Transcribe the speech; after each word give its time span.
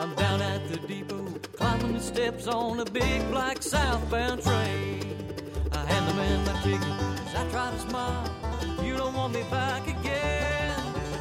I'm 0.00 0.14
down 0.14 0.40
at 0.40 0.66
the 0.70 0.78
depot, 0.78 1.26
climbing 1.52 1.92
the 1.92 2.00
steps 2.00 2.46
on 2.46 2.80
a 2.80 2.86
big 2.86 3.30
black 3.30 3.62
southbound 3.62 4.42
train. 4.42 5.36
I 5.72 5.84
hand 5.84 6.08
the 6.08 6.14
man 6.14 6.46
my 6.46 6.62
ticket 6.62 7.26
as 7.28 7.34
I 7.34 7.50
try 7.50 7.70
to 7.70 7.78
smile. 7.80 8.34
You 8.82 8.96
don't 8.96 9.12
want 9.12 9.34
me 9.34 9.42
back 9.50 9.86
again. 9.86 10.74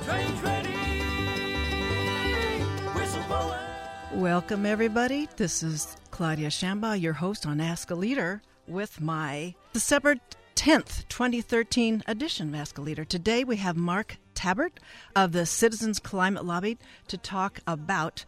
Train's 0.05 0.42
ready. 0.42 0.70
Whistle 2.96 3.23
blowing. 3.23 4.21
Welcome, 4.21 4.66
everybody. 4.66 5.27
This 5.36 5.61
is 5.61 5.98
Claudia 6.11 6.48
Shamba, 6.48 6.98
your 6.98 7.11
host 7.11 7.46
on 7.46 7.59
Ask 7.59 7.91
a 7.91 7.96
Leader, 7.96 8.41
with 8.66 9.02
my 9.02 9.55
December 9.73 10.16
10th, 10.55 11.05
2013 11.09 12.05
edition 12.07 12.48
of 12.48 12.55
Ask 12.55 12.77
a 12.77 12.82
Leader. 12.82 13.04
Today 13.04 13.43
we 13.43 13.57
have 13.57 13.75
Mark 13.75 14.20
Tabbert 14.36 14.77
of 15.18 15.34
the 15.34 15.46
Citizens 15.46 16.00
Climate 16.00 16.46
Lobby 16.46 16.77
to 17.09 17.18
talk 17.18 17.59
about 17.68 18.23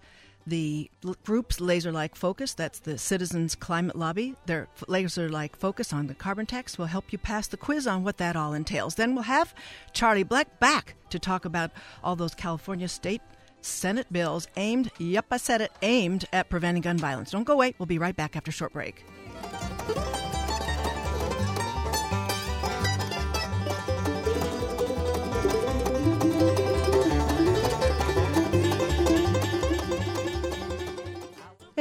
the 0.48 0.90
group's 1.23 1.59
laser 1.59 1.91
like 1.91 2.16
focus. 2.16 2.54
That's 2.54 2.80
the 2.80 2.98
Citizens 2.98 3.55
Climate 3.55 3.95
Lobby. 3.95 4.36
Their 4.45 4.68
laser 4.88 5.30
like 5.30 5.55
focus 5.55 5.94
on 5.94 6.08
the 6.08 6.16
carbon 6.16 6.45
tax 6.45 6.77
will 6.77 6.86
help 6.88 7.12
you 7.12 7.18
pass 7.18 7.48
the 7.48 7.58
quiz 7.58 7.88
on 7.88 8.04
what 8.04 8.18
that 8.18 8.36
all 8.36 8.54
entails. 8.54 8.96
Then 8.96 9.16
we'll 9.16 9.23
have 9.23 9.54
Charlie 9.94 10.23
Blek 10.23 10.46
back 10.59 10.96
to 11.09 11.20
talk 11.20 11.46
about 11.46 11.72
all 12.04 12.16
those 12.16 12.35
California 12.35 12.88
state 12.88 13.22
Senate 13.62 14.12
bills 14.12 14.48
aimed, 14.58 14.91
yep, 14.98 15.26
I 15.32 15.38
said 15.38 15.62
it, 15.62 15.72
aimed 15.82 16.26
at 16.34 16.49
preventing 16.49 16.82
gun 16.82 16.98
violence. 16.98 17.32
Don't 17.32 17.44
go 17.44 17.54
away. 17.54 17.76
We'll 17.77 17.85
be 17.85 17.99
right 17.99 18.16
back 18.16 18.35
after 18.35 18.49
a 18.49 18.54
short 18.54 18.73
break. 18.73 19.04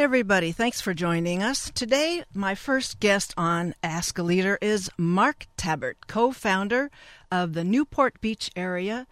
Everybody, 0.00 0.50
thanks 0.50 0.80
for 0.80 0.94
joining 0.94 1.42
us. 1.42 1.70
Today, 1.74 2.24
my 2.32 2.54
first 2.54 3.00
guest 3.00 3.34
on 3.36 3.74
Ask 3.82 4.18
a 4.18 4.22
Leader 4.22 4.56
is 4.62 4.88
Mark 4.96 5.46
Tabbert, 5.58 5.96
co 6.06 6.32
founder 6.32 6.90
of 7.30 7.52
the 7.52 7.64
Newport 7.64 8.18
Beach 8.22 8.50
area 8.56 9.06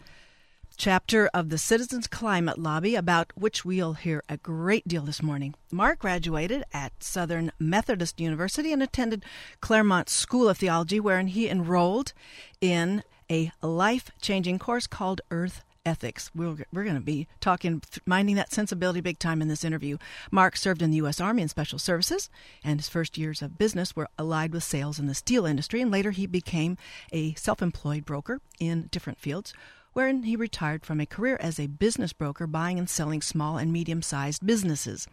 chapter 0.77 1.29
of 1.31 1.49
the 1.49 1.59
Citizens 1.59 2.07
Climate 2.07 2.57
Lobby, 2.57 2.95
about 2.95 3.31
which 3.35 3.63
we'll 3.63 3.93
hear 3.93 4.23
a 4.27 4.37
great 4.37 4.87
deal 4.87 5.03
this 5.03 5.21
morning. 5.21 5.53
Mark 5.71 5.99
graduated 5.99 6.63
at 6.73 7.03
Southern 7.03 7.51
Methodist 7.59 8.19
University 8.19 8.73
and 8.73 8.81
attended 8.81 9.23
Claremont 9.61 10.09
School 10.09 10.49
of 10.49 10.57
Theology, 10.57 10.99
wherein 10.99 11.27
he 11.27 11.47
enrolled 11.47 12.13
in 12.61 13.03
a 13.29 13.51
life 13.61 14.09
changing 14.23 14.57
course 14.57 14.87
called 14.87 15.21
Earth 15.29 15.61
Ethics. 15.89 16.29
We're, 16.35 16.55
we're 16.71 16.83
going 16.83 16.95
to 16.95 17.01
be 17.01 17.27
talking, 17.41 17.81
minding 18.05 18.35
that 18.35 18.53
sensibility 18.53 19.01
big 19.01 19.17
time 19.17 19.41
in 19.41 19.47
this 19.47 19.63
interview. 19.63 19.97
Mark 20.29 20.55
served 20.55 20.83
in 20.83 20.91
the 20.91 20.97
U.S. 20.97 21.19
Army 21.19 21.41
in 21.41 21.49
Special 21.49 21.79
Services, 21.79 22.29
and 22.63 22.79
his 22.79 22.87
first 22.87 23.17
years 23.17 23.41
of 23.41 23.57
business 23.57 23.95
were 23.95 24.07
allied 24.19 24.53
with 24.53 24.63
sales 24.63 24.99
in 24.99 25.07
the 25.07 25.15
steel 25.15 25.47
industry, 25.47 25.81
and 25.81 25.89
later 25.89 26.11
he 26.11 26.27
became 26.27 26.77
a 27.11 27.33
self 27.33 27.63
employed 27.63 28.05
broker 28.05 28.39
in 28.59 28.87
different 28.91 29.17
fields 29.17 29.51
wherein 29.93 30.21
he 30.21 30.35
retired 30.35 30.85
from 30.85 31.01
a 31.01 31.05
career 31.05 31.35
as 31.39 31.59
a 31.59 31.65
business 31.65 32.13
broker 32.13 32.45
buying 32.45 32.77
and 32.77 32.87
selling 32.87 33.23
small 33.23 33.57
and 33.57 33.73
medium 33.73 34.03
sized 34.03 34.45
businesses. 34.45 35.07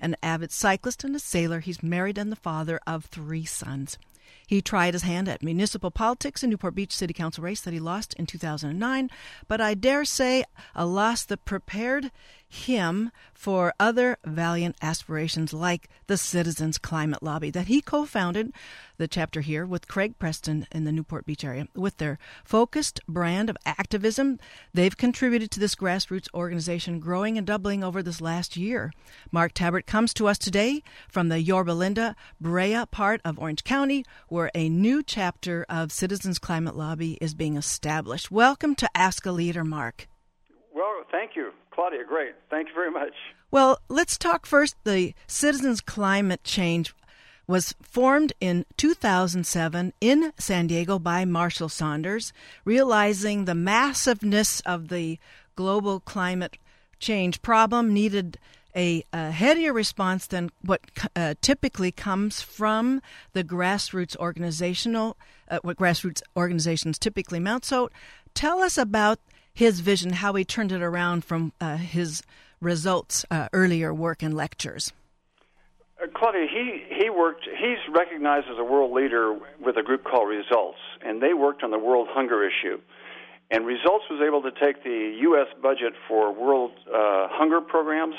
An 0.00 0.16
avid 0.22 0.50
cyclist 0.50 1.04
and 1.04 1.14
a 1.14 1.18
sailor, 1.18 1.60
he's 1.60 1.82
married 1.82 2.16
and 2.16 2.32
the 2.32 2.36
father 2.36 2.80
of 2.86 3.04
three 3.04 3.44
sons. 3.44 3.98
He 4.46 4.60
tried 4.60 4.94
his 4.94 5.02
hand 5.02 5.28
at 5.28 5.42
municipal 5.42 5.90
politics 5.90 6.42
in 6.42 6.50
Newport 6.50 6.74
Beach 6.74 6.92
City 6.92 7.14
Council 7.14 7.44
race 7.44 7.60
that 7.62 7.74
he 7.74 7.80
lost 7.80 8.14
in 8.14 8.26
2009, 8.26 9.10
but 9.48 9.60
I 9.60 9.74
dare 9.74 10.04
say 10.04 10.44
a 10.74 10.86
loss 10.86 11.24
that 11.24 11.44
prepared 11.44 12.10
him 12.54 13.10
for 13.34 13.74
other 13.80 14.16
valiant 14.24 14.76
aspirations 14.80 15.52
like 15.52 15.88
the 16.06 16.16
Citizens 16.16 16.78
Climate 16.78 17.22
Lobby 17.22 17.50
that 17.50 17.66
he 17.66 17.80
co 17.80 18.04
founded 18.06 18.52
the 18.96 19.08
chapter 19.08 19.40
here 19.40 19.66
with 19.66 19.88
Craig 19.88 20.18
Preston 20.18 20.66
in 20.70 20.84
the 20.84 20.92
Newport 20.92 21.26
Beach 21.26 21.44
area. 21.44 21.66
With 21.74 21.96
their 21.98 22.18
focused 22.44 23.00
brand 23.08 23.50
of 23.50 23.56
activism, 23.66 24.38
they've 24.72 24.96
contributed 24.96 25.50
to 25.50 25.60
this 25.60 25.74
grassroots 25.74 26.32
organization 26.32 27.00
growing 27.00 27.36
and 27.36 27.46
doubling 27.46 27.82
over 27.82 28.02
this 28.02 28.20
last 28.20 28.56
year. 28.56 28.92
Mark 29.32 29.52
Tabbert 29.52 29.86
comes 29.86 30.14
to 30.14 30.28
us 30.28 30.38
today 30.38 30.82
from 31.08 31.28
the 31.28 31.40
Yorba 31.40 31.72
Linda, 31.72 32.14
Brea 32.40 32.84
part 32.90 33.20
of 33.24 33.38
Orange 33.38 33.64
County, 33.64 34.04
where 34.28 34.50
a 34.54 34.68
new 34.68 35.02
chapter 35.02 35.66
of 35.68 35.90
Citizens 35.90 36.38
Climate 36.38 36.76
Lobby 36.76 37.18
is 37.20 37.34
being 37.34 37.56
established. 37.56 38.30
Welcome 38.30 38.76
to 38.76 38.88
Ask 38.96 39.26
a 39.26 39.32
Leader, 39.32 39.64
Mark. 39.64 40.06
Well, 40.84 41.04
thank 41.10 41.34
you, 41.34 41.52
Claudia. 41.70 42.04
Great. 42.06 42.34
Thank 42.50 42.68
you 42.68 42.74
very 42.74 42.90
much. 42.90 43.14
Well, 43.50 43.78
let's 43.88 44.18
talk 44.18 44.44
first. 44.44 44.76
The 44.84 45.14
Citizens 45.26 45.80
Climate 45.80 46.44
Change 46.44 46.94
was 47.46 47.74
formed 47.80 48.34
in 48.38 48.66
2007 48.76 49.94
in 50.02 50.32
San 50.38 50.66
Diego 50.66 50.98
by 50.98 51.24
Marshall 51.24 51.70
Saunders, 51.70 52.34
realizing 52.66 53.44
the 53.44 53.54
massiveness 53.54 54.60
of 54.60 54.88
the 54.88 55.18
global 55.56 56.00
climate 56.00 56.58
change 56.98 57.40
problem 57.40 57.94
needed 57.94 58.38
a, 58.76 59.04
a 59.12 59.30
headier 59.30 59.72
response 59.72 60.26
than 60.26 60.50
what 60.60 60.82
uh, 61.16 61.32
typically 61.40 61.92
comes 61.92 62.42
from 62.42 63.00
the 63.32 63.44
grassroots 63.44 64.16
organizational 64.18 65.16
uh, 65.50 65.60
what 65.62 65.78
grassroots 65.78 66.20
organizations 66.36 66.98
typically 66.98 67.40
mount. 67.40 67.64
So, 67.64 67.90
tell 68.34 68.60
us 68.60 68.76
about 68.76 69.18
his 69.54 69.80
vision, 69.80 70.12
how 70.12 70.34
he 70.34 70.44
turned 70.44 70.72
it 70.72 70.82
around 70.82 71.24
from 71.24 71.52
uh, 71.60 71.76
his 71.76 72.22
results 72.60 73.24
uh, 73.30 73.48
earlier 73.52 73.94
work 73.94 74.22
and 74.22 74.34
lectures. 74.34 74.92
Uh, 76.02 76.06
Claudia, 76.14 76.46
he, 76.50 76.82
he 76.90 77.08
worked, 77.08 77.44
he's 77.44 77.78
recognized 77.94 78.46
as 78.50 78.58
a 78.58 78.64
world 78.64 78.92
leader 78.92 79.38
with 79.60 79.76
a 79.76 79.82
group 79.82 80.04
called 80.04 80.28
Results, 80.28 80.78
and 81.02 81.22
they 81.22 81.34
worked 81.34 81.62
on 81.62 81.70
the 81.70 81.78
world 81.78 82.08
hunger 82.10 82.46
issue. 82.46 82.80
And 83.50 83.64
Results 83.66 84.04
was 84.10 84.20
able 84.26 84.42
to 84.42 84.50
take 84.50 84.82
the 84.82 85.18
U.S. 85.22 85.46
budget 85.62 85.92
for 86.08 86.32
world 86.32 86.72
uh, 86.88 87.28
hunger 87.30 87.60
programs 87.60 88.16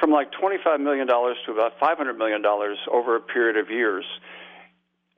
from 0.00 0.10
like 0.10 0.30
$25 0.32 0.80
million 0.80 1.06
to 1.06 1.52
about 1.52 1.78
$500 1.78 2.16
million 2.16 2.42
over 2.90 3.16
a 3.16 3.20
period 3.20 3.56
of 3.56 3.70
years. 3.70 4.04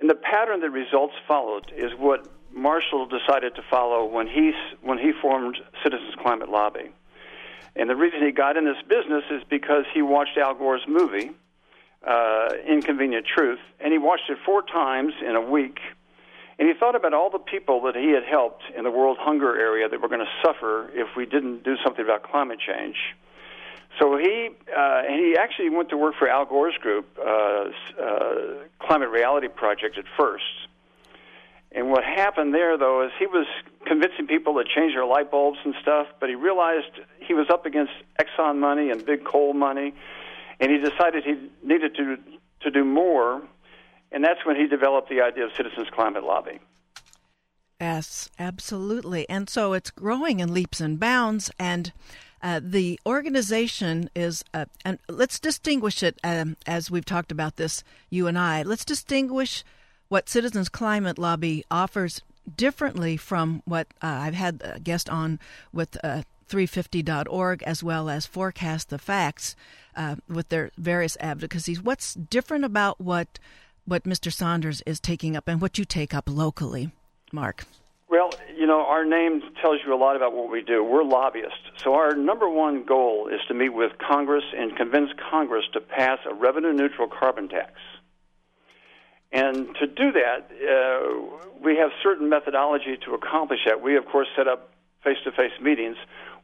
And 0.00 0.10
the 0.10 0.14
pattern 0.14 0.60
that 0.60 0.70
Results 0.70 1.14
followed 1.28 1.72
is 1.76 1.92
what 1.98 2.26
Marshall 2.56 3.06
decided 3.06 3.54
to 3.56 3.62
follow 3.70 4.06
when 4.06 4.26
he, 4.26 4.52
when 4.82 4.98
he 4.98 5.12
formed 5.20 5.58
Citizens 5.82 6.14
Climate 6.22 6.48
Lobby. 6.48 6.90
And 7.76 7.90
the 7.90 7.96
reason 7.96 8.24
he 8.24 8.32
got 8.32 8.56
in 8.56 8.64
this 8.64 8.82
business 8.88 9.24
is 9.30 9.42
because 9.50 9.84
he 9.92 10.00
watched 10.00 10.38
Al 10.38 10.54
Gore's 10.54 10.86
movie, 10.88 11.30
uh, 12.06 12.48
Inconvenient 12.66 13.26
Truth, 13.26 13.60
and 13.78 13.92
he 13.92 13.98
watched 13.98 14.30
it 14.30 14.38
four 14.46 14.62
times 14.62 15.12
in 15.20 15.36
a 15.36 15.40
week. 15.40 15.78
And 16.58 16.66
he 16.66 16.74
thought 16.74 16.94
about 16.94 17.12
all 17.12 17.28
the 17.28 17.38
people 17.38 17.82
that 17.82 17.94
he 17.94 18.08
had 18.12 18.24
helped 18.24 18.62
in 18.74 18.84
the 18.84 18.90
world 18.90 19.18
hunger 19.20 19.60
area 19.60 19.88
that 19.90 20.00
were 20.00 20.08
going 20.08 20.24
to 20.24 20.32
suffer 20.42 20.88
if 20.94 21.08
we 21.14 21.26
didn't 21.26 21.64
do 21.64 21.76
something 21.84 22.02
about 22.02 22.22
climate 22.22 22.58
change. 22.58 22.96
So 24.00 24.16
he 24.16 24.50
uh, 24.76 25.02
he 25.08 25.36
actually 25.38 25.70
went 25.70 25.90
to 25.90 25.96
work 25.96 26.14
for 26.18 26.28
Al 26.28 26.44
Gore's 26.46 26.76
group, 26.80 27.06
uh, 27.18 27.70
uh, 28.02 28.34
Climate 28.78 29.10
Reality 29.10 29.48
Project, 29.48 29.98
at 29.98 30.04
first. 30.18 30.44
And 31.76 31.90
what 31.90 32.04
happened 32.04 32.54
there, 32.54 32.78
though, 32.78 33.04
is 33.04 33.12
he 33.18 33.26
was 33.26 33.46
convincing 33.86 34.26
people 34.26 34.54
to 34.54 34.64
change 34.64 34.94
their 34.94 35.04
light 35.04 35.30
bulbs 35.30 35.58
and 35.62 35.74
stuff, 35.82 36.06
but 36.18 36.30
he 36.30 36.34
realized 36.34 36.88
he 37.20 37.34
was 37.34 37.48
up 37.50 37.66
against 37.66 37.92
Exxon 38.18 38.56
money 38.56 38.88
and 38.90 39.04
big 39.04 39.26
coal 39.26 39.52
money, 39.52 39.94
and 40.58 40.72
he 40.72 40.78
decided 40.78 41.22
he 41.22 41.36
needed 41.62 41.94
to 41.96 42.16
to 42.62 42.70
do 42.70 42.82
more, 42.82 43.42
and 44.10 44.24
that's 44.24 44.44
when 44.46 44.56
he 44.56 44.66
developed 44.66 45.10
the 45.10 45.20
idea 45.20 45.44
of 45.44 45.50
Citizens 45.54 45.88
Climate 45.92 46.24
Lobby. 46.24 46.58
Yes, 47.78 48.30
absolutely. 48.38 49.28
And 49.28 49.50
so 49.50 49.74
it's 49.74 49.90
growing 49.90 50.40
in 50.40 50.54
leaps 50.54 50.80
and 50.80 50.98
bounds, 50.98 51.50
and 51.58 51.92
uh, 52.42 52.58
the 52.62 52.98
organization 53.04 54.08
is, 54.16 54.42
uh, 54.54 54.64
and 54.82 54.98
let's 55.10 55.38
distinguish 55.38 56.02
it 56.02 56.18
um, 56.24 56.56
as 56.66 56.90
we've 56.90 57.04
talked 57.04 57.30
about 57.30 57.56
this, 57.56 57.84
you 58.08 58.26
and 58.26 58.38
I. 58.38 58.62
Let's 58.62 58.86
distinguish 58.86 59.62
what 60.08 60.28
Citizens 60.28 60.68
Climate 60.68 61.18
Lobby 61.18 61.64
offers 61.70 62.20
differently 62.56 63.16
from 63.16 63.62
what 63.64 63.88
uh, 64.02 64.06
I've 64.06 64.34
had 64.34 64.62
a 64.64 64.80
guest 64.80 65.08
on 65.10 65.40
with 65.72 65.96
uh, 66.04 66.22
350.org 66.48 67.62
as 67.64 67.82
well 67.82 68.08
as 68.08 68.26
Forecast 68.26 68.88
the 68.90 68.98
Facts 68.98 69.56
uh, 69.96 70.16
with 70.28 70.48
their 70.48 70.70
various 70.78 71.16
advocacies. 71.20 71.82
What's 71.82 72.14
different 72.14 72.64
about 72.64 73.00
what 73.00 73.38
what 73.84 74.02
Mr. 74.02 74.32
Saunders 74.32 74.82
is 74.84 74.98
taking 74.98 75.36
up 75.36 75.46
and 75.46 75.60
what 75.60 75.78
you 75.78 75.84
take 75.84 76.12
up 76.12 76.28
locally, 76.28 76.90
Mark? 77.30 77.66
Well, 78.08 78.32
you 78.56 78.66
know, 78.66 78.80
our 78.80 79.04
name 79.04 79.42
tells 79.62 79.78
you 79.84 79.94
a 79.94 79.96
lot 79.96 80.16
about 80.16 80.32
what 80.32 80.50
we 80.50 80.60
do. 80.60 80.82
We're 80.82 81.04
lobbyists. 81.04 81.58
So 81.84 81.94
our 81.94 82.16
number 82.16 82.48
one 82.48 82.84
goal 82.84 83.28
is 83.28 83.40
to 83.48 83.54
meet 83.54 83.70
with 83.70 83.92
Congress 83.98 84.44
and 84.56 84.76
convince 84.76 85.10
Congress 85.30 85.64
to 85.72 85.80
pass 85.80 86.18
a 86.28 86.34
revenue 86.34 86.72
neutral 86.72 87.08
carbon 87.08 87.48
tax. 87.48 87.72
And 89.32 89.74
to 89.80 89.86
do 89.86 90.12
that, 90.12 90.50
uh, 90.50 91.38
we 91.62 91.76
have 91.76 91.90
certain 92.02 92.28
methodology 92.28 92.96
to 93.04 93.14
accomplish 93.14 93.60
that. 93.66 93.82
We, 93.82 93.96
of 93.96 94.06
course, 94.06 94.28
set 94.36 94.46
up 94.46 94.72
face 95.02 95.18
to 95.24 95.32
face 95.32 95.52
meetings. 95.60 95.96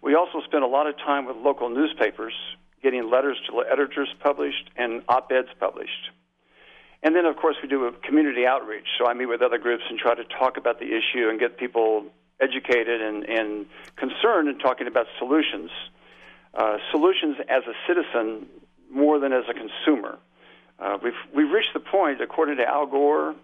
We 0.02 0.14
also 0.14 0.40
spend 0.44 0.64
a 0.64 0.67
lot 0.67 0.87
of 0.87 0.96
time 0.99 1.26
with 1.26 1.37
local 1.37 1.69
newspapers 1.69 2.34
getting 2.82 3.08
letters 3.08 3.38
to 3.49 3.64
editors 3.70 4.08
published, 4.20 4.70
and 4.76 5.02
op 5.08 5.31
eds 5.31 5.49
published. 5.61 6.11
And 7.02 7.14
then, 7.17 7.25
of 7.26 7.37
course, 7.37 7.56
we 7.62 7.69
do 7.69 7.87
a 7.87 7.93
community 7.93 8.46
outreach. 8.46 8.87
So 8.99 9.06
I 9.06 9.14
meet 9.14 9.26
with 9.26 9.43
other 9.43 9.58
groups 9.58 9.84
and 9.88 9.99
try 9.99 10.14
to 10.14 10.25
talk 10.25 10.56
about 10.56 10.79
the 10.79 10.87
issue 10.87 11.29
and 11.29 11.38
get 11.38 11.58
people 11.58 12.06
educated 12.40 13.00
and, 13.00 13.25
and 13.25 13.67
concerned 13.96 14.49
and 14.49 14.61
talking 14.61 14.87
about 14.87 15.06
solutions. 15.19 15.70
Uh, 16.55 16.79
solutions 16.90 17.37
as 17.49 17.62
a 17.67 17.75
citizen 17.87 18.46
more 18.90 19.19
than 19.19 19.32
as 19.32 19.44
a 19.49 19.55
consumer. 19.55 20.19
Uh, 20.82 20.99
we've, 21.02 21.12
we've 21.34 21.50
reached 21.50 21.75
the 21.75 21.81
point, 21.81 22.20
according 22.20 22.56
to 22.56 22.64
Al 22.67 22.87
Gore 22.87 23.34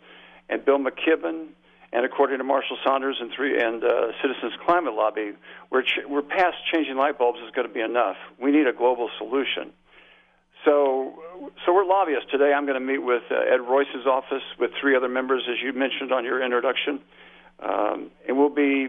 and 0.49 0.65
Bill 0.65 0.79
McKibben, 0.79 1.49
and 1.93 2.05
according 2.05 2.39
to 2.39 2.45
Marshall 2.45 2.77
Saunders 2.85 3.17
and, 3.21 3.31
three, 3.35 3.59
and 3.59 3.83
uh, 3.85 4.13
Citizens 4.21 4.53
Climate 4.67 4.95
Lobby, 4.95 5.33
we're, 5.71 5.83
ch- 5.83 6.05
we're 6.09 6.23
past 6.23 6.57
changing 6.73 6.97
light 6.97 7.17
bulbs 7.17 7.39
is 7.47 7.51
going 7.55 7.69
to 7.69 7.73
be 7.73 7.81
enough. 7.81 8.17
We 8.43 8.51
need 8.51 8.67
a 8.67 8.73
global 8.73 9.09
solution. 9.19 9.73
So, 10.65 11.15
so 11.65 11.73
we're 11.73 11.87
lobbyists 11.87 12.31
today. 12.31 12.53
I'm 12.53 12.67
going 12.67 12.79
to 12.79 12.85
meet 12.85 12.99
with 12.99 13.23
uh, 13.31 13.37
Ed 13.37 13.61
Royce's 13.61 14.07
office 14.07 14.43
with 14.59 14.73
three 14.81 14.97
other 14.97 15.09
members, 15.09 15.45
as 15.49 15.57
you 15.63 15.73
mentioned 15.73 16.13
on 16.13 16.25
your 16.25 16.43
introduction, 16.43 17.01
um, 17.61 18.11
and 18.27 18.37
we'll 18.37 18.51
be. 18.55 18.89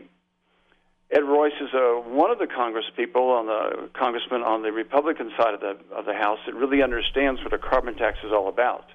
Ed 1.11 1.23
Royce 1.23 1.53
is 1.59 1.73
uh, 1.73 2.01
one 2.05 2.29
of 2.29 2.37
the 2.37 2.45
Congress 2.45 2.85
people 2.95 3.31
on 3.31 3.47
the 3.47 3.89
congressman 3.97 4.43
on 4.43 4.61
the 4.61 4.71
Republican 4.71 5.31
side 5.37 5.55
of 5.55 5.59
the 5.59 5.75
of 5.93 6.05
the 6.05 6.13
House 6.13 6.37
that 6.45 6.53
really 6.53 6.83
understands 6.83 7.43
what 7.43 7.51
a 7.51 7.57
carbon 7.57 7.95
tax 7.95 8.19
is 8.23 8.31
all 8.31 8.47
about. 8.47 8.85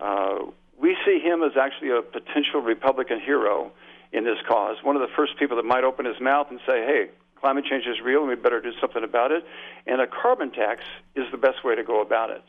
Uh, 0.00 0.46
we 0.80 0.96
see 1.04 1.20
him 1.20 1.42
as 1.42 1.52
actually 1.60 1.90
a 1.90 2.00
potential 2.00 2.60
Republican 2.60 3.20
hero 3.20 3.70
in 4.12 4.24
this 4.24 4.38
cause. 4.48 4.76
One 4.82 4.96
of 4.96 5.02
the 5.02 5.14
first 5.14 5.38
people 5.38 5.56
that 5.56 5.64
might 5.64 5.84
open 5.84 6.06
his 6.06 6.18
mouth 6.18 6.46
and 6.50 6.60
say, 6.66 6.82
"Hey, 6.84 7.10
climate 7.44 7.66
change 7.66 7.84
is 7.84 8.00
real 8.02 8.20
and 8.20 8.28
we 8.30 8.36
better 8.36 8.58
do 8.58 8.72
something 8.80 9.04
about 9.04 9.30
it. 9.30 9.44
And 9.86 10.00
a 10.00 10.06
carbon 10.06 10.50
tax 10.50 10.82
is 11.14 11.30
the 11.30 11.36
best 11.36 11.62
way 11.62 11.74
to 11.74 11.84
go 11.84 12.00
about 12.00 12.30
it. 12.30 12.42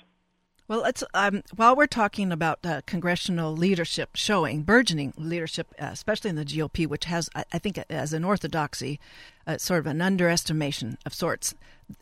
Well, 0.67 0.81
let's 0.81 1.03
um, 1.13 1.44
while 1.56 1.75
we're 1.75 1.85
talking 1.85 2.31
about 2.31 2.65
uh, 2.65 2.81
congressional 2.88 3.56
leadership 3.56 4.15
showing 4.15 4.63
burgeoning 4.63 5.13
leadership, 5.15 5.67
uh, 5.79 5.89
especially 5.91 6.31
in 6.31 6.38
the 6.38 6.45
GOP, 6.45 6.88
which 6.88 7.06
has, 7.06 7.29
I, 7.35 7.44
I 7.53 7.59
think, 7.59 7.77
as 7.88 8.13
an 8.13 8.23
orthodoxy, 8.23 9.00
uh, 9.45 9.59
sort 9.59 9.81
of 9.81 9.85
an 9.85 10.01
underestimation 10.01 10.97
of 11.06 11.13
sorts 11.13 11.53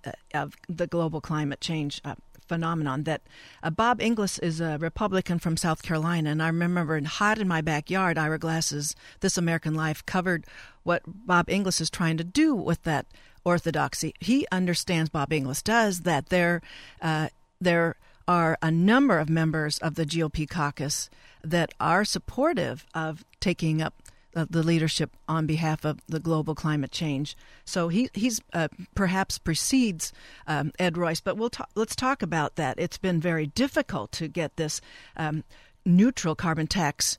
uh, 0.06 0.12
of 0.34 0.56
the 0.70 0.88
global 0.88 1.20
climate 1.20 1.60
change 1.60 2.00
uh, 2.06 2.16
phenomenon 2.48 3.04
that 3.04 3.22
uh, 3.64 3.70
Bob 3.70 4.02
Inglis 4.02 4.40
is 4.40 4.62
a 4.62 4.78
Republican 4.78 5.40
from 5.40 5.58
South 5.58 5.84
Carolina, 5.84 6.30
and 6.30 6.42
I 6.42 6.48
remember 6.48 6.96
in 6.96 7.04
Hot 7.04 7.40
in 7.40 7.50
My 7.50 7.60
Backyard, 7.60 8.18
Ira 8.18 8.40
Glass's 8.40 8.96
This 9.20 9.38
American 9.38 9.74
Life 9.74 10.06
covered 10.06 10.46
what 10.84 11.02
Bob 11.06 11.50
Inglis 11.50 11.82
is 11.82 11.90
trying 11.90 12.16
to 12.16 12.24
do 12.24 12.56
with 12.56 12.84
that 12.84 13.08
orthodoxy. 13.44 14.14
He 14.22 14.48
understands, 14.54 15.10
Bob 15.10 15.34
Inglis 15.34 15.62
does, 15.62 16.04
that 16.04 16.30
there 16.30 16.62
are 18.28 18.58
a 18.62 18.72
number 18.72 19.20
of 19.20 19.30
members 19.30 19.78
of 19.80 19.96
the 19.96 20.06
GOP 20.06 20.50
caucus 20.50 21.10
that 21.44 21.74
are 21.80 22.06
supportive 22.06 22.86
of 22.94 23.26
taking 23.40 23.82
up 23.82 24.04
the 24.34 24.64
leadership 24.64 25.16
on 25.28 25.46
behalf 25.46 25.86
of 25.86 26.00
the 26.08 26.20
global 26.20 26.56
climate 26.56 26.92
change. 26.92 27.38
So 27.66 27.88
he 27.90 28.10
he's 28.14 28.42
uh, 28.54 28.68
perhaps 28.96 29.38
precedes 29.38 30.12
um, 30.48 30.72
Ed 30.80 30.98
Royce, 30.98 31.22
but 31.22 31.38
we'll 31.38 31.50
talk, 31.50 31.70
let's 31.76 31.96
talk 31.96 32.22
about 32.22 32.56
that. 32.56 32.80
It's 32.80 32.98
been 32.98 33.20
very 33.22 33.48
difficult 33.48 34.12
to 34.14 34.28
get 34.28 34.56
this 34.58 34.82
um, 35.16 35.44
neutral 35.86 36.36
carbon 36.36 36.68
tax. 36.68 37.18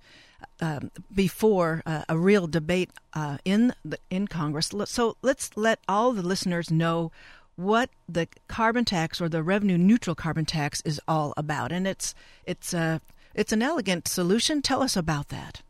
Um, 0.61 0.91
before 1.13 1.83
uh, 1.87 2.05
a 2.07 2.19
real 2.19 2.47
debate 2.47 2.91
uh, 3.15 3.39
in 3.47 3.73
the, 3.83 3.99
in 4.11 4.29
Congress, 4.29 4.71
so 4.85 5.17
let's 5.23 5.57
let 5.57 5.81
all 5.89 6.13
the 6.13 6.23
listeners 6.23 6.71
know 6.71 7.11
what 7.57 7.91
the 8.09 8.29
carbon 8.49 8.85
tax 8.85 9.21
or 9.21 9.29
the 9.29 9.43
revenue 9.43 9.79
neutral 9.79 10.15
carbon 10.15 10.45
tax 10.45 10.81
is 10.85 11.01
all 11.07 11.35
about, 11.37 11.73
and 11.73 11.87
it's 11.87 12.15
it's 12.45 12.75
a 12.75 13.01
it's 13.35 13.53
an 13.53 13.63
elegant 13.63 14.09
solution. 14.09 14.63
Tell 14.63 14.83
us 14.83 14.97
about 14.97 15.29
that. 15.29 15.63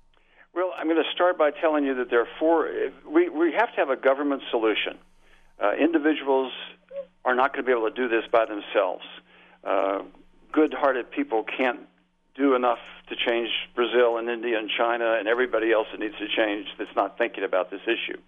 Well, 0.54 0.72
I'm 0.78 0.86
going 0.86 1.02
to 1.02 1.10
start 1.12 1.36
by 1.36 1.50
telling 1.50 1.84
you 1.84 1.94
that 1.96 2.10
there 2.10 2.20
are 2.20 2.28
four. 2.38 2.69
We 3.08 3.28
we 3.28 3.52
have 3.52 3.70
to 3.70 3.76
have 3.76 3.90
a 3.90 3.96
government 3.96 4.42
solution. 4.50 4.98
Uh, 5.62 5.72
individuals 5.75 6.52
are 7.25 7.34
not 7.34 7.52
going 7.52 7.64
to 7.64 7.66
be 7.66 7.72
able 7.72 7.88
to 7.88 7.94
do 7.94 8.08
this 8.08 8.25
by 8.31 8.44
themselves. 8.44 9.04
Uh, 9.62 10.02
good-hearted 10.52 11.10
people 11.10 11.44
can't 11.44 11.81
do 12.34 12.54
enough 12.54 12.78
to 13.08 13.16
change 13.16 13.48
Brazil 13.75 14.19
and 14.19 14.28
India 14.28 14.58
and 14.58 14.69
China 14.69 15.16
and 15.19 15.28
everybody 15.28 15.72
else 15.72 15.86
that 15.92 16.00
needs 16.00 16.16
to 16.19 16.26
change 16.28 16.66
that's 16.78 16.94
not 16.96 17.16
thinking 17.16 17.44
about 17.44 17.70
this 17.70 17.81
issue. 17.86 18.19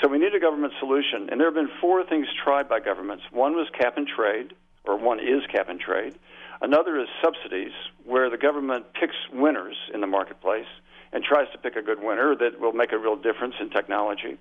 So 0.00 0.08
we 0.08 0.18
need 0.18 0.34
a 0.34 0.40
government 0.40 0.72
solution, 0.78 1.28
and 1.30 1.40
there 1.40 1.46
have 1.46 1.54
been 1.54 1.70
four 1.80 2.04
things 2.04 2.26
tried 2.42 2.68
by 2.68 2.80
governments. 2.80 3.24
One 3.30 3.54
was 3.54 3.68
cap 3.78 3.96
and 3.96 4.06
trade, 4.06 4.54
or 4.84 4.96
one 4.96 5.20
is 5.20 5.42
cap 5.50 5.68
and 5.68 5.78
trade. 5.78 6.14
Another 6.60 6.98
is 6.98 7.08
subsidies, 7.22 7.72
where 8.04 8.30
the 8.30 8.38
government 8.38 8.86
picks 8.94 9.16
winners 9.32 9.76
in 9.92 10.00
the 10.00 10.06
marketplace 10.06 10.66
and 11.12 11.22
tries 11.22 11.50
to 11.52 11.58
pick 11.58 11.76
a 11.76 11.82
good 11.82 12.02
winner 12.02 12.34
that 12.36 12.58
will 12.58 12.72
make 12.72 12.92
a 12.92 12.98
real 12.98 13.16
difference 13.16 13.54
in 13.60 13.68
technology. 13.70 14.38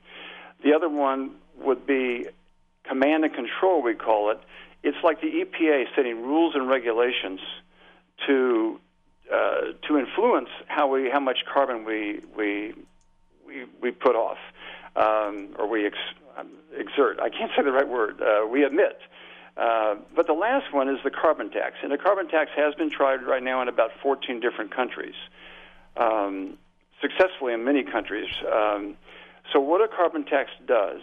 The 0.63 0.74
other 0.74 0.88
one 0.88 1.31
would 1.59 1.86
be 1.86 2.27
command 2.83 3.25
and 3.25 3.33
control, 3.33 3.81
we 3.81 3.95
call 3.95 4.31
it. 4.31 4.39
It's 4.83 4.98
like 5.03 5.21
the 5.21 5.27
EPA 5.27 5.86
setting 5.95 6.21
rules 6.21 6.56
and 6.56 6.68
regulations 6.68 7.39
to 8.27 8.80
uh, 9.31 9.74
to 9.88 9.98
influence 9.98 10.50
how 10.68 10.88
we 10.88 11.09
how 11.09 11.19
much 11.19 11.39
carbon 11.51 11.86
we 11.86 12.21
we 12.36 12.74
we, 13.45 13.65
we 13.81 13.92
put 13.92 14.15
off 14.15 14.38
um, 14.95 15.55
or 15.57 15.67
we 15.67 15.85
ex, 15.85 15.97
um, 16.38 16.49
exert. 16.75 17.19
I 17.19 17.29
can't 17.29 17.51
say 17.55 17.63
the 17.63 17.71
right 17.71 17.88
word. 17.88 18.21
Uh, 18.21 18.47
we 18.47 18.65
emit. 18.65 18.99
Uh, 19.57 19.95
but 20.15 20.27
the 20.27 20.33
last 20.33 20.73
one 20.73 20.88
is 20.88 20.97
the 21.03 21.11
carbon 21.11 21.49
tax, 21.49 21.75
and 21.83 21.91
the 21.91 21.97
carbon 21.97 22.27
tax 22.27 22.51
has 22.55 22.73
been 22.75 22.89
tried 22.89 23.21
right 23.23 23.43
now 23.43 23.61
in 23.61 23.67
about 23.67 23.91
14 24.01 24.39
different 24.39 24.73
countries 24.73 25.15
um, 25.97 26.57
successfully 27.01 27.53
in 27.53 27.63
many 27.63 27.83
countries. 27.83 28.29
Um, 28.51 28.95
so, 29.51 29.59
what 29.59 29.81
a 29.81 29.88
carbon 29.88 30.23
tax 30.23 30.51
does, 30.65 31.01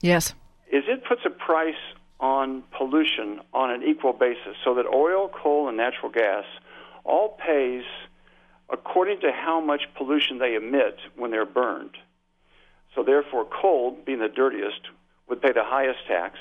yes, 0.00 0.34
is 0.72 0.84
it 0.88 1.04
puts 1.04 1.22
a 1.24 1.30
price 1.30 1.74
on 2.18 2.62
pollution 2.76 3.40
on 3.52 3.70
an 3.70 3.82
equal 3.82 4.12
basis, 4.12 4.56
so 4.64 4.74
that 4.74 4.86
oil, 4.86 5.28
coal, 5.28 5.68
and 5.68 5.76
natural 5.76 6.10
gas 6.10 6.44
all 7.04 7.38
pays 7.46 7.84
according 8.70 9.20
to 9.20 9.30
how 9.30 9.60
much 9.60 9.82
pollution 9.96 10.38
they 10.38 10.54
emit 10.54 10.98
when 11.16 11.30
they're 11.30 11.46
burned. 11.46 11.96
So, 12.94 13.02
therefore, 13.02 13.44
coal, 13.44 13.98
being 14.04 14.20
the 14.20 14.28
dirtiest, 14.28 14.80
would 15.28 15.40
pay 15.42 15.52
the 15.52 15.64
highest 15.64 16.00
tax, 16.06 16.38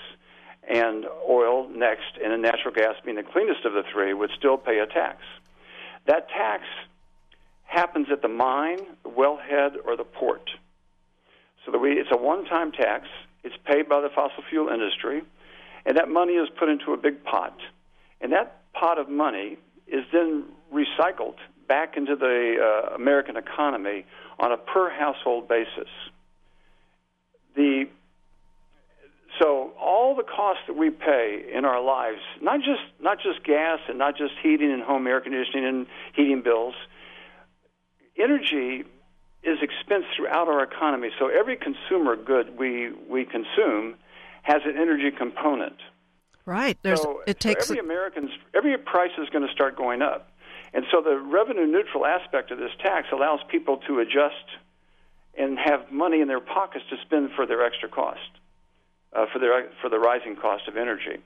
and 0.67 1.05
oil 1.29 1.67
next, 1.69 2.17
and 2.23 2.41
natural 2.41 2.73
gas, 2.73 2.95
being 3.03 3.17
the 3.17 3.23
cleanest 3.23 3.65
of 3.65 3.73
the 3.73 3.83
three, 3.91 4.13
would 4.13 4.31
still 4.37 4.57
pay 4.57 4.79
a 4.79 4.85
tax. 4.85 5.17
That 6.05 6.29
tax 6.29 6.63
happens 7.65 8.07
at 8.11 8.21
the 8.21 8.27
mine, 8.27 8.79
the 9.03 9.09
wellhead, 9.09 9.75
or 9.85 9.97
the 9.97 10.03
port. 10.03 10.49
So 11.65 11.71
that 11.71 11.79
we, 11.79 11.93
it's 11.93 12.09
a 12.11 12.17
one-time 12.17 12.71
tax. 12.71 13.07
It's 13.43 13.55
paid 13.65 13.89
by 13.89 14.01
the 14.01 14.09
fossil 14.09 14.43
fuel 14.49 14.69
industry, 14.69 15.21
and 15.85 15.97
that 15.97 16.07
money 16.07 16.33
is 16.33 16.49
put 16.57 16.69
into 16.69 16.93
a 16.93 16.97
big 16.97 17.23
pot. 17.23 17.57
And 18.21 18.31
that 18.31 18.61
pot 18.73 18.97
of 18.99 19.09
money 19.09 19.57
is 19.87 20.05
then 20.13 20.45
recycled 20.73 21.35
back 21.67 21.97
into 21.97 22.15
the 22.15 22.55
uh, 22.61 22.95
American 22.95 23.37
economy 23.37 24.05
on 24.39 24.51
a 24.51 24.57
per 24.57 24.89
household 24.89 25.47
basis. 25.47 25.89
The 27.55 27.85
so 29.41 29.71
all 29.79 30.15
the 30.15 30.23
costs 30.23 30.63
that 30.67 30.75
we 30.75 30.89
pay 30.89 31.43
in 31.53 31.65
our 31.65 31.81
lives, 31.81 32.19
not 32.41 32.59
just 32.59 32.81
not 33.01 33.17
just 33.17 33.43
gas 33.43 33.79
and 33.87 33.97
not 33.97 34.15
just 34.17 34.33
heating 34.41 34.71
and 34.71 34.83
home 34.83 35.07
air 35.07 35.21
conditioning 35.21 35.65
and 35.65 35.87
heating 36.15 36.41
bills, 36.43 36.75
energy 38.17 38.83
is 39.43 39.57
expense 39.61 40.05
throughout 40.15 40.47
our 40.47 40.63
economy. 40.63 41.09
So 41.19 41.27
every 41.27 41.57
consumer 41.57 42.15
good 42.15 42.57
we 42.57 42.91
we 43.09 43.25
consume 43.25 43.95
has 44.43 44.61
an 44.65 44.77
energy 44.77 45.11
component. 45.11 45.77
Right. 46.45 46.77
There's 46.81 47.01
so, 47.01 47.21
it 47.25 47.39
takes 47.39 47.67
so 47.67 47.73
every 47.73 47.83
American's 47.83 48.31
every 48.53 48.77
price 48.77 49.11
is 49.17 49.29
going 49.29 49.45
to 49.47 49.53
start 49.53 49.75
going 49.75 50.01
up. 50.01 50.29
And 50.73 50.85
so 50.91 51.01
the 51.01 51.17
revenue 51.17 51.67
neutral 51.67 52.05
aspect 52.05 52.51
of 52.51 52.57
this 52.57 52.71
tax 52.81 53.07
allows 53.11 53.39
people 53.49 53.77
to 53.87 53.99
adjust 53.99 54.45
and 55.37 55.57
have 55.57 55.91
money 55.91 56.21
in 56.21 56.27
their 56.27 56.39
pockets 56.39 56.85
to 56.89 56.97
spend 57.05 57.31
for 57.35 57.45
their 57.45 57.65
extra 57.65 57.89
cost, 57.89 58.19
uh, 59.13 59.25
for 59.31 59.39
their 59.39 59.69
for 59.81 59.89
the 59.89 59.99
rising 59.99 60.35
cost 60.35 60.67
of 60.67 60.77
energy. 60.77 61.17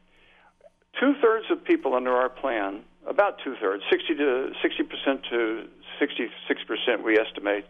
Two 1.00 1.14
thirds 1.22 1.46
of 1.52 1.64
people 1.64 1.94
under 1.94 2.12
our 2.12 2.30
plan, 2.30 2.82
about 3.08 3.38
two 3.44 3.56
thirds, 3.62 3.84
sixty 3.90 4.16
to 4.16 4.52
sixty 4.62 4.84
percent 4.84 5.22
to 5.30 5.68
66% 6.00 7.04
we 7.04 7.18
estimate 7.18 7.66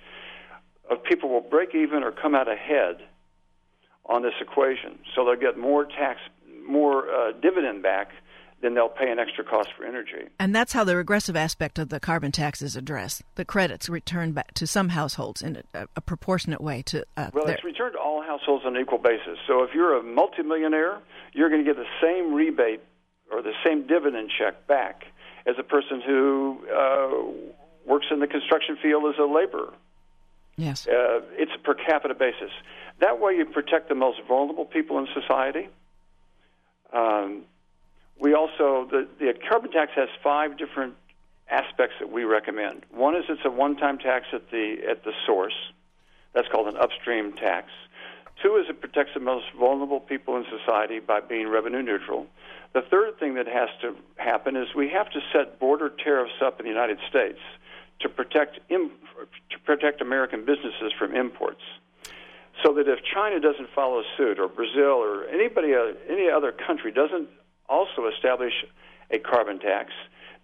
of 0.90 1.04
people 1.04 1.30
will 1.30 1.42
break 1.42 1.76
even 1.76 2.04
or 2.04 2.12
come 2.12 2.34
out 2.34 2.52
ahead 2.52 2.98
on 4.06 4.22
this 4.24 4.34
equation. 4.40 5.00
So 5.16 5.26
they'll 5.26 5.36
get 5.36 5.58
more 5.58 5.86
tax, 5.86 6.20
more 6.66 7.10
uh, 7.10 7.32
dividend 7.34 7.84
back 7.84 8.10
than 8.62 8.74
they'll 8.74 8.90
pay 8.90 9.12
an 9.12 9.20
extra 9.20 9.44
cost 9.44 9.70
for 9.78 9.86
energy. 9.86 10.28
And 10.40 10.56
that's 10.56 10.74
how 10.74 10.84
the 10.84 10.96
regressive 10.96 11.36
aspect 11.36 11.78
of 11.78 11.90
the 11.90 12.00
carbon 12.00 12.32
tax 12.32 12.62
is 12.62 12.76
addressed. 12.76 13.22
The 13.36 13.46
credits 13.46 13.88
return 13.88 14.32
back 14.32 14.54
to 14.56 14.66
some 14.66 14.90
households 14.90 15.42
in 15.42 15.62
a, 15.74 15.88
a 15.96 16.02
proportionate 16.02 16.62
way 16.62 16.82
to. 16.84 17.06
Uh, 17.16 17.30
well, 17.34 17.46
their... 17.46 17.56
it's 17.56 17.64
returned 17.64 17.94
to 17.94 18.00
all 18.00 18.24
households 18.24 18.66
on 18.66 18.76
an 18.76 18.82
equal 18.82 18.98
basis. 18.98 19.38
So 19.48 19.64
if 19.64 19.74
you're 19.74 19.98
a 19.98 20.04
multimillionaire, 20.04 21.00
you're 21.34 21.50
going 21.50 21.64
to 21.64 21.72
get 21.72 21.78
the 21.78 21.90
same 22.02 22.34
rebate 22.34 22.82
or 23.32 23.42
the 23.42 23.54
same 23.64 23.86
dividend 23.86 24.32
check 24.38 24.68
back 24.68 25.04
as 25.46 25.56
a 25.60 25.64
person 25.64 26.02
who 26.02 26.60
uh, 26.74 27.10
works 27.86 28.08
in 28.12 28.20
the 28.20 28.28
construction 28.28 28.78
field 28.82 29.04
as 29.14 29.20
a 29.20 29.26
laborer. 29.26 29.74
Yes. 30.58 30.88
Uh, 30.88 31.22
it's 31.34 31.52
a 31.56 31.60
per 31.60 31.76
capita 31.76 32.16
basis. 32.16 32.50
That 33.00 33.20
way, 33.22 33.34
you 33.34 33.46
protect 33.46 33.90
the 33.90 33.96
most 33.96 34.20
vulnerable 34.28 34.66
people 34.66 34.98
in 34.98 35.08
society. 35.14 35.70
Um, 36.92 37.44
we 38.20 38.34
also 38.34 38.88
the, 38.90 39.08
the 39.20 39.34
carbon 39.48 39.72
tax 39.72 39.92
has 39.96 40.10
five 40.24 40.58
different 40.58 40.96
aspects 41.50 41.96
that 42.00 42.12
we 42.12 42.24
recommend. 42.24 42.86
One 42.92 43.16
is 43.16 43.26
it's 43.30 43.46
a 43.46 43.52
one-time 43.52 44.00
tax 44.00 44.26
at 44.34 44.50
the 44.52 44.78
at 44.90 45.04
the 45.04 45.14
source. 45.26 45.56
That's 46.34 46.48
called 46.50 46.68
an 46.68 46.78
upstream 46.78 47.34
tax. 47.34 47.70
Two 48.42 48.58
is 48.58 48.70
it 48.70 48.80
protects 48.80 49.14
the 49.14 49.20
most 49.20 49.46
vulnerable 49.58 50.00
people 50.00 50.38
in 50.38 50.46
society 50.46 51.00
by 51.00 51.22
being 51.22 51.48
revenue 51.48 51.82
neutral. 51.82 52.28
The 52.74 52.82
third 52.82 53.18
thing 53.20 53.36
that 53.36 53.48
has 53.48 53.70
to 53.82 53.96
happen 54.18 54.56
is 54.56 54.68
we 54.76 54.90
have 54.90 55.10
to 55.12 55.20
set 55.34 55.60
border 55.60 55.90
tariffs 55.90 56.40
up 56.44 56.60
in 56.60 56.66
the 56.66 56.72
United 56.72 57.00
States 57.10 57.40
to 58.02 58.10
protect 58.10 58.60
Im- 58.70 58.92
to 59.50 59.60
protect 59.66 60.02
American 60.02 60.46
businesses 60.46 60.92
from 60.98 61.16
imports. 61.16 61.62
So 62.64 62.74
that 62.74 62.88
if 62.88 63.00
China 63.04 63.40
doesn't 63.40 63.70
follow 63.74 64.04
suit, 64.18 64.40
or 64.40 64.48
Brazil, 64.48 64.98
or 65.02 65.26
anybody, 65.26 65.74
uh, 65.76 65.94
any 66.10 66.30
other 66.30 66.52
country 66.52 66.92
doesn't 66.92 67.30
also 67.70 68.08
establish 68.14 68.54
a 69.12 69.20
carbon 69.20 69.60
tax, 69.60 69.92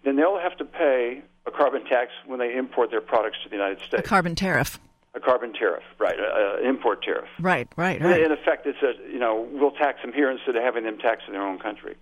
then 0.04 0.16
they'll 0.16 0.38
have 0.38 0.56
to 0.58 0.64
pay 0.64 1.22
a 1.46 1.50
carbon 1.50 1.84
tax 1.84 2.10
when 2.26 2.38
they 2.38 2.54
import 2.54 2.90
their 2.90 3.00
products 3.00 3.38
to 3.42 3.48
the 3.48 3.56
United 3.56 3.78
States. 3.78 4.00
A 4.00 4.02
carbon 4.02 4.34
tariff. 4.34 4.78
A 5.14 5.20
carbon 5.20 5.52
tariff, 5.52 5.84
right? 5.98 6.16
An 6.18 6.66
import 6.66 7.02
tariff. 7.02 7.28
Right, 7.38 7.68
right, 7.76 8.00
right. 8.00 8.20
In 8.20 8.32
effect, 8.32 8.66
it's 8.66 8.82
a 8.82 8.94
you 9.12 9.18
know 9.18 9.46
we'll 9.52 9.70
tax 9.70 10.02
them 10.02 10.12
here 10.12 10.28
instead 10.28 10.56
of 10.56 10.62
having 10.62 10.82
them 10.84 10.98
tax 10.98 11.22
in 11.28 11.34
their 11.34 11.46
own 11.46 11.60
country. 11.60 11.94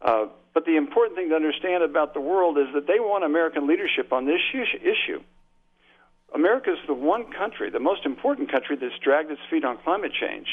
Uh, 0.00 0.26
but 0.54 0.64
the 0.64 0.76
important 0.76 1.16
thing 1.16 1.30
to 1.30 1.34
understand 1.34 1.82
about 1.82 2.14
the 2.14 2.20
world 2.20 2.56
is 2.56 2.66
that 2.74 2.86
they 2.86 3.00
want 3.00 3.24
American 3.24 3.66
leadership 3.66 4.12
on 4.12 4.26
this 4.26 4.40
issue. 4.54 5.20
America 6.34 6.72
is 6.72 6.78
the 6.86 6.94
one 6.94 7.32
country, 7.32 7.70
the 7.70 7.80
most 7.80 8.04
important 8.04 8.50
country, 8.50 8.76
that's 8.76 8.98
dragged 9.02 9.30
its 9.30 9.40
feet 9.50 9.64
on 9.64 9.78
climate 9.78 10.12
change. 10.12 10.48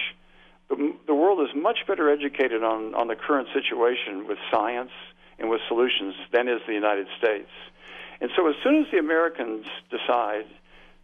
The, 0.70 0.94
the 1.08 1.14
world 1.14 1.48
is 1.48 1.56
much 1.56 1.80
better 1.88 2.10
educated 2.10 2.64
on, 2.64 2.96
on 2.96 3.08
the 3.08 3.16
current 3.16 3.48
situation 3.54 4.28
with 4.28 4.38
science 4.52 4.92
and 5.38 5.50
with 5.50 5.62
solutions 5.68 6.16
than 6.32 6.48
is 6.48 6.62
the 6.66 6.74
United 6.74 7.08
States. 7.18 7.50
And 8.22 8.32
so, 8.36 8.48
as 8.48 8.56
soon 8.64 8.84
as 8.84 8.92
the 8.92 8.98
Americans 8.98 9.66
decide 9.90 10.46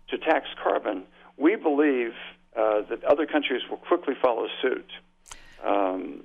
to 0.09 0.17
tax 0.17 0.47
carbon, 0.63 1.03
we 1.37 1.55
believe 1.55 2.13
uh, 2.55 2.81
that 2.89 3.03
other 3.03 3.25
countries 3.25 3.61
will 3.69 3.77
quickly 3.77 4.13
follow 4.21 4.47
suit. 4.61 4.89
Um, 5.63 6.23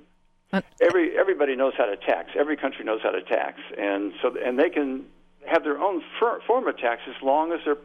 every 0.81 1.17
everybody 1.17 1.55
knows 1.55 1.73
how 1.77 1.85
to 1.85 1.97
tax. 1.97 2.31
Every 2.37 2.57
country 2.57 2.85
knows 2.85 3.01
how 3.03 3.11
to 3.11 3.21
tax, 3.21 3.59
and 3.77 4.13
so 4.21 4.35
and 4.43 4.57
they 4.57 4.69
can 4.69 5.05
have 5.45 5.63
their 5.63 5.77
own 5.77 6.01
fir- 6.19 6.41
form 6.47 6.67
of 6.67 6.77
tax 6.77 7.01
as 7.07 7.21
long 7.21 7.51
as 7.51 7.59
they're 7.65 7.77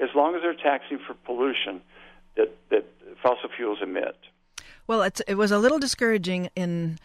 as 0.00 0.14
long 0.14 0.34
as 0.34 0.42
they're 0.42 0.54
taxing 0.54 0.98
for 1.06 1.14
pollution 1.14 1.80
that 2.36 2.56
that 2.70 2.86
fossil 3.22 3.50
fuels 3.54 3.78
emit. 3.82 4.16
Well, 4.86 5.02
it 5.02 5.36
was 5.36 5.50
a 5.50 5.58
little 5.58 5.78
discouraging 5.78 6.50
in 6.54 6.98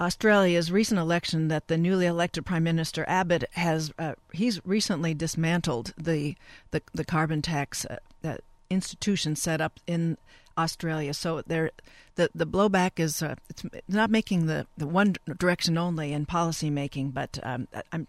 Australia's 0.00 0.72
recent 0.72 0.98
election 0.98 1.48
that 1.48 1.68
the 1.68 1.76
newly 1.76 2.06
elected 2.06 2.44
Prime 2.46 2.64
Minister 2.64 3.04
Abbott 3.06 3.44
has 3.52 3.92
uh, 3.98 4.14
he's 4.32 4.64
recently 4.64 5.14
dismantled 5.14 5.92
the 5.96 6.36
the, 6.70 6.82
the 6.92 7.04
carbon 7.04 7.42
tax 7.42 7.84
uh, 7.84 8.36
institution 8.70 9.36
set 9.36 9.60
up 9.60 9.78
in 9.86 10.16
Australia. 10.56 11.12
So 11.14 11.42
there, 11.42 11.70
the 12.14 12.30
the 12.34 12.46
blowback 12.46 12.98
is 12.98 13.22
uh, 13.22 13.36
it's 13.48 13.64
not 13.88 14.10
making 14.10 14.46
the, 14.46 14.66
the 14.76 14.86
one 14.86 15.16
direction 15.38 15.76
only 15.76 16.12
in 16.12 16.26
policy 16.26 16.70
making, 16.70 17.10
but 17.10 17.38
um, 17.42 17.68
I'm 17.92 18.06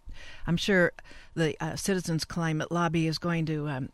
I'm 0.47 0.57
sure 0.57 0.93
the 1.35 1.55
uh, 1.61 1.75
Citizens 1.75 2.25
Climate 2.25 2.71
Lobby 2.71 3.07
is 3.07 3.17
going 3.17 3.45
to 3.47 3.67
um, 3.67 3.89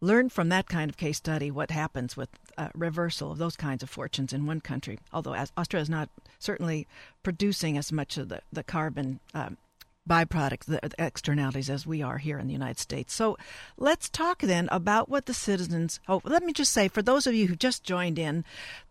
learn 0.00 0.28
from 0.28 0.48
that 0.48 0.68
kind 0.68 0.90
of 0.90 0.96
case 0.96 1.18
study 1.18 1.50
what 1.50 1.70
happens 1.70 2.16
with 2.16 2.28
uh, 2.58 2.68
reversal 2.74 3.32
of 3.32 3.38
those 3.38 3.56
kinds 3.56 3.82
of 3.82 3.90
fortunes 3.90 4.32
in 4.32 4.46
one 4.46 4.60
country. 4.60 4.98
Although 5.12 5.34
Australia 5.56 5.82
is 5.82 5.90
not 5.90 6.08
certainly 6.38 6.86
producing 7.22 7.76
as 7.78 7.92
much 7.92 8.18
of 8.18 8.28
the 8.28 8.42
the 8.52 8.62
carbon 8.62 9.20
um, 9.34 9.56
byproducts, 10.08 10.66
the 10.66 10.80
externalities, 10.98 11.70
as 11.70 11.86
we 11.86 12.02
are 12.02 12.18
here 12.18 12.38
in 12.38 12.46
the 12.46 12.52
United 12.52 12.78
States. 12.78 13.14
So 13.14 13.36
let's 13.76 14.08
talk 14.08 14.40
then 14.40 14.68
about 14.72 15.08
what 15.08 15.26
the 15.26 15.34
citizens. 15.34 16.00
Oh, 16.08 16.20
let 16.24 16.42
me 16.42 16.52
just 16.52 16.72
say, 16.72 16.88
for 16.88 17.02
those 17.02 17.26
of 17.26 17.34
you 17.34 17.46
who 17.46 17.56
just 17.56 17.84
joined 17.84 18.18
in, 18.18 18.44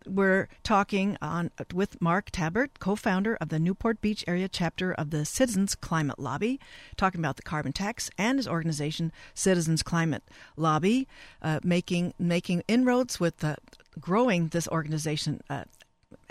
we're 0.06 0.48
talking 0.62 1.18
on 1.20 1.50
with 1.72 2.00
Mark 2.00 2.30
Tabbert, 2.30 2.78
co-founder 2.78 3.36
of 3.36 3.50
the 3.50 3.58
Newport 3.58 4.00
Beach 4.00 4.24
area 4.26 4.48
chapter 4.48 4.92
of 4.92 5.10
the 5.10 5.24
Citizens 5.24 5.74
Climate 5.74 6.18
Lobby, 6.18 6.58
talking 6.96 7.20
about 7.20 7.36
the 7.36 7.42
carbon 7.42 7.72
tax 7.72 8.10
and 8.16 8.38
his 8.38 8.48
organization, 8.48 9.12
Citizens 9.34 9.82
Climate 9.82 10.24
Lobby, 10.56 11.06
uh, 11.42 11.60
making 11.62 12.14
making 12.18 12.62
inroads 12.68 13.20
with 13.20 13.44
uh, 13.44 13.56
growing 14.00 14.48
this 14.48 14.66
organization 14.68 15.42
uh, 15.50 15.64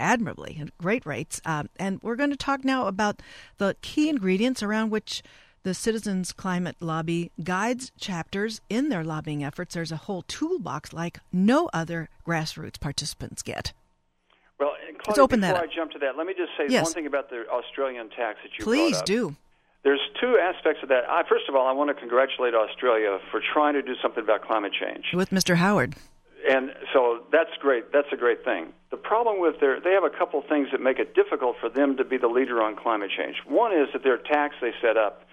admirably 0.02 0.58
at 0.60 0.78
great 0.78 1.06
rates. 1.06 1.40
Um, 1.46 1.70
and 1.78 2.02
we're 2.02 2.16
going 2.16 2.32
to 2.32 2.36
talk 2.36 2.66
now 2.66 2.88
about 2.88 3.22
the 3.58 3.76
key 3.82 4.10
ingredients 4.10 4.62
around 4.62 4.90
which 4.90 5.22
the 5.64 5.74
Citizens 5.74 6.34
Climate 6.34 6.76
Lobby 6.80 7.32
guides 7.44 7.92
chapters 8.00 8.62
in 8.70 8.90
their 8.90 9.04
lobbying 9.04 9.44
efforts. 9.44 9.76
There's 9.76 9.92
a 9.92 9.98
whole 9.98 10.24
toolbox 10.24 10.92
like 10.92 11.20
no 11.32 11.70
other 11.74 12.10
grassroots 12.28 12.80
participants 12.80 13.44
get. 13.44 13.74
Well, 14.60 14.72
Claudia, 14.72 15.04
Let's 15.08 15.20
open 15.20 15.42
before 15.42 15.54
that 15.54 15.64
up. 15.64 15.70
I 15.70 15.76
jump 15.76 15.92
to 15.92 16.00
that, 16.00 16.18
let 16.18 16.26
me 16.26 16.34
just 16.34 16.52
say 16.58 16.66
yes. 16.68 16.86
one 16.86 16.94
thing 16.94 17.06
about 17.06 17.30
the 17.30 17.48
Australian 17.50 18.10
tax 18.10 18.40
that 18.44 18.58
you 18.58 18.64
Please 18.64 19.02
do. 19.04 19.36
There's 19.84 20.02
two 20.20 20.38
aspects 20.38 20.84
of 20.84 20.90
that. 20.90 21.10
I, 21.10 21.24
first 21.28 21.50
of 21.50 21.56
all, 21.56 21.68
I 21.68 21.72
want 21.72 21.90
to 21.90 21.96
congratulate 21.96 22.54
Australia 22.54 23.18
for 23.32 23.42
trying 23.54 23.74
to 23.74 23.82
do 23.82 23.94
something 24.02 24.24
about 24.24 24.44
climate 24.44 24.74
change. 24.80 25.06
With 25.14 25.32
Mr. 25.32 25.56
Howard 25.56 25.96
and 26.48 26.72
so 26.94 27.24
that's 27.32 27.52
great. 27.60 27.92
That's 27.92 28.08
a 28.12 28.18
great 28.18 28.44
thing. 28.44 28.74
The 28.90 28.98
problem 28.98 29.40
with 29.40 29.60
their, 29.60 29.80
they 29.80 29.92
have 29.92 30.04
a 30.04 30.10
couple 30.10 30.42
things 30.48 30.70
that 30.72 30.82
make 30.82 31.00
it 31.00 31.16
difficult 31.16 31.56
for 31.60 31.70
them 31.70 31.98
to 31.98 32.04
be 32.04 32.18
the 32.18 32.28
leader 32.28 32.62
on 32.62 32.76
climate 32.76 33.12
change. 33.16 33.38
One 33.48 33.72
is 33.74 33.88
that 33.94 34.04
their 34.04 34.18
tax 34.18 34.56
they 34.62 34.72
set 34.82 34.98
up 34.98 35.24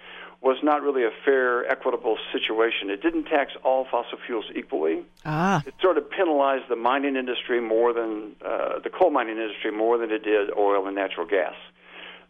was 0.41 0.57
not 0.63 0.81
really 0.81 1.03
a 1.03 1.11
fair, 1.25 1.69
equitable 1.69 2.17
situation. 2.31 2.89
It 2.89 3.01
didn't 3.01 3.25
tax 3.25 3.51
all 3.63 3.85
fossil 3.91 4.17
fuels 4.25 4.45
equally. 4.55 5.03
Ah. 5.25 5.61
It 5.65 5.73
sort 5.81 5.97
of 5.97 6.09
penalized 6.09 6.69
the 6.69 6.77
mining 6.77 7.17
industry 7.17 7.59
more 7.59 7.91
than 7.91 8.35
uh, 8.45 8.79
the 8.79 8.89
coal 8.89 9.09
mining 9.09 9.37
industry 9.37 9.71
more 9.71 9.97
than 9.97 10.11
it 10.11 10.23
did 10.23 10.49
oil 10.57 10.87
and 10.87 10.95
natural 10.95 11.27
gas. 11.27 11.55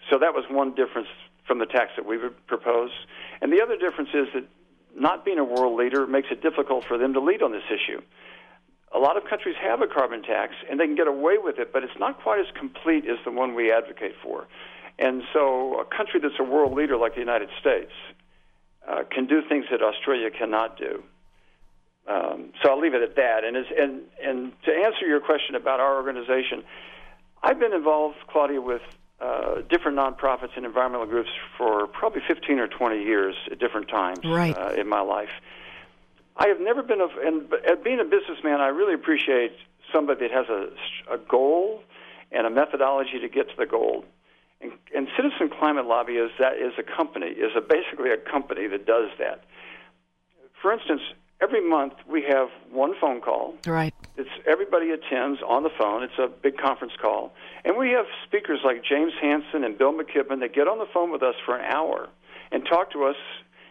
So 0.09 0.17
that 0.17 0.33
was 0.33 0.45
one 0.49 0.73
difference 0.73 1.07
from 1.45 1.59
the 1.59 1.67
tax 1.67 1.91
that 1.97 2.05
we 2.05 2.17
would 2.17 2.47
propose. 2.47 2.89
And 3.41 3.53
the 3.53 3.61
other 3.61 3.77
difference 3.77 4.09
is 4.13 4.27
that 4.33 4.45
not 4.95 5.23
being 5.23 5.37
a 5.37 5.43
world 5.43 5.77
leader 5.77 6.07
makes 6.07 6.29
it 6.31 6.41
difficult 6.41 6.85
for 6.85 6.97
them 6.97 7.13
to 7.13 7.19
lead 7.19 7.43
on 7.43 7.51
this 7.51 7.63
issue 7.69 8.01
a 8.93 8.99
lot 8.99 9.17
of 9.17 9.23
countries 9.29 9.55
have 9.61 9.81
a 9.81 9.87
carbon 9.87 10.23
tax 10.23 10.53
and 10.69 10.79
they 10.79 10.85
can 10.85 10.95
get 10.95 11.07
away 11.07 11.37
with 11.37 11.59
it, 11.59 11.71
but 11.71 11.83
it's 11.83 11.99
not 11.99 12.21
quite 12.21 12.39
as 12.39 12.47
complete 12.57 13.05
as 13.07 13.17
the 13.23 13.31
one 13.31 13.53
we 13.53 13.71
advocate 13.71 14.15
for. 14.23 14.47
And 14.97 15.23
so, 15.31 15.79
a 15.79 15.85
country 15.85 16.19
that's 16.19 16.39
a 16.39 16.43
world 16.43 16.73
leader 16.73 16.97
like 16.97 17.13
the 17.13 17.21
United 17.21 17.49
States 17.59 17.91
uh, 18.87 19.03
can 19.09 19.27
do 19.27 19.41
things 19.47 19.65
that 19.71 19.81
Australia 19.81 20.29
cannot 20.29 20.77
do. 20.77 21.03
Um, 22.07 22.51
so 22.61 22.71
I'll 22.71 22.79
leave 22.81 22.95
it 22.95 23.03
at 23.03 23.15
that. 23.15 23.43
And, 23.43 23.55
and 23.55 24.01
and 24.21 24.51
to 24.63 24.71
answer 24.71 25.05
your 25.05 25.19
question 25.19 25.55
about 25.55 25.79
our 25.79 25.95
organization, 25.95 26.63
I've 27.43 27.59
been 27.59 27.73
involved, 27.73 28.17
Claudia, 28.27 28.61
with 28.61 28.81
uh, 29.21 29.61
different 29.69 29.97
nonprofits 29.97 30.55
and 30.55 30.65
environmental 30.65 31.05
groups 31.05 31.29
for 31.57 31.87
probably 31.87 32.21
15 32.27 32.59
or 32.59 32.67
20 32.67 33.03
years 33.03 33.35
at 33.51 33.59
different 33.59 33.89
times 33.89 34.19
right. 34.25 34.57
uh, 34.57 34.73
in 34.77 34.87
my 34.87 35.01
life. 35.01 35.29
I 36.37 36.47
have 36.47 36.59
never 36.59 36.81
been 36.81 37.01
a, 37.01 37.07
and 37.25 37.51
at 37.67 37.83
being 37.83 37.99
a 37.99 38.05
businessman, 38.05 38.61
I 38.61 38.67
really 38.67 38.93
appreciate 38.93 39.51
somebody 39.93 40.27
that 40.27 40.31
has 40.31 40.47
a, 40.49 41.13
a 41.13 41.17
goal 41.17 41.83
and 42.31 42.45
a 42.45 42.49
methodology 42.49 43.19
to 43.19 43.27
get 43.27 43.49
to 43.49 43.55
the 43.57 43.65
goal. 43.65 44.05
And, 44.61 44.71
and 44.95 45.07
Citizen 45.15 45.49
Climate 45.59 45.85
Lobby 45.85 46.13
is 46.13 46.31
that 46.39 46.57
is 46.57 46.73
a 46.77 46.83
company, 46.83 47.27
is 47.27 47.51
a, 47.55 47.61
basically 47.61 48.11
a 48.11 48.17
company 48.17 48.67
that 48.67 48.85
does 48.85 49.09
that. 49.17 49.43
For 50.61 50.73
instance, 50.73 51.01
every 51.41 51.67
month 51.67 51.93
we 52.07 52.23
have 52.23 52.49
one 52.71 52.93
phone 52.99 53.21
call. 53.21 53.55
Right. 53.65 53.93
It's 54.17 54.29
everybody 54.45 54.91
attends 54.91 55.39
on 55.47 55.63
the 55.63 55.69
phone. 55.77 56.03
It's 56.03 56.19
a 56.19 56.27
big 56.27 56.57
conference 56.57 56.93
call, 57.01 57.33
and 57.63 57.77
we 57.77 57.91
have 57.91 58.05
speakers 58.27 58.59
like 58.65 58.83
James 58.83 59.13
Hansen 59.21 59.63
and 59.63 59.77
Bill 59.77 59.93
McKibben 59.93 60.41
that 60.41 60.53
get 60.53 60.67
on 60.67 60.77
the 60.77 60.87
phone 60.93 61.11
with 61.11 61.23
us 61.23 61.35
for 61.45 61.55
an 61.55 61.63
hour 61.63 62.09
and 62.51 62.65
talk 62.65 62.91
to 62.91 63.05
us 63.05 63.15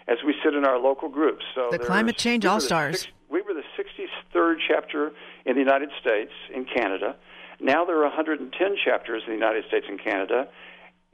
as 0.08 0.18
we 0.26 0.34
sit 0.42 0.54
in 0.54 0.64
our 0.64 0.78
local 0.78 1.08
groups. 1.08 1.44
So 1.54 1.68
the 1.70 1.78
Climate 1.78 2.16
Change 2.16 2.46
All 2.46 2.60
Stars. 2.60 3.06
We 3.30 3.42
were 3.42 3.52
the 3.52 3.62
63rd 3.76 4.56
chapter 4.66 5.12
in 5.44 5.54
the 5.54 5.60
United 5.60 5.90
States 6.00 6.32
in 6.52 6.64
Canada. 6.64 7.14
Now 7.60 7.84
there 7.84 7.98
are 7.98 8.04
110 8.04 8.76
chapters 8.82 9.22
in 9.26 9.32
the 9.32 9.36
United 9.36 9.64
States 9.66 9.86
and 9.88 10.02
Canada, 10.02 10.48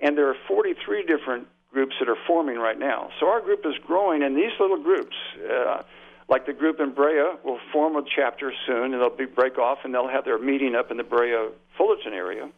and 0.01 0.17
there 0.17 0.29
are 0.29 0.37
43 0.47 1.05
different 1.07 1.49
groups 1.73 1.97
that 1.99 2.09
are 2.09 2.17
forming 2.27 2.59
right 2.59 2.79
now. 2.79 3.11
So 3.19 3.27
our 3.27 3.41
group 3.41 3.67
is 3.67 3.75
growing, 3.85 4.23
and 4.23 4.37
these 4.37 4.53
little 4.61 4.81
groups, 4.81 5.17
uh, 5.51 5.83
like 6.29 6.47
the 6.47 6.53
group 6.53 6.79
in 6.79 6.95
Brea, 6.95 7.35
will 7.45 7.59
form 7.73 7.97
a 7.97 8.03
chapter 8.05 8.53
soon, 8.67 8.93
and 8.93 9.03
they'll 9.03 9.17
be 9.17 9.25
break 9.25 9.59
off, 9.59 9.79
and 9.83 9.93
they'll 9.93 10.09
have 10.09 10.25
their 10.25 10.39
meeting 10.39 10.77
up 10.77 10.93
in 10.93 10.99
the 10.99 11.03
Brea 11.03 11.49
Fullerton 11.77 12.13
area. 12.13 12.49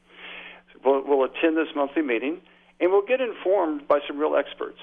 We'll, 0.85 1.03
we'll 1.03 1.25
attend 1.25 1.57
this 1.57 1.69
monthly 1.75 2.03
meeting, 2.03 2.43
and 2.79 2.93
we'll 2.93 3.07
get 3.07 3.23
informed 3.23 3.89
by 3.89 4.01
some 4.07 4.19
real 4.19 4.37
experts. 4.37 4.79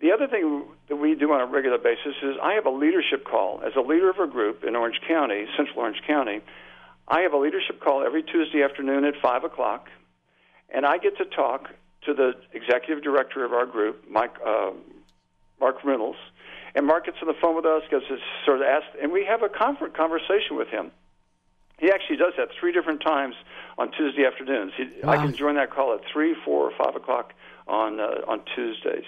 The 0.00 0.12
other 0.12 0.26
thing 0.26 0.64
that 0.88 0.96
we 0.96 1.14
do 1.14 1.32
on 1.32 1.40
a 1.40 1.46
regular 1.46 1.78
basis 1.78 2.14
is 2.22 2.36
I 2.42 2.54
have 2.54 2.66
a 2.66 2.70
leadership 2.70 3.24
call. 3.24 3.62
As 3.64 3.72
a 3.76 3.80
leader 3.80 4.10
of 4.10 4.18
a 4.18 4.26
group 4.26 4.64
in 4.64 4.76
Orange 4.76 5.00
County, 5.06 5.46
Central 5.56 5.78
Orange 5.78 6.02
County, 6.06 6.40
I 7.08 7.20
have 7.20 7.32
a 7.32 7.38
leadership 7.38 7.80
call 7.80 8.04
every 8.04 8.22
Tuesday 8.22 8.62
afternoon 8.62 9.04
at 9.04 9.14
5 9.22 9.44
o'clock, 9.44 9.88
and 10.70 10.84
I 10.84 10.98
get 10.98 11.16
to 11.18 11.24
talk 11.24 11.70
to 12.06 12.14
the 12.14 12.32
executive 12.52 13.02
director 13.02 13.44
of 13.44 13.52
our 13.52 13.66
group, 13.66 14.04
Mike, 14.08 14.34
uh, 14.44 14.72
Mark 15.60 15.84
Reynolds. 15.84 16.18
And 16.74 16.86
Mark 16.86 17.06
gets 17.06 17.18
on 17.22 17.28
the 17.28 17.34
phone 17.40 17.54
with 17.54 17.64
us, 17.64 17.82
gets 17.90 18.04
sort 18.44 18.60
of 18.60 18.66
asked, 18.66 18.96
and 19.00 19.12
we 19.12 19.24
have 19.24 19.42
a 19.42 19.48
conversation 19.48 20.56
with 20.56 20.68
him. 20.68 20.90
He 21.78 21.90
actually 21.90 22.16
does 22.16 22.32
that 22.36 22.48
three 22.58 22.72
different 22.72 23.00
times 23.00 23.34
on 23.78 23.90
Tuesday 23.92 24.24
afternoons. 24.26 24.72
He, 24.76 24.88
wow. 25.02 25.12
I 25.12 25.16
can 25.16 25.34
join 25.34 25.54
that 25.56 25.70
call 25.70 25.94
at 25.94 26.00
three, 26.12 26.34
four, 26.44 26.70
or 26.70 26.72
five 26.76 26.96
o'clock 26.96 27.32
on 27.66 28.00
uh, 28.00 28.22
on 28.26 28.42
Tuesdays. 28.54 29.04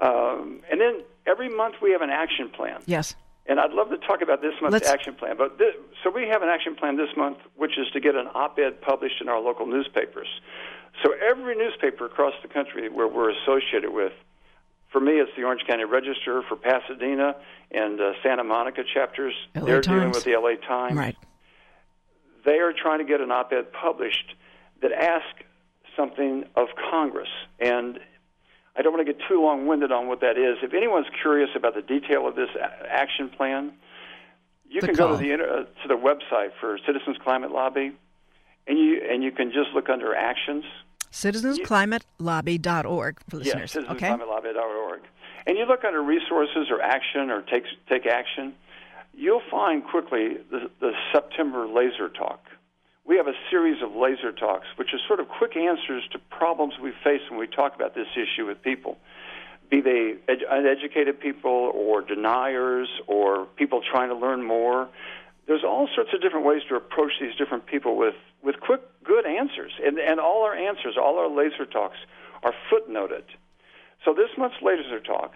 Um, 0.00 0.60
and 0.70 0.80
then 0.80 1.02
every 1.26 1.48
month 1.48 1.76
we 1.82 1.92
have 1.92 2.02
an 2.02 2.10
action 2.10 2.50
plan. 2.50 2.82
Yes. 2.86 3.14
And 3.46 3.60
I'd 3.60 3.72
love 3.72 3.90
to 3.90 3.98
talk 3.98 4.22
about 4.22 4.40
this 4.40 4.54
month's 4.60 4.72
Let's... 4.72 4.88
action 4.88 5.14
plan. 5.14 5.36
But 5.36 5.58
this, 5.58 5.74
so 6.02 6.10
we 6.10 6.28
have 6.28 6.42
an 6.42 6.48
action 6.48 6.74
plan 6.74 6.96
this 6.96 7.14
month, 7.16 7.38
which 7.56 7.78
is 7.78 7.86
to 7.92 8.00
get 8.00 8.14
an 8.14 8.26
op-ed 8.34 8.80
published 8.80 9.20
in 9.20 9.28
our 9.28 9.40
local 9.40 9.66
newspapers. 9.66 10.28
So 11.02 11.12
every 11.12 11.54
newspaper 11.54 12.06
across 12.06 12.32
the 12.42 12.48
country 12.48 12.88
where 12.88 13.08
we're 13.08 13.30
associated 13.30 13.92
with, 13.92 14.12
for 14.90 15.00
me, 15.00 15.14
it's 15.14 15.30
the 15.36 15.42
Orange 15.42 15.62
County 15.66 15.84
Register. 15.84 16.42
For 16.48 16.56
Pasadena 16.56 17.34
and 17.72 18.00
uh, 18.00 18.12
Santa 18.22 18.44
Monica 18.44 18.82
chapters, 18.82 19.34
LA 19.54 19.64
they're 19.64 19.82
Times. 19.82 19.86
dealing 19.86 20.10
with 20.12 20.24
the 20.24 20.36
LA 20.36 20.54
Times. 20.66 20.96
Right. 20.96 21.16
They 22.44 22.58
are 22.58 22.72
trying 22.72 23.00
to 23.00 23.04
get 23.04 23.20
an 23.20 23.30
op-ed 23.30 23.72
published 23.72 24.34
that 24.82 24.92
asks 24.92 25.42
something 25.96 26.44
of 26.56 26.68
Congress. 26.90 27.28
And 27.58 27.98
I 28.76 28.82
don't 28.82 28.92
want 28.92 29.06
to 29.06 29.12
get 29.12 29.22
too 29.28 29.40
long 29.40 29.66
winded 29.66 29.92
on 29.92 30.08
what 30.08 30.20
that 30.20 30.36
is. 30.36 30.58
If 30.62 30.74
anyone's 30.74 31.06
curious 31.22 31.50
about 31.54 31.74
the 31.74 31.82
detail 31.82 32.26
of 32.26 32.34
this 32.34 32.48
a- 32.56 32.92
action 32.92 33.28
plan, 33.30 33.72
you 34.68 34.80
The 34.80 34.88
can 34.88 34.96
go 34.96 35.12
to 35.12 35.16
the 35.16 35.32
uh, 35.34 35.36
to 35.36 35.88
the 35.88 35.94
website 35.94 36.50
for 36.60 36.76
Citizens 36.84 37.16
Climate 37.22 37.52
Lobby, 37.52 37.92
and 38.66 38.78
you 38.78 39.00
and 39.08 39.22
you 39.22 39.30
can 39.30 39.52
just 39.52 39.70
look 39.74 39.88
under 39.88 40.12
actions. 40.14 40.64
CitizensClimateLobby.org 41.12 43.18
for 43.28 43.36
listeners. 43.36 43.74
Yes, 43.76 43.84
okay. 43.88 44.08
citizensclimatelaw.org. 44.08 45.02
And 45.46 45.56
you 45.56 45.64
look 45.66 45.84
under 45.84 46.02
resources 46.02 46.66
or 46.70 46.82
action 46.82 47.30
or 47.30 47.42
take 47.42 47.64
take 47.88 48.06
action, 48.06 48.54
you'll 49.12 49.42
find 49.50 49.84
quickly 49.84 50.38
the, 50.50 50.68
the 50.80 50.92
September 51.12 51.68
laser 51.68 52.08
talk. 52.08 52.40
We 53.06 53.16
have 53.16 53.26
a 53.26 53.34
series 53.50 53.82
of 53.82 53.94
laser 53.94 54.32
talks, 54.32 54.66
which 54.76 54.94
is 54.94 55.00
sort 55.06 55.20
of 55.20 55.28
quick 55.28 55.56
answers 55.56 56.02
to 56.12 56.18
problems 56.30 56.74
we 56.82 56.92
face 57.04 57.20
when 57.28 57.38
we 57.38 57.46
talk 57.46 57.74
about 57.74 57.94
this 57.94 58.06
issue 58.16 58.46
with 58.46 58.62
people, 58.62 58.96
be 59.70 59.82
they 59.82 60.14
ed- 60.26 60.44
uneducated 60.48 61.20
people 61.20 61.70
or 61.74 62.00
deniers 62.00 62.88
or 63.06 63.44
people 63.56 63.82
trying 63.82 64.08
to 64.08 64.14
learn 64.14 64.42
more. 64.42 64.88
There's 65.46 65.64
all 65.64 65.86
sorts 65.94 66.10
of 66.14 66.22
different 66.22 66.46
ways 66.46 66.62
to 66.70 66.76
approach 66.76 67.12
these 67.20 67.34
different 67.36 67.66
people 67.66 67.96
with, 67.96 68.14
with 68.42 68.58
quick, 68.60 68.80
good 69.04 69.26
answers. 69.26 69.72
And, 69.84 69.98
and 69.98 70.18
all 70.18 70.42
our 70.42 70.54
answers, 70.54 70.96
all 70.98 71.18
our 71.18 71.28
laser 71.28 71.66
talks, 71.66 71.98
are 72.42 72.54
footnoted. 72.72 73.24
So 74.06 74.14
this 74.14 74.30
month's 74.38 74.56
laser 74.62 75.00
talk 75.00 75.32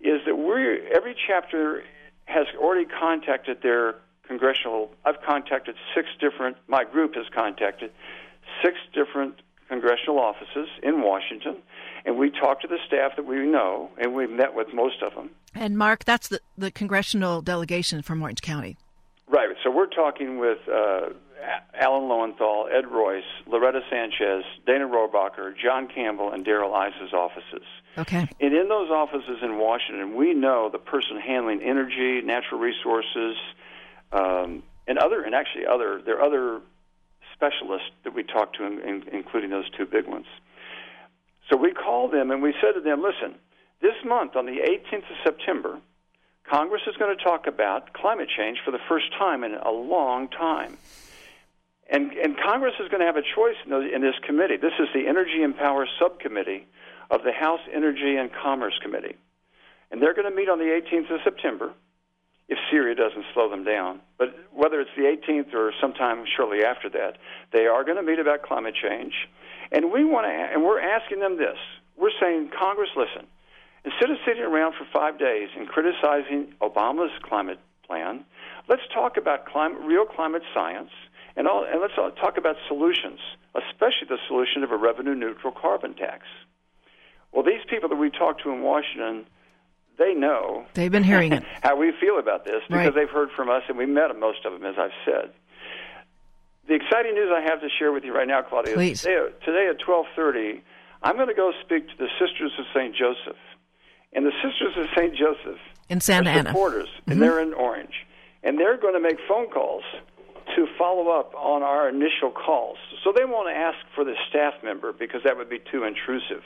is 0.00 0.20
that 0.26 0.36
we 0.36 0.86
every 0.94 1.16
chapter 1.26 1.82
has 2.26 2.46
already 2.56 2.86
contacted 2.86 3.62
their 3.62 3.96
congressional. 4.30 4.92
I've 5.04 5.20
contacted 5.26 5.74
six 5.92 6.08
different. 6.20 6.56
My 6.68 6.84
group 6.84 7.16
has 7.16 7.26
contacted 7.34 7.90
six 8.62 8.76
different 8.94 9.42
congressional 9.68 10.20
offices 10.20 10.68
in 10.84 11.02
Washington, 11.02 11.56
and 12.04 12.16
we 12.16 12.30
talked 12.30 12.62
to 12.62 12.68
the 12.68 12.78
staff 12.86 13.12
that 13.16 13.26
we 13.26 13.38
know, 13.38 13.90
and 13.98 14.14
we've 14.14 14.30
met 14.30 14.54
with 14.54 14.68
most 14.72 15.02
of 15.02 15.14
them. 15.14 15.30
And 15.54 15.76
Mark, 15.76 16.04
that's 16.04 16.28
the, 16.28 16.40
the 16.56 16.70
congressional 16.70 17.42
delegation 17.42 18.02
from 18.02 18.22
Orange 18.22 18.40
County. 18.40 18.76
Right. 19.28 19.48
So 19.62 19.70
we're 19.70 19.86
talking 19.86 20.38
with 20.38 20.58
uh, 20.68 21.10
Alan 21.74 22.08
Lowenthal, 22.08 22.68
Ed 22.72 22.86
Royce, 22.86 23.22
Loretta 23.48 23.80
Sanchez, 23.90 24.44
Dana 24.66 24.86
Rohrabacher, 24.86 25.54
John 25.56 25.88
Campbell, 25.88 26.32
and 26.32 26.44
Darrell 26.44 26.72
Issa's 26.74 27.12
offices. 27.12 27.66
Okay. 27.98 28.28
And 28.40 28.54
in 28.54 28.68
those 28.68 28.90
offices 28.90 29.38
in 29.42 29.58
Washington, 29.58 30.16
we 30.16 30.34
know 30.34 30.68
the 30.70 30.78
person 30.78 31.20
handling 31.20 31.62
energy, 31.62 32.22
natural 32.24 32.60
resources, 32.60 33.36
um, 34.12 34.62
and 34.86 34.98
other, 34.98 35.22
and 35.22 35.34
actually 35.34 35.66
other, 35.66 36.00
there 36.04 36.18
are 36.18 36.22
other 36.22 36.60
specialists 37.34 37.90
that 38.04 38.14
we 38.14 38.22
talked 38.22 38.56
to, 38.56 38.64
in, 38.64 38.80
in, 38.80 39.04
including 39.12 39.50
those 39.50 39.68
two 39.70 39.86
big 39.86 40.06
ones. 40.06 40.26
So 41.48 41.56
we 41.56 41.72
called 41.72 42.12
them 42.12 42.30
and 42.30 42.42
we 42.42 42.54
said 42.60 42.72
to 42.74 42.80
them, 42.80 43.02
listen, 43.02 43.38
this 43.80 43.94
month 44.04 44.36
on 44.36 44.46
the 44.46 44.58
18th 44.60 45.10
of 45.10 45.16
September, 45.24 45.78
Congress 46.48 46.82
is 46.86 46.96
going 46.96 47.16
to 47.16 47.22
talk 47.22 47.46
about 47.46 47.92
climate 47.92 48.28
change 48.36 48.58
for 48.64 48.70
the 48.70 48.80
first 48.88 49.06
time 49.18 49.44
in 49.44 49.54
a 49.54 49.70
long 49.70 50.28
time. 50.28 50.76
And, 51.88 52.12
and 52.12 52.36
Congress 52.38 52.74
is 52.80 52.88
going 52.88 53.00
to 53.00 53.06
have 53.06 53.16
a 53.16 53.22
choice 53.22 53.56
in, 53.64 53.70
those, 53.70 53.90
in 53.92 54.00
this 54.00 54.14
committee. 54.24 54.56
This 54.56 54.74
is 54.78 54.88
the 54.94 55.08
Energy 55.08 55.42
and 55.42 55.56
Power 55.56 55.86
Subcommittee 55.98 56.66
of 57.10 57.22
the 57.24 57.32
House 57.32 57.60
Energy 57.72 58.16
and 58.16 58.30
Commerce 58.32 58.78
Committee. 58.82 59.16
And 59.90 60.00
they're 60.00 60.14
going 60.14 60.30
to 60.30 60.36
meet 60.36 60.48
on 60.48 60.58
the 60.58 60.66
18th 60.66 61.12
of 61.12 61.20
September 61.24 61.72
if 62.50 62.58
Syria 62.70 62.96
doesn't 62.96 63.24
slow 63.32 63.48
them 63.48 63.64
down. 63.64 64.00
But 64.18 64.34
whether 64.52 64.80
it's 64.80 64.90
the 64.96 65.04
18th 65.04 65.54
or 65.54 65.72
sometime 65.80 66.24
shortly 66.36 66.64
after 66.64 66.90
that, 66.90 67.16
they 67.52 67.66
are 67.66 67.84
going 67.84 67.96
to 67.96 68.02
meet 68.02 68.18
about 68.18 68.42
climate 68.42 68.74
change. 68.74 69.14
And 69.70 69.92
we 69.92 70.04
want 70.04 70.26
to, 70.26 70.30
and 70.30 70.64
we're 70.64 70.80
asking 70.80 71.20
them 71.20 71.38
this. 71.38 71.56
We're 71.96 72.10
saying, 72.20 72.50
Congress, 72.58 72.90
listen. 72.96 73.28
Instead 73.84 74.10
of 74.10 74.18
sitting 74.26 74.42
around 74.42 74.74
for 74.74 74.84
five 74.92 75.18
days 75.18 75.48
and 75.56 75.68
criticizing 75.68 76.52
Obama's 76.60 77.12
climate 77.22 77.60
plan, 77.86 78.24
let's 78.68 78.82
talk 78.92 79.16
about 79.16 79.46
climate, 79.46 79.78
real 79.82 80.04
climate 80.04 80.42
science, 80.52 80.90
and, 81.36 81.46
all, 81.46 81.64
and 81.64 81.80
let's 81.80 81.94
talk 81.94 82.36
about 82.36 82.56
solutions, 82.66 83.20
especially 83.54 84.08
the 84.08 84.18
solution 84.26 84.64
of 84.64 84.72
a 84.72 84.76
revenue-neutral 84.76 85.52
carbon 85.52 85.94
tax. 85.94 86.26
Well, 87.32 87.44
these 87.44 87.62
people 87.70 87.88
that 87.88 87.96
we 87.96 88.10
talked 88.10 88.42
to 88.42 88.50
in 88.50 88.62
Washington, 88.62 89.26
they 90.00 90.14
know 90.14 90.64
They've 90.74 90.90
been 90.90 91.04
hearing 91.04 91.32
it. 91.32 91.44
how 91.62 91.76
we 91.76 91.92
feel 92.00 92.18
about 92.18 92.44
this 92.44 92.62
because 92.68 92.86
Right. 92.86 92.94
they've 92.94 93.10
heard 93.10 93.28
from 93.36 93.48
us 93.50 93.62
and 93.68 93.78
we 93.78 93.86
met 93.86 94.10
most 94.18 94.44
of 94.44 94.52
them, 94.52 94.64
as 94.64 94.74
I've 94.78 94.96
said. 95.04 95.30
The 96.66 96.74
exciting 96.74 97.14
news 97.14 97.30
I 97.34 97.40
have 97.42 97.60
to 97.60 97.68
share 97.78 97.92
with 97.92 98.04
you 98.04 98.14
right 98.14 98.26
now, 98.28 98.42
Claudia, 98.42 98.74
Please. 98.74 99.02
today, 99.02 99.28
today 99.44 99.66
at 99.70 99.78
twelve 99.78 100.06
thirty, 100.16 100.62
I'm 101.02 101.16
going 101.16 101.28
to 101.28 101.34
go 101.34 101.52
speak 101.64 101.86
to 101.88 101.94
the 101.98 102.08
Sisters 102.18 102.52
of 102.58 102.64
Saint 102.74 102.94
Joseph, 102.96 103.38
and 104.12 104.24
the 104.26 104.32
Sisters 104.42 104.74
of 104.76 104.86
Saint 104.96 105.16
Joseph 105.16 105.58
In 105.88 106.00
Santa 106.00 106.30
Ana. 106.30 106.52
Mm-hmm. 106.52 107.10
and 107.10 107.20
they're 107.22 107.40
in 107.40 107.54
Orange, 107.54 108.06
and 108.42 108.58
they're 108.58 108.76
going 108.78 108.94
to 108.94 109.00
make 109.00 109.18
phone 109.28 109.48
calls 109.50 109.82
to 110.56 110.66
follow 110.78 111.08
up 111.10 111.32
on 111.34 111.62
our 111.62 111.88
initial 111.88 112.30
calls. 112.30 112.76
So 113.04 113.12
they 113.16 113.24
won't 113.24 113.50
ask 113.50 113.78
for 113.94 114.04
the 114.04 114.14
staff 114.28 114.54
member 114.62 114.92
because 114.92 115.22
that 115.24 115.36
would 115.36 115.48
be 115.50 115.58
too 115.72 115.84
intrusive, 115.84 116.42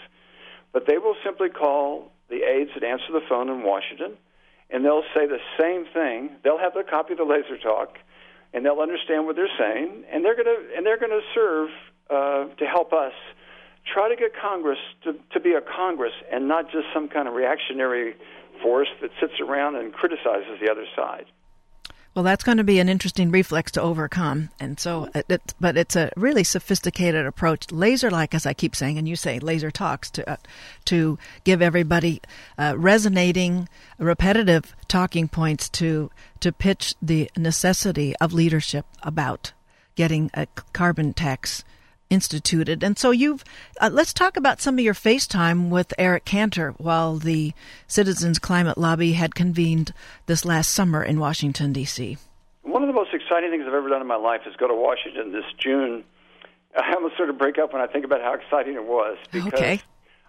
but 0.73 0.87
they 0.87 0.99
will 0.99 1.17
simply 1.25 1.49
call 1.51 2.13
the 2.35 2.43
aides 2.43 2.71
that 2.75 2.83
answer 2.83 3.13
the 3.13 3.23
phone 3.29 3.49
in 3.49 3.63
Washington, 3.63 4.19
and 4.71 4.85
they'll 4.85 5.07
say 5.15 5.27
the 5.27 5.39
same 5.59 5.87
thing. 5.95 6.31
They'll 6.43 6.59
have 6.59 6.75
the 6.75 6.83
copy 6.83 7.13
of 7.13 7.19
the 7.19 7.25
laser 7.25 7.59
talk, 7.59 7.99
and 8.53 8.67
they'll 8.67 8.81
understand 8.81 9.27
what 9.27 9.37
they're 9.37 9.57
saying, 9.59 10.05
and 10.11 10.25
they're 10.25 10.35
going 10.35 10.51
to 10.51 10.77
and 10.77 10.85
they're 10.85 10.99
going 10.99 11.15
to 11.15 11.27
serve 11.35 11.71
uh, 12.11 12.55
to 12.59 12.67
help 12.67 12.93
us 12.93 13.13
try 13.93 14.09
to 14.09 14.17
get 14.17 14.33
Congress 14.35 14.79
to, 15.05 15.15
to 15.33 15.41
be 15.41 15.53
a 15.53 15.61
Congress 15.61 16.15
and 16.33 16.49
not 16.49 16.71
just 16.73 16.87
some 16.93 17.09
kind 17.09 17.29
of 17.29 17.35
reactionary 17.35 18.15
force 18.63 18.89
that 19.03 19.11
sits 19.21 19.35
around 19.41 19.77
and 19.77 19.93
criticizes 19.93 20.59
the 20.61 20.71
other 20.71 20.87
side. 20.97 21.27
Well, 22.15 22.23
that's 22.23 22.45
going 22.45 22.59
to 22.59 22.65
be 22.65 22.79
an 22.79 22.89
interesting 22.89 23.33
reflex 23.33 23.73
to 23.73 23.83
overcome, 23.83 24.51
and 24.61 24.79
so, 24.79 25.09
it, 25.15 25.53
but 25.61 25.77
it's 25.77 25.97
a 25.97 26.13
really 26.17 26.45
sophisticated 26.45 27.27
approach, 27.27 27.73
laser-like, 27.73 28.35
as 28.35 28.47
I 28.47 28.53
keep 28.55 28.77
saying, 28.77 28.99
and 28.99 29.09
you 29.09 29.17
say 29.17 29.41
laser 29.41 29.73
talks 29.73 30.13
to 30.13 30.31
uh, 30.31 30.37
to 30.85 31.19
give 31.43 31.61
everybody 31.61 32.23
uh, 32.57 32.75
resonating, 32.77 33.69
repetitive 33.99 34.77
talking 34.87 35.27
points 35.27 35.69
to 35.71 36.09
to 36.39 36.53
pitch 36.53 36.95
the 37.03 37.29
necessity 37.37 38.15
of 38.21 38.33
leadership 38.33 38.87
about 39.03 39.53
getting 39.97 40.31
a 40.35 40.47
carbon 40.73 41.15
tax 41.15 41.65
instituted. 42.15 42.83
And 42.83 42.97
so 42.99 43.11
you've 43.11 43.45
uh, 43.81 43.91
let's 43.93 44.15
talk 44.15 44.37
about 44.39 44.63
some 44.63 44.79
of 44.79 44.85
your 44.85 44.95
FaceTime 44.95 45.69
with 45.69 45.93
Eric 45.99 46.25
Cantor 46.25 46.71
while 46.79 47.17
the 47.19 47.53
Citizens 47.87 48.39
Climate 48.39 48.79
Lobby 48.79 49.13
had 49.13 49.35
convened 49.35 49.93
this 50.27 50.45
last 50.47 50.71
summer 50.73 51.03
in 51.03 51.21
Washington 51.21 51.73
D.C. 51.75 52.17
One 52.63 52.83
of 52.83 52.87
the 52.89 52.95
most 52.95 53.13
exciting 53.13 53.51
things 53.51 53.65
I've 53.67 53.75
ever 53.75 53.89
done 53.91 54.01
in 54.01 54.07
my 54.07 54.17
life 54.17 54.41
is 54.47 54.55
go 54.57 54.67
to 54.69 54.75
Washington 54.75 55.33
this 55.33 55.45
June. 55.59 56.05
I 56.77 56.95
almost 56.95 57.17
sort 57.17 57.29
of 57.31 57.37
break 57.39 57.59
up 57.59 57.73
when 57.73 57.83
I 57.83 57.87
think 57.87 58.05
about 58.05 58.21
how 58.23 58.33
exciting 58.35 58.75
it 58.75 58.85
was 58.85 59.19
because 59.31 59.53
Okay. 59.53 59.81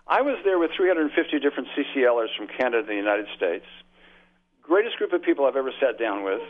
I 0.07 0.21
was 0.21 0.37
there 0.43 0.59
with 0.59 0.71
350 0.77 1.39
different 1.39 1.69
CCLers 1.75 2.35
from 2.37 2.47
Canada 2.47 2.79
and 2.79 2.87
the 2.87 2.93
United 2.95 3.25
States. 3.35 3.65
Greatest 4.61 4.97
group 4.97 5.13
of 5.13 5.23
people 5.23 5.45
I've 5.45 5.55
ever 5.55 5.71
sat 5.79 5.97
down 5.97 6.23
with, 6.23 6.41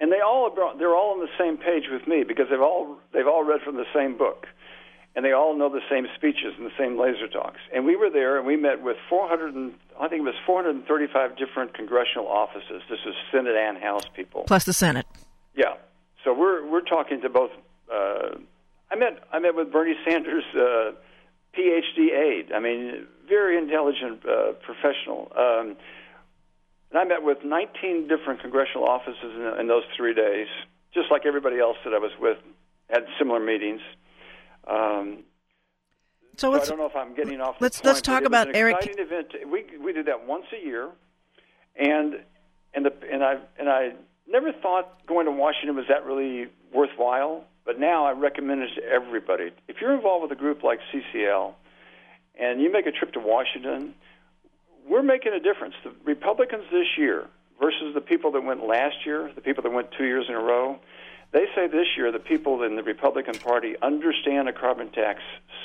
and 0.00 0.12
they 0.12 0.20
all 0.20 0.50
are- 0.50 0.76
they're 0.76 0.94
all 0.94 1.12
on 1.14 1.20
the 1.20 1.30
same 1.38 1.56
page 1.56 1.88
with 1.90 2.06
me 2.06 2.22
because 2.24 2.48
they've 2.50 2.60
all 2.60 2.98
they've 3.12 3.26
all 3.28 3.42
read 3.44 3.62
from 3.62 3.76
the 3.76 3.86
same 3.94 4.16
book. 4.16 4.46
and 5.16 5.24
they 5.24 5.32
all 5.32 5.56
know 5.56 5.70
the 5.70 5.80
same 5.88 6.06
speeches 6.14 6.52
and 6.58 6.66
the 6.66 6.76
same 6.78 6.98
laser 6.98 7.26
talks. 7.26 7.58
And 7.74 7.86
we 7.86 7.96
were 7.96 8.10
there, 8.10 8.36
and 8.36 8.46
we 8.46 8.54
met 8.54 8.82
with 8.82 8.98
400, 9.08 9.54
and, 9.54 9.72
I 9.98 10.08
think 10.08 10.20
it 10.20 10.24
was 10.24 10.34
435 10.44 11.38
different 11.38 11.72
congressional 11.72 12.28
offices. 12.28 12.82
This 12.90 12.98
is 13.06 13.14
Senate 13.32 13.56
and 13.56 13.78
House 13.78 14.04
people, 14.14 14.42
plus 14.46 14.64
the 14.64 14.74
Senate. 14.74 15.06
Yeah. 15.54 15.72
So 16.22 16.34
we're 16.34 16.66
we're 16.66 16.82
talking 16.82 17.22
to 17.22 17.30
both. 17.30 17.50
Uh, 17.90 18.36
I 18.90 18.96
met 18.96 19.24
I 19.32 19.38
met 19.38 19.54
with 19.54 19.72
Bernie 19.72 19.96
Sanders, 20.06 20.44
uh, 20.54 20.92
PhD 21.56 22.12
aide. 22.12 22.52
I 22.52 22.60
mean, 22.60 23.06
very 23.26 23.56
intelligent 23.56 24.20
uh, 24.28 24.52
professional. 24.68 25.32
Um, 25.34 25.76
and 26.90 26.98
I 26.98 27.04
met 27.04 27.22
with 27.22 27.38
19 27.44 28.08
different 28.08 28.40
congressional 28.40 28.86
offices 28.86 29.18
in, 29.22 29.60
in 29.60 29.68
those 29.68 29.84
three 29.96 30.14
days, 30.14 30.48
just 30.94 31.10
like 31.10 31.26
everybody 31.26 31.58
else 31.58 31.76
that 31.84 31.92
I 31.94 31.98
was 31.98 32.12
with 32.20 32.38
had 32.88 33.04
similar 33.18 33.40
meetings. 33.40 33.80
Um, 34.66 35.24
so, 36.36 36.52
so 36.52 36.60
I 36.60 36.64
don't 36.64 36.78
know 36.78 36.86
if 36.86 36.96
I'm 36.96 37.14
getting 37.14 37.40
off. 37.40 37.56
Let's 37.60 37.78
point, 37.78 37.86
let's 37.86 38.00
talk 38.02 38.24
about 38.24 38.54
Eric. 38.54 38.76
Event. 38.98 39.28
We 39.50 39.64
we 39.82 39.92
do 39.92 40.02
that 40.04 40.26
once 40.26 40.44
a 40.52 40.64
year, 40.64 40.90
and 41.76 42.16
and 42.74 42.84
the 42.84 42.92
and 43.10 43.24
I 43.24 43.36
and 43.58 43.68
I 43.68 43.92
never 44.28 44.52
thought 44.52 45.06
going 45.06 45.26
to 45.26 45.32
Washington 45.32 45.76
was 45.76 45.86
that 45.88 46.04
really 46.04 46.48
worthwhile. 46.72 47.44
But 47.64 47.80
now 47.80 48.06
I 48.06 48.12
recommend 48.12 48.62
it 48.62 48.70
to 48.76 48.84
everybody. 48.84 49.50
If 49.66 49.80
you're 49.80 49.94
involved 49.94 50.22
with 50.22 50.30
a 50.30 50.40
group 50.40 50.62
like 50.62 50.78
CCL, 50.92 51.54
and 52.38 52.60
you 52.60 52.70
make 52.70 52.86
a 52.86 52.92
trip 52.92 53.12
to 53.14 53.20
Washington, 53.20 53.94
we're 54.88 55.02
making 55.02 55.32
a 55.32 55.40
difference. 55.40 55.74
The 55.84 55.92
Republicans 56.04 56.64
this 56.70 56.86
year 56.96 57.28
versus 57.60 57.94
the 57.94 58.00
people 58.00 58.32
that 58.32 58.42
went 58.42 58.66
last 58.66 59.04
year, 59.04 59.30
the 59.34 59.40
people 59.40 59.62
that 59.62 59.72
went 59.72 59.88
two 59.96 60.04
years 60.04 60.26
in 60.28 60.34
a 60.34 60.40
row, 60.40 60.78
they 61.32 61.46
say 61.54 61.66
this 61.66 61.86
year 61.96 62.12
the 62.12 62.18
people 62.18 62.62
in 62.62 62.76
the 62.76 62.82
Republican 62.82 63.38
Party 63.38 63.74
understand 63.82 64.48
a 64.48 64.52
carbon 64.52 64.90
tax 64.90 65.20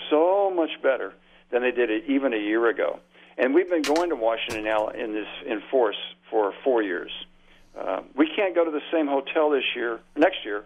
so 0.09 0.51
much 0.53 0.71
better 0.81 1.13
than 1.51 1.61
they 1.61 1.71
did 1.71 1.89
it 1.89 2.03
even 2.07 2.33
a 2.33 2.37
year 2.37 2.67
ago. 2.67 2.99
And 3.37 3.53
we've 3.53 3.69
been 3.69 3.81
going 3.81 4.09
to 4.09 4.15
Washington 4.15 4.63
now 4.63 4.89
in 4.89 5.13
this 5.13 5.27
in 5.45 5.61
force 5.69 5.97
for 6.29 6.53
four 6.63 6.81
years. 6.81 7.11
Uh, 7.79 8.01
we 8.15 8.29
can't 8.35 8.53
go 8.53 8.65
to 8.65 8.71
the 8.71 8.81
same 8.91 9.07
hotel 9.07 9.49
this 9.49 9.63
year, 9.75 9.99
next 10.17 10.43
year, 10.43 10.65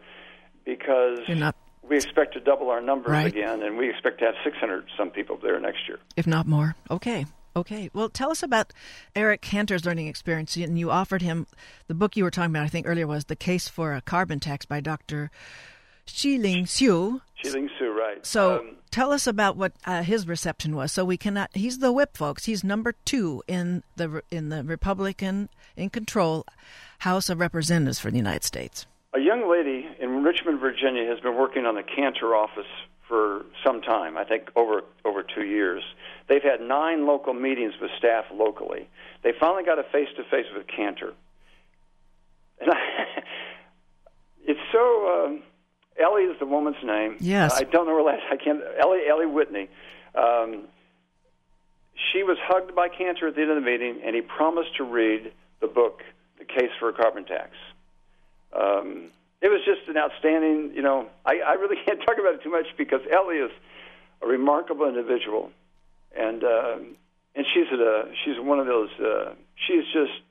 because 0.66 1.20
we 1.88 1.96
expect 1.98 2.34
to 2.34 2.40
double 2.40 2.72
our 2.72 2.82
numbers 2.82 3.12
right. 3.12 3.28
again, 3.28 3.62
and 3.62 3.78
we 3.78 3.90
expect 3.90 4.20
to 4.20 4.26
have 4.26 4.34
600 4.44 4.86
some 4.98 5.12
people 5.12 5.38
there 5.42 5.60
next 5.60 5.88
year, 5.88 6.00
if 6.18 6.26
not 6.26 6.48
more. 6.48 6.76
Okay. 6.90 7.26
Okay. 7.56 7.90
Well, 7.94 8.10
tell 8.10 8.32
us 8.32 8.44
about 8.44 8.74
Eric 9.16 9.42
Cantor's 9.42 9.86
learning 9.86 10.08
experience. 10.08 10.58
And 10.58 10.78
you 10.78 10.92
offered 10.92 11.22
him 11.22 11.48
the 11.88 11.94
book 11.94 12.18
you 12.18 12.24
were 12.24 12.32
talking 12.32 12.52
about, 12.52 12.64
I 12.64 12.68
think 12.68 12.88
earlier, 12.88 13.08
was 13.08 13.26
The 13.26 13.36
Case 13.36 13.70
for 13.70 13.94
a 13.94 14.02
Carbon 14.02 14.40
Tax 14.42 14.66
by 14.66 14.82
Dr. 14.82 15.32
Shi-Ling 16.06 16.66
Hsu. 16.66 17.22
Shi-Ling 17.36 17.70
Hsu, 17.78 17.92
right. 17.92 18.26
So 18.26 18.60
um, 18.60 18.76
tell 18.92 19.14
us 19.14 19.26
about 19.26 19.56
what 19.56 19.72
uh, 19.86 20.04
his 20.04 20.28
reception 20.28 20.76
was. 20.76 20.92
So 20.92 21.06
we 21.06 21.18
cannot, 21.18 21.50
he's 21.54 21.80
the 21.80 21.94
whip, 21.94 22.18
folks. 22.18 22.46
He's 22.46 22.64
number 22.64 22.94
two 23.06 23.42
in 23.48 23.84
the, 23.96 24.22
in 24.32 24.50
the 24.50 24.64
Republican 24.64 25.48
in 25.78 25.90
control 25.90 26.46
House 27.00 27.30
of 27.30 27.40
Representatives 27.40 28.00
for 28.00 28.12
the 28.12 28.18
United 28.18 28.44
States. 28.44 28.86
A 29.14 29.20
young 29.20 29.50
lady 29.50 29.88
in 30.00 30.24
Richmond, 30.24 30.60
Virginia 30.60 31.06
has 31.06 31.22
been 31.22 31.38
working 31.38 31.66
on 31.66 31.76
the 31.76 31.84
Cantor 31.84 32.36
office 32.36 32.68
for 33.08 33.46
some 33.64 33.82
time, 33.82 34.18
I 34.18 34.24
think 34.24 34.50
over 34.56 34.82
over 35.04 35.24
two 35.24 35.46
years. 35.46 35.84
They've 36.28 36.44
had 36.44 36.62
nine 36.62 37.06
local 37.06 37.34
meetings 37.34 37.74
with 37.80 37.92
staff 37.98 38.26
locally. 38.34 38.88
They 39.24 39.32
finally 39.40 39.64
got 39.64 39.80
a 39.80 39.84
face 39.84 40.10
to 40.18 40.24
face 40.24 40.48
with 40.56 40.68
Cantor. 40.68 41.14
And 42.60 42.72
I, 42.72 42.76
it's 44.48 44.60
so. 44.72 45.26
Um, 45.26 45.44
Ellie 46.02 46.24
is 46.24 46.38
the 46.40 46.46
woman's 46.46 46.84
name. 46.84 47.16
Yes. 47.20 47.54
I 47.56 47.64
don't 47.64 47.88
know 47.88 47.96
her 47.96 48.02
last. 48.02 48.24
I 48.32 48.38
can't. 48.38 48.62
Ellie 48.80 49.08
Ellie 49.08 49.28
Whitney. 49.28 49.70
Um, 50.16 50.64
she 52.12 52.24
was 52.24 52.38
hugged 52.42 52.76
by 52.76 52.90
Cantor 52.90 53.28
at 53.30 53.36
the 53.36 53.42
end 53.42 53.52
of 53.52 53.56
the 53.56 53.62
meeting, 53.62 54.02
and 54.04 54.16
he 54.16 54.22
promised 54.22 54.76
to 54.78 54.84
read 54.84 55.32
the 55.62 55.68
book, 55.68 56.02
The 56.40 56.46
Case 56.46 56.72
for 56.80 56.90
a 56.90 56.94
Carbon 56.94 57.26
Tax. 57.26 57.52
Um, 58.54 59.12
it 59.42 59.50
was 59.50 59.62
just 59.66 59.88
an 59.88 59.98
outstanding. 59.98 60.72
You 60.76 60.82
know, 60.82 61.08
I, 61.26 61.40
I 61.40 61.54
really 61.54 61.78
can't 61.86 62.00
talk 62.00 62.18
about 62.20 62.36
it 62.36 62.44
too 62.44 62.52
much 62.52 62.68
because 62.78 63.02
Ellie 63.12 63.38
is 63.38 63.52
a 64.22 64.28
remarkable 64.28 64.88
individual, 64.88 65.52
and 66.16 66.44
uh, 66.44 66.78
and 67.36 67.46
she's 67.54 67.68
a 67.72 68.12
she's 68.24 68.40
one 68.40 68.60
of 68.60 68.66
those. 68.66 68.90
Uh, 69.00 69.34
she's 69.56 69.86
just 69.94 70.22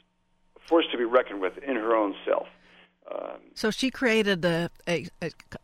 forced 0.68 0.90
to 0.92 0.98
be 0.98 1.04
reckoned 1.04 1.40
with 1.40 1.58
in 1.58 1.76
her 1.76 1.94
own 1.94 2.14
self. 2.26 2.46
Um, 3.12 3.38
so 3.54 3.70
she 3.70 3.90
created 3.90 4.44
a, 4.46 4.70
a, 4.88 5.06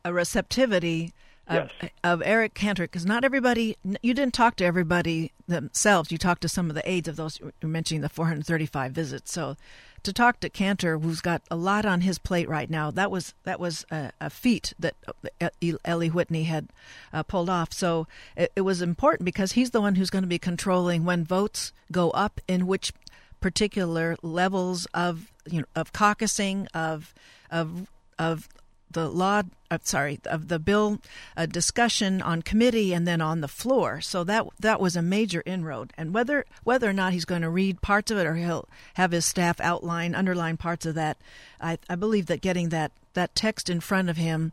a 0.05 0.13
receptivity 0.13 1.15
of, 1.51 1.71
yes. 1.83 1.91
of 2.05 2.23
Eric 2.25 2.55
Cantor 2.55 2.85
because 2.85 3.05
not 3.05 3.25
everybody 3.25 3.77
you 4.03 4.15
didn't 4.15 4.35
talk 4.35 4.57
to 4.57 4.65
everybody 4.65 5.33
themselves. 5.49 6.13
You 6.13 6.19
talked 6.19 6.43
to 6.43 6.49
some 6.49 6.71
of 6.71 6.75
the 6.75 6.89
aides 6.89 7.09
of 7.09 7.17
those 7.17 7.41
you're 7.41 7.53
mentioning 7.63 8.01
the 8.03 8.09
435 8.09 8.93
visits. 8.93 9.33
So 9.33 9.57
to 10.03 10.13
talk 10.13 10.41
to 10.41 10.49
Cantor, 10.49 10.99
who's 10.99 11.21
got 11.21 11.43
a 11.51 11.57
lot 11.57 11.85
on 11.85 12.01
his 12.03 12.19
plate 12.19 12.49
right 12.49 12.71
now, 12.71 12.91
that 12.93 13.11
was 13.11 13.35
that 13.45 13.61
was 13.61 13.85
a, 13.91 14.13
a 14.21 14.31
feat 14.31 14.73
that 14.79 14.95
uh, 15.41 15.51
Ellie 15.85 16.09
Whitney 16.09 16.45
had 16.45 16.69
uh, 17.13 17.23
pulled 17.23 17.51
off. 17.51 17.73
So 17.73 18.07
it, 18.37 18.53
it 18.57 18.63
was 18.63 18.81
important 18.81 19.25
because 19.25 19.53
he's 19.53 19.73
the 19.73 19.81
one 19.81 19.97
who's 19.97 20.11
going 20.11 20.25
to 20.25 20.29
be 20.29 20.39
controlling 20.39 21.05
when 21.05 21.25
votes 21.25 21.73
go 21.93 22.11
up 22.11 22.41
in 22.49 22.67
which 22.67 22.93
particular 23.41 24.17
levels 24.23 24.87
of 24.95 25.33
you 25.51 25.61
know 25.61 25.67
of 25.75 25.93
caucusing 25.93 26.67
of 26.75 27.13
of 27.51 27.89
of 28.19 28.49
the 28.91 29.09
law, 29.09 29.43
uh, 29.71 29.79
sorry, 29.83 30.21
of 30.27 30.49
the 30.49 30.59
bill 30.59 31.01
uh, 31.37 31.47
discussion 31.47 32.21
on 32.21 32.43
committee 32.43 32.93
and 32.93 33.07
then 33.07 33.21
on 33.21 33.41
the 33.41 33.49
floor. 33.49 34.01
So 34.01 34.25
that 34.25 34.47
that 34.59 34.81
was 34.81 34.97
a 34.97 35.03
major 35.03 35.43
inroad. 35.47 35.93
And 35.97 36.13
whether 36.13 36.45
whether 36.65 36.89
or 36.89 36.93
not 36.93 37.13
he's 37.13 37.25
going 37.25 37.43
to 37.43 37.51
read 37.51 37.81
parts 37.81 38.11
of 38.11 38.19
it 38.19 38.27
or 38.27 38.35
he'll 38.35 38.69
have 38.95 39.13
his 39.13 39.25
staff 39.25 39.61
outline, 39.61 40.15
underline 40.15 40.57
parts 40.57 40.87
of 40.87 40.95
that, 40.97 41.19
I, 41.61 41.79
I 41.89 41.95
believe 41.95 42.27
that 42.27 42.41
getting 42.41 42.71
that 42.71 42.93
that 43.15 43.35
text 43.35 43.71
in 43.71 43.81
front 43.81 44.09
of 44.09 44.17
him. 44.17 44.53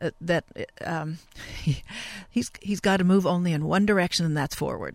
Uh, 0.00 0.12
that 0.20 0.44
um, 0.84 1.18
he, 1.62 1.82
he's 2.30 2.52
he's 2.60 2.78
got 2.78 2.98
to 2.98 3.04
move 3.04 3.26
only 3.26 3.52
in 3.52 3.64
one 3.64 3.84
direction, 3.84 4.24
and 4.24 4.36
that's 4.36 4.54
forward. 4.54 4.94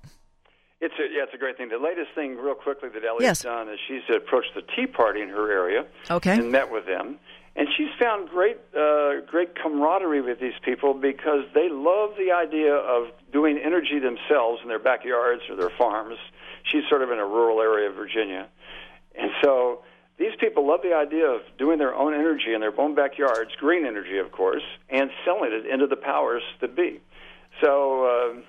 It's 0.79 0.95
a, 0.99 1.03
yeah, 1.03 1.23
it's 1.23 1.33
a 1.33 1.37
great 1.37 1.55
thing. 1.55 1.69
The 1.69 1.77
latest 1.77 2.11
thing, 2.13 2.35
real 2.35 2.55
quickly, 2.55 2.89
that 2.89 3.05
Ellie's 3.05 3.23
yes. 3.23 3.41
done 3.41 3.69
is 3.69 3.79
she's 3.87 4.03
approached 4.13 4.51
the 4.53 4.61
Tea 4.75 4.85
Party 4.85 5.21
in 5.21 5.29
her 5.29 5.49
area 5.49 5.85
okay. 6.11 6.33
and 6.33 6.51
met 6.51 6.71
with 6.71 6.85
them 6.85 7.19
and 7.55 7.67
she's 7.77 7.89
found 7.99 8.29
great 8.29 8.57
uh, 8.75 9.21
great 9.27 9.55
camaraderie 9.55 10.21
with 10.21 10.39
these 10.39 10.57
people 10.63 10.93
because 10.93 11.45
they 11.53 11.69
love 11.69 12.11
the 12.17 12.31
idea 12.31 12.73
of 12.73 13.07
doing 13.31 13.59
energy 13.63 13.99
themselves 13.99 14.61
in 14.63 14.69
their 14.69 14.79
backyards 14.79 15.43
or 15.49 15.55
their 15.55 15.71
farms. 15.77 16.17
She's 16.63 16.83
sort 16.89 17.01
of 17.01 17.11
in 17.11 17.19
a 17.19 17.25
rural 17.25 17.61
area 17.61 17.89
of 17.89 17.95
Virginia, 17.95 18.47
and 19.15 19.31
so 19.43 19.83
these 20.17 20.35
people 20.39 20.67
love 20.67 20.81
the 20.83 20.93
idea 20.93 21.27
of 21.27 21.41
doing 21.57 21.77
their 21.79 21.95
own 21.95 22.13
energy 22.13 22.53
in 22.53 22.61
their 22.61 22.79
own 22.79 22.95
backyards, 22.95 23.51
green 23.57 23.85
energy, 23.85 24.17
of 24.17 24.31
course, 24.31 24.63
and 24.89 25.09
selling 25.25 25.51
it 25.51 25.65
into 25.65 25.87
the 25.87 25.95
powers 25.95 26.43
that 26.61 26.75
be. 26.75 26.99
So 27.61 28.05
uh, 28.05 28.41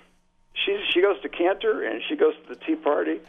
she 0.55 0.83
she 0.91 1.03
goes 1.03 1.21
to 1.23 1.29
Cantor 1.29 1.83
and 1.83 2.03
she 2.09 2.17
goes 2.17 2.35
to 2.47 2.55
the 2.55 2.61
Tea 2.65 2.77
Party. 2.77 3.21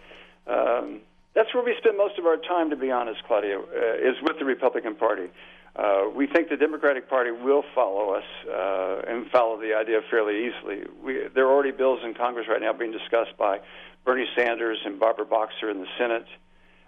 Um, 0.47 1.01
that's 1.33 1.53
where 1.53 1.63
we 1.63 1.75
spend 1.77 1.97
most 1.97 2.17
of 2.17 2.25
our 2.25 2.37
time, 2.37 2.69
to 2.69 2.77
be 2.77 2.91
honest, 2.91 3.21
Claudia, 3.27 3.59
uh, 3.59 4.09
is 4.09 4.15
with 4.23 4.39
the 4.39 4.45
Republican 4.45 4.95
Party. 4.95 5.29
Uh, 5.75 6.05
we 6.15 6.25
think 6.25 6.49
the 6.49 6.55
Democratic 6.55 7.09
Party 7.09 7.31
will 7.31 7.63
follow 7.73 8.11
us 8.11 8.23
uh, 8.49 9.01
and 9.11 9.29
follow 9.29 9.59
the 9.59 9.73
idea 9.73 9.99
fairly 10.09 10.47
easily. 10.47 10.83
We, 11.03 11.27
there 11.33 11.45
are 11.45 11.51
already 11.51 11.71
bills 11.71 11.99
in 12.03 12.13
Congress 12.13 12.47
right 12.47 12.61
now 12.61 12.71
being 12.71 12.93
discussed 12.93 13.37
by 13.37 13.59
Bernie 14.05 14.27
Sanders 14.37 14.79
and 14.85 14.99
Barbara 14.99 15.25
Boxer 15.25 15.69
in 15.69 15.79
the 15.79 15.87
Senate. 15.97 16.27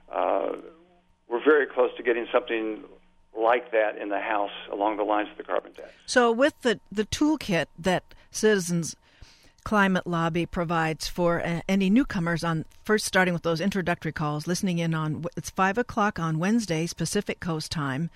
Uh, 0.09 0.53
we're 1.27 1.43
very 1.43 1.67
close 1.67 1.91
to 1.97 2.03
getting 2.03 2.27
something 2.31 2.83
like 3.37 3.71
that 3.71 3.97
in 3.97 4.07
the 4.07 4.21
House 4.21 4.51
along 4.71 4.95
the 4.95 5.03
lines 5.03 5.29
of 5.31 5.37
the 5.37 5.43
carbon 5.43 5.73
tax. 5.73 5.89
So, 6.05 6.31
with 6.31 6.53
the, 6.61 6.79
the 6.89 7.03
toolkit 7.05 7.65
that 7.77 8.03
Citizens 8.31 8.95
Climate 9.65 10.07
Lobby 10.07 10.45
provides 10.45 11.09
for 11.09 11.45
uh, 11.45 11.59
any 11.67 11.89
newcomers 11.89 12.41
on 12.41 12.63
first 12.85 13.05
starting 13.05 13.33
with 13.33 13.43
those 13.43 13.59
introductory 13.59 14.13
calls, 14.13 14.47
listening 14.47 14.79
in 14.79 14.93
on 14.93 15.25
it's 15.35 15.49
5 15.49 15.77
o'clock 15.77 16.19
on 16.19 16.39
Wednesday, 16.39 16.87
Pacific 16.95 17.41
Coast 17.41 17.69
time 17.69 18.09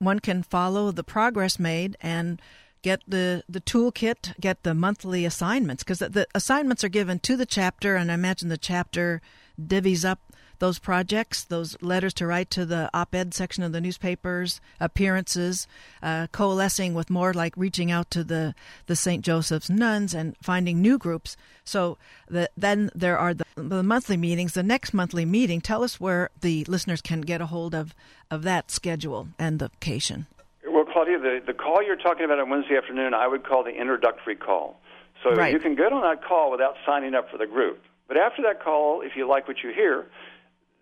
one 0.00 0.18
can 0.18 0.42
follow 0.42 0.90
the 0.90 1.04
progress 1.04 1.58
made 1.58 1.96
and 2.00 2.42
get 2.82 3.02
the 3.06 3.44
the 3.48 3.60
toolkit, 3.60 4.38
get 4.40 4.62
the 4.62 4.74
monthly 4.74 5.24
assignments 5.24 5.84
because 5.84 6.00
the, 6.00 6.08
the, 6.08 6.26
assignments 6.34 6.82
are 6.82 6.88
given 6.88 7.18
to 7.20 7.36
the 7.36 7.46
chapter, 7.46 7.94
and 7.94 8.10
I 8.10 8.14
imagine 8.14 8.48
the 8.48 8.58
chapter 8.58 9.20
divvies 9.60 10.04
up 10.04 10.20
those 10.60 10.78
projects, 10.78 11.42
those 11.44 11.76
letters 11.82 12.14
to 12.14 12.26
write 12.26 12.50
to 12.50 12.64
the 12.64 12.88
op-ed 12.94 13.34
section 13.34 13.64
of 13.64 13.72
the 13.72 13.80
newspapers, 13.80 14.60
appearances, 14.78 15.66
uh, 16.02 16.28
coalescing 16.32 16.94
with 16.94 17.10
more 17.10 17.34
like 17.34 17.52
reaching 17.56 17.90
out 17.90 18.10
to 18.12 18.22
the 18.22 18.54
the 18.86 18.94
St. 18.96 19.24
Joseph's 19.24 19.68
nuns 19.68 20.14
and 20.14 20.36
finding 20.42 20.80
new 20.80 20.96
groups. 20.98 21.36
So 21.64 21.98
the, 22.28 22.48
then 22.56 22.90
there 22.94 23.18
are 23.18 23.34
the, 23.34 23.44
the 23.56 23.82
monthly 23.82 24.16
meetings. 24.16 24.54
The 24.54 24.62
next 24.62 24.94
monthly 24.94 25.24
meeting, 25.24 25.60
tell 25.60 25.82
us 25.82 25.98
where 25.98 26.30
the 26.40 26.64
listeners 26.64 27.02
can 27.02 27.22
get 27.22 27.40
a 27.40 27.46
hold 27.46 27.74
of 27.74 27.94
of 28.30 28.42
that 28.44 28.70
schedule 28.70 29.28
and 29.38 29.58
the 29.58 29.66
occasion. 29.66 30.26
Well, 30.68 30.84
Claudia, 30.84 31.18
the, 31.18 31.42
the 31.44 31.54
call 31.54 31.82
you're 31.82 31.96
talking 31.96 32.24
about 32.24 32.38
on 32.38 32.48
Wednesday 32.50 32.76
afternoon, 32.76 33.12
I 33.12 33.26
would 33.26 33.44
call 33.44 33.64
the 33.64 33.70
introductory 33.70 34.36
call. 34.36 34.80
So 35.22 35.34
Right. 35.34 35.52
you 35.52 35.58
can 35.58 35.74
get 35.74 35.92
on 35.92 36.02
that 36.02 36.24
call 36.24 36.50
without 36.50 36.76
signing 36.86 37.14
up 37.14 37.30
for 37.30 37.38
the 37.38 37.46
group. 37.46 37.82
But 38.08 38.16
after 38.16 38.42
that 38.42 38.62
call, 38.62 39.02
if 39.02 39.16
you 39.16 39.28
like 39.28 39.46
what 39.46 39.62
you 39.62 39.70
hear, 39.72 40.06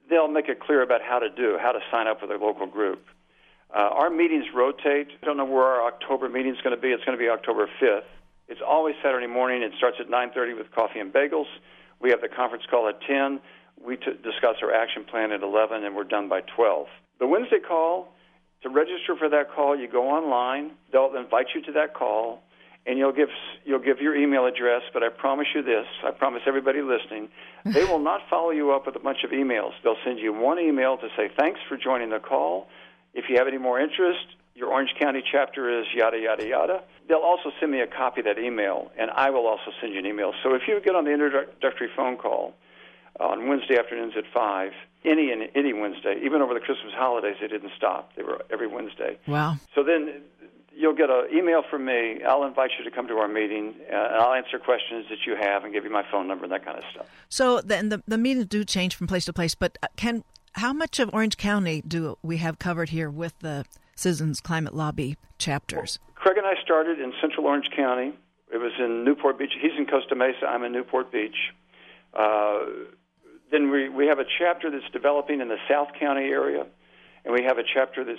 they'll 0.09 0.29
make 0.29 0.49
it 0.49 0.61
clear 0.61 0.83
about 0.83 1.01
how 1.03 1.18
to 1.18 1.31
do, 1.31 1.59
how 1.61 1.73
to 1.73 1.81
sign 1.90 2.07
up 2.07 2.23
with 2.23 2.31
a 2.31 2.42
local 2.42 2.66
group. 2.66 3.05
Uh, 3.75 3.81
our 3.81 4.11
meetings 4.11 4.47
rotate. 4.55 5.09
I 5.23 5.27
don't 5.27 5.37
know 5.37 5.44
where 5.44 5.64
our 5.64 5.87
October 5.87 6.29
meeting 6.29 6.55
is 6.55 6.61
going 6.62 6.75
to 6.75 6.81
be. 6.81 6.88
It's 6.88 7.05
going 7.05 7.18
to 7.18 7.23
be 7.23 7.29
October 7.29 7.68
5th. 7.81 8.09
It's 8.49 8.61
always 8.66 8.94
Saturday 9.03 9.27
morning. 9.27 9.62
It 9.62 9.73
starts 9.77 9.99
at 10.01 10.09
9:30 10.09 10.57
with 10.57 10.71
coffee 10.73 11.01
and 11.01 11.12
bagels. 11.12 11.47
We 12.01 12.11
have 12.11 12.23
the 12.23 12.29
conference 12.29 12.64
call 12.71 12.88
at 12.88 13.01
10. 13.03 13.40
We 13.85 13.97
t- 13.97 14.05
discuss 14.23 14.57
our 14.62 14.73
action 14.73 15.05
plan 15.05 15.33
at 15.33 15.42
11, 15.42 15.85
and 15.85 15.94
we're 15.94 16.05
done 16.05 16.29
by 16.29 16.40
12. 16.57 16.87
The 17.21 17.27
Wednesday 17.27 17.61
call, 17.61 18.09
to 18.62 18.68
register 18.71 19.16
for 19.16 19.29
that 19.29 19.51
call, 19.55 19.77
you 19.79 19.87
go 19.87 20.09
online. 20.09 20.73
They'll 20.90 21.14
invite 21.14 21.49
you 21.55 21.62
to 21.62 21.73
that 21.73 21.94
call, 21.94 22.42
and 22.88 22.98
you'll 22.98 23.12
give 23.12 23.29
you'll 23.64 23.79
give 23.79 24.01
your 24.01 24.16
email 24.16 24.46
address. 24.46 24.83
But 24.92 25.03
I 25.03 25.11
promise 25.11 25.46
you 25.55 25.62
this: 25.62 25.87
I 26.05 26.11
promise 26.11 26.42
everybody 26.46 26.81
listening, 26.81 27.29
they 27.64 27.85
will 27.85 27.98
not 27.98 28.22
follow 28.31 28.51
you 28.51 28.72
up 28.72 28.87
with 28.87 28.96
a 28.96 29.01
bunch 29.01 29.24
of 29.24 29.31
emails. 29.31 29.72
They'll 29.85 30.03
send 30.05 30.18
you 30.18 30.33
one 30.33 30.59
email 30.59 30.96
to 30.96 31.09
say 31.16 31.31
thanks 31.38 31.61
for 31.68 31.77
joining 31.77 32.11
the 32.11 32.18
call. 32.18 32.68
If 33.14 33.27
you 33.29 33.37
have 33.37 33.46
any 33.46 33.59
more 33.59 33.79
interest, 33.79 34.27
your 34.55 34.68
Orange 34.68 34.90
County 34.98 35.22
chapter 35.31 35.81
is 35.81 35.87
yada 35.94 36.18
yada 36.18 36.46
yada. 36.46 36.83
They'll 37.09 37.18
also 37.18 37.51
send 37.61 37.70
me 37.72 37.81
a 37.81 37.87
copy 37.87 38.20
of 38.20 38.27
that 38.27 38.38
email, 38.38 38.90
and 38.98 39.11
I 39.11 39.31
will 39.31 39.46
also 39.46 39.70
send 39.81 39.92
you 39.92 39.98
an 39.98 40.07
email. 40.07 40.33
So 40.42 40.55
if 40.55 40.62
you 40.66 40.81
get 40.81 40.94
on 40.94 41.05
the 41.05 41.12
introductory 41.12 41.88
phone 41.94 42.16
call 42.16 42.55
on 43.20 43.48
Wednesday 43.48 43.79
afternoons 43.79 44.14
at 44.16 44.24
five, 44.33 44.72
any 45.05 45.31
and 45.31 45.48
any 45.55 45.72
Wednesday, 45.72 46.20
even 46.24 46.42
over 46.42 46.55
the 46.55 46.61
Christmas 46.61 46.92
holidays, 46.94 47.37
they 47.40 47.48
didn't 47.48 47.72
stop. 47.77 48.14
They 48.16 48.22
were 48.22 48.44
every 48.51 48.66
Wednesday. 48.66 49.18
Wow. 49.27 49.57
So 49.74 49.83
then 49.85 50.22
you'll 50.78 50.94
get 50.94 51.10
an 51.10 51.26
email 51.34 51.62
from 51.68 51.84
me. 51.84 52.22
I'll 52.26 52.44
invite 52.44 52.70
you 52.78 52.84
to 52.84 52.90
come 52.90 53.08
to 53.08 53.14
our 53.14 53.28
meeting, 53.28 53.74
uh, 53.92 53.94
and 53.94 54.14
I'll 54.16 54.32
answer 54.32 54.58
questions 54.58 55.06
that 55.10 55.26
you 55.26 55.36
have 55.36 55.64
and 55.64 55.72
give 55.72 55.84
you 55.84 55.90
my 55.90 56.04
phone 56.10 56.28
number 56.28 56.44
and 56.44 56.52
that 56.52 56.64
kind 56.64 56.78
of 56.78 56.84
stuff. 56.92 57.06
So 57.28 57.60
then 57.60 57.88
the 57.88 58.02
the 58.06 58.18
meetings 58.18 58.46
do 58.46 58.64
change 58.64 58.94
from 58.94 59.06
place 59.06 59.24
to 59.26 59.32
place, 59.32 59.54
but 59.54 59.76
uh, 59.82 59.88
can 59.96 60.24
how 60.54 60.72
much 60.72 60.98
of 60.98 61.10
Orange 61.12 61.36
County 61.36 61.82
do 61.86 62.16
we 62.22 62.38
have 62.38 62.58
covered 62.58 62.90
here 62.90 63.10
with 63.10 63.38
the 63.40 63.64
Citizens 63.96 64.40
Climate 64.40 64.74
Lobby 64.74 65.16
chapters? 65.38 65.98
Craig 66.14 66.38
and 66.38 66.46
I 66.46 66.54
started 66.62 67.00
in 67.00 67.12
Central 67.20 67.46
Orange 67.46 67.68
County. 67.76 68.12
It 68.52 68.58
was 68.58 68.72
in 68.78 69.04
Newport 69.04 69.38
Beach. 69.38 69.52
He's 69.60 69.76
in 69.76 69.86
Costa 69.86 70.14
Mesa. 70.14 70.46
I'm 70.46 70.64
in 70.64 70.72
Newport 70.72 71.12
Beach. 71.12 71.36
Uh, 72.14 72.60
then 73.50 73.70
we 73.70 73.88
we 73.88 74.06
have 74.06 74.18
a 74.18 74.26
chapter 74.38 74.70
that's 74.70 74.90
developing 74.92 75.40
in 75.40 75.48
the 75.48 75.58
South 75.68 75.88
County 75.98 76.28
area, 76.28 76.66
and 77.24 77.34
we 77.34 77.42
have 77.44 77.58
a 77.58 77.64
chapter 77.74 78.04
that's 78.04 78.18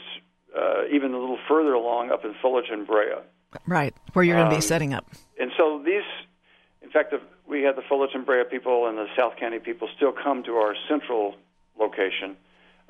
uh, 0.58 0.84
even 0.92 1.14
a 1.14 1.20
little 1.20 1.40
further 1.48 1.74
along 1.74 2.12
up 2.12 2.26
in 2.26 2.34
Fullerton, 2.42 2.86
Brea. 2.86 3.16
Right, 3.68 3.94
where 4.14 4.24
you're 4.24 4.36
going 4.36 4.50
to 4.50 4.54
Um, 4.56 4.60
be 4.60 4.62
setting 4.66 4.94
up. 4.94 5.06
And 5.40 5.52
so 5.58 5.82
these, 5.84 6.04
in 6.82 6.90
fact, 6.92 7.12
the, 7.12 7.20
we 7.48 7.64
had 7.64 7.76
the 7.76 7.82
Fullerton, 7.82 8.24
Brea 8.24 8.44
people 8.44 8.88
and 8.88 8.98
the 8.98 9.08
South 9.18 9.34
County 9.40 9.60
people 9.60 9.88
still 9.96 10.12
come 10.12 10.44
to 10.44 10.56
our 10.56 10.76
central 10.88 11.36
location. 11.80 12.36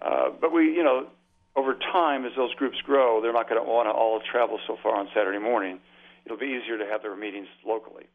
Uh, 0.02 0.30
but 0.40 0.52
we, 0.54 0.74
you 0.76 0.84
know, 0.84 1.08
over 1.56 1.74
time, 1.76 2.26
as 2.26 2.32
those 2.36 2.54
groups 2.56 2.78
grow, 2.82 3.22
they're 3.22 3.34
not 3.34 3.50
going 3.50 3.62
to 3.64 3.70
want 3.70 3.88
to 3.88 3.92
all 3.92 4.22
travel 4.22 4.60
so 4.68 4.78
far 4.82 4.96
on 4.96 5.08
Saturday 5.14 5.40
morning. 5.40 5.80
It'll 6.26 6.38
be 6.38 6.46
easier 6.62 6.78
to 6.78 6.86
have 6.86 7.02
their 7.02 7.16
meetings 7.16 7.48
locally. 7.66 8.06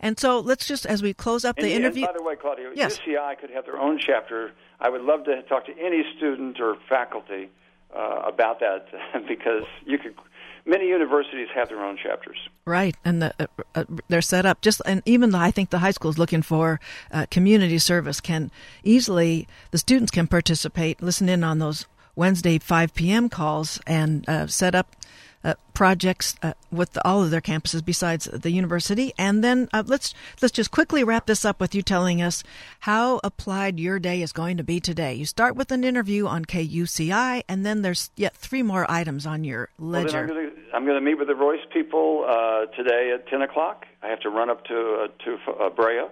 And 0.00 0.18
so 0.18 0.38
let's 0.38 0.66
just, 0.66 0.86
as 0.86 1.02
we 1.02 1.12
close 1.12 1.44
up 1.44 1.56
the 1.56 1.62
and 1.62 1.72
interview, 1.72 2.06
by 2.06 2.12
the 2.16 2.22
way, 2.22 2.36
Claudia, 2.36 2.70
Yes. 2.74 2.98
UCI 3.00 3.38
could 3.40 3.50
have 3.50 3.64
their 3.64 3.78
own 3.78 3.98
chapter. 3.98 4.52
I 4.80 4.88
would 4.90 5.02
love 5.02 5.24
to 5.24 5.42
talk 5.42 5.66
to 5.66 5.72
any 5.78 6.04
student 6.16 6.60
or 6.60 6.76
faculty 6.88 7.50
uh, 7.94 8.22
about 8.26 8.60
that 8.60 8.86
because 9.28 9.64
you 9.86 9.98
could. 9.98 10.14
Many 10.66 10.88
universities 10.88 11.48
have 11.54 11.70
their 11.70 11.82
own 11.82 11.96
chapters. 11.96 12.36
right, 12.66 12.94
and 13.02 13.22
the, 13.22 13.34
uh, 13.40 13.46
uh, 13.74 13.84
they're 14.08 14.20
set 14.20 14.44
up 14.44 14.60
just, 14.60 14.82
and 14.84 15.02
even 15.06 15.30
the, 15.30 15.38
I 15.38 15.50
think 15.50 15.70
the 15.70 15.78
high 15.78 15.92
school 15.92 16.10
is 16.10 16.18
looking 16.18 16.42
for 16.42 16.78
uh, 17.10 17.24
community 17.30 17.78
service 17.78 18.20
can 18.20 18.50
easily, 18.84 19.48
the 19.70 19.78
students 19.78 20.10
can 20.10 20.26
participate, 20.26 21.02
listen 21.02 21.26
in 21.30 21.42
on 21.42 21.58
those 21.58 21.86
Wednesday 22.16 22.58
5 22.58 22.92
p.m. 22.92 23.30
calls, 23.30 23.80
and 23.86 24.28
uh, 24.28 24.46
set 24.46 24.74
up 24.74 24.94
uh, 25.44 25.54
projects 25.72 26.36
uh, 26.42 26.52
with 26.72 26.92
the, 26.92 27.06
all 27.06 27.22
of 27.22 27.30
their 27.30 27.40
campuses 27.40 27.84
besides 27.84 28.24
the 28.24 28.50
university. 28.50 29.12
And 29.16 29.44
then 29.44 29.68
uh, 29.72 29.84
let's 29.86 30.14
let's 30.42 30.52
just 30.52 30.70
quickly 30.70 31.04
wrap 31.04 31.26
this 31.26 31.44
up 31.44 31.60
with 31.60 31.74
you 31.74 31.82
telling 31.82 32.20
us 32.20 32.42
how 32.80 33.20
applied 33.22 33.78
your 33.78 33.98
day 33.98 34.22
is 34.22 34.32
going 34.32 34.56
to 34.56 34.64
be 34.64 34.80
today. 34.80 35.14
You 35.14 35.26
start 35.26 35.56
with 35.56 35.70
an 35.70 35.84
interview 35.84 36.26
on 36.26 36.44
KUCI, 36.44 37.42
and 37.48 37.64
then 37.64 37.82
there's 37.82 38.10
yet 38.16 38.36
three 38.36 38.62
more 38.62 38.90
items 38.90 39.26
on 39.26 39.44
your 39.44 39.68
Well, 39.78 40.02
ledger. 40.02 40.18
I'm 40.18 40.26
going 40.26 40.50
to 40.50 40.58
I'm 40.74 40.84
going 40.84 40.96
to 40.96 41.04
meet 41.04 41.18
with 41.18 41.28
the 41.28 41.34
Royce 41.34 41.64
people 41.72 42.26
uh, 42.28 42.66
today 42.76 43.12
at 43.14 43.28
10 43.28 43.42
o'clock. 43.42 43.86
I 44.02 44.08
have 44.08 44.20
to 44.20 44.30
run 44.30 44.50
up 44.50 44.64
to 44.66 45.04
uh, 45.04 45.24
to 45.24 45.52
uh, 45.52 45.70
Brea, 45.70 46.06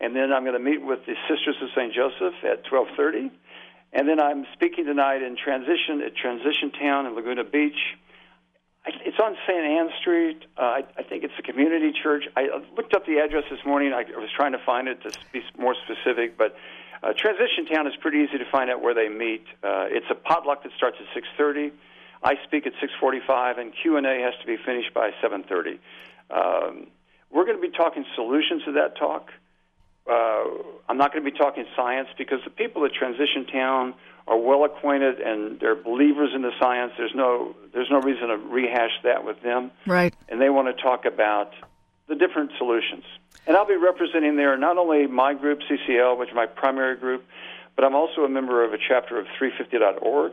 and 0.00 0.14
then 0.14 0.32
I'm 0.32 0.42
going 0.42 0.58
to 0.58 0.62
meet 0.62 0.84
with 0.84 1.00
the 1.06 1.14
Sisters 1.28 1.56
of 1.62 1.68
St. 1.74 1.94
Joseph 1.94 2.34
at 2.44 2.64
12:30, 2.66 3.30
and 3.92 4.08
then 4.08 4.20
I'm 4.20 4.44
speaking 4.52 4.84
tonight 4.84 5.22
in 5.22 5.36
Transition 5.36 6.02
at 6.04 6.16
Transition 6.16 6.72
Town 6.72 7.06
in 7.06 7.14
Laguna 7.14 7.44
Beach. 7.44 7.96
It's 8.86 9.18
on 9.18 9.36
St. 9.48 9.64
Anne 9.64 9.90
Street. 10.00 10.44
Uh, 10.56 10.62
I, 10.62 10.84
I 10.98 11.02
think 11.02 11.24
it's 11.24 11.34
a 11.38 11.42
community 11.42 11.92
church. 12.02 12.24
I 12.36 12.46
looked 12.76 12.94
up 12.94 13.04
the 13.04 13.18
address 13.18 13.42
this 13.50 13.58
morning. 13.66 13.92
I, 13.92 14.02
I 14.02 14.18
was 14.18 14.30
trying 14.34 14.52
to 14.52 14.62
find 14.64 14.86
it 14.86 15.02
to 15.02 15.10
be 15.32 15.42
more 15.58 15.74
specific, 15.84 16.38
but 16.38 16.54
uh, 17.02 17.12
Transition 17.18 17.66
Town 17.66 17.86
is 17.88 17.94
pretty 18.00 18.18
easy 18.18 18.38
to 18.38 18.48
find 18.50 18.70
out 18.70 18.80
where 18.80 18.94
they 18.94 19.08
meet. 19.08 19.44
Uh, 19.62 19.90
it's 19.90 20.06
a 20.10 20.14
potluck 20.14 20.62
that 20.62 20.72
starts 20.76 20.98
at 21.00 21.22
6:30. 21.22 21.72
I 22.22 22.34
speak 22.44 22.66
at 22.66 22.74
6:45, 22.74 23.58
and 23.58 23.72
Q 23.82 23.96
and 23.96 24.06
A 24.06 24.20
has 24.20 24.34
to 24.40 24.46
be 24.46 24.56
finished 24.56 24.94
by 24.94 25.10
7:30. 25.20 25.78
Um, 26.30 26.86
we're 27.30 27.44
going 27.44 27.60
to 27.60 27.62
be 27.62 27.76
talking 27.76 28.04
solutions 28.14 28.64
to 28.64 28.72
that 28.72 28.96
talk. 28.96 29.30
Uh, 30.08 30.44
I'm 30.88 30.96
not 30.96 31.12
going 31.12 31.24
to 31.24 31.30
be 31.30 31.36
talking 31.36 31.64
science 31.74 32.08
because 32.16 32.38
the 32.44 32.50
people 32.50 32.84
at 32.84 32.92
Transition 32.92 33.46
Town 33.52 33.94
are 34.28 34.36
well 34.38 34.64
acquainted 34.64 35.20
and 35.20 35.60
they're 35.60 35.74
believers 35.76 36.30
in 36.34 36.42
the 36.42 36.50
science. 36.60 36.92
There's 36.98 37.14
no 37.14 37.54
there's 37.72 37.90
no 37.90 38.00
reason 38.00 38.28
to 38.28 38.36
rehash 38.36 38.92
that 39.04 39.24
with 39.24 39.40
them, 39.42 39.70
Right. 39.86 40.14
and 40.28 40.40
they 40.40 40.50
want 40.50 40.74
to 40.74 40.82
talk 40.82 41.04
about 41.04 41.52
the 42.08 42.14
different 42.14 42.52
solutions. 42.58 43.04
And 43.46 43.56
I'll 43.56 43.66
be 43.66 43.76
representing 43.76 44.36
there 44.36 44.56
not 44.56 44.78
only 44.78 45.06
my 45.06 45.34
group 45.34 45.60
CCL, 45.68 46.18
which 46.18 46.30
is 46.30 46.34
my 46.34 46.46
primary 46.46 46.96
group, 46.96 47.24
but 47.76 47.84
I'm 47.84 47.94
also 47.94 48.24
a 48.24 48.28
member 48.28 48.64
of 48.64 48.72
a 48.72 48.78
chapter 48.78 49.18
of 49.18 49.26
350.org, 49.38 50.32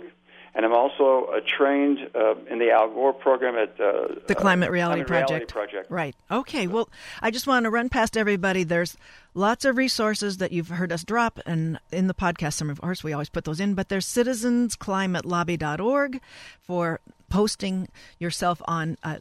and 0.56 0.66
I'm 0.66 0.74
also 0.74 1.30
a 1.34 1.42
trained 1.42 2.00
uh, 2.14 2.36
in 2.50 2.60
the 2.60 2.72
Al 2.72 2.90
Gore 2.90 3.14
program 3.14 3.56
at 3.56 3.80
uh, 3.80 4.16
The 4.28 4.36
Climate 4.36 4.68
uh, 4.70 4.74
Reality 4.74 5.04
Climate 5.04 5.08
Project. 5.08 5.30
Reality 5.30 5.52
Project. 5.52 5.92
Right. 5.92 6.16
Okay. 6.30 6.68
Well, 6.68 6.90
I 7.22 7.32
just 7.32 7.48
want 7.48 7.64
to 7.64 7.72
run 7.72 7.90
past 7.90 8.16
everybody. 8.16 8.64
There's 8.64 8.96
lots 9.34 9.66
of 9.66 9.78
resources 9.78 10.38
that 10.38 10.52
you've 10.52 10.70
heard 10.70 10.92
us 10.92 11.04
drop, 11.04 11.40
and 11.46 11.80
in 11.92 12.06
the 12.08 12.14
podcast, 12.14 12.54
some 12.54 12.70
of 12.70 12.80
course 12.82 13.04
we 13.04 13.14
always 13.14 13.30
put 13.30 13.46
those 13.46 13.60
in. 13.60 13.74
But 13.74 13.90
there's 13.90 14.06
citizensclimatelobby.org 14.06 16.22
for 16.62 17.00
posting 17.30 17.88
yourself 18.20 18.62
on. 18.66 18.98
Uh, 19.04 19.18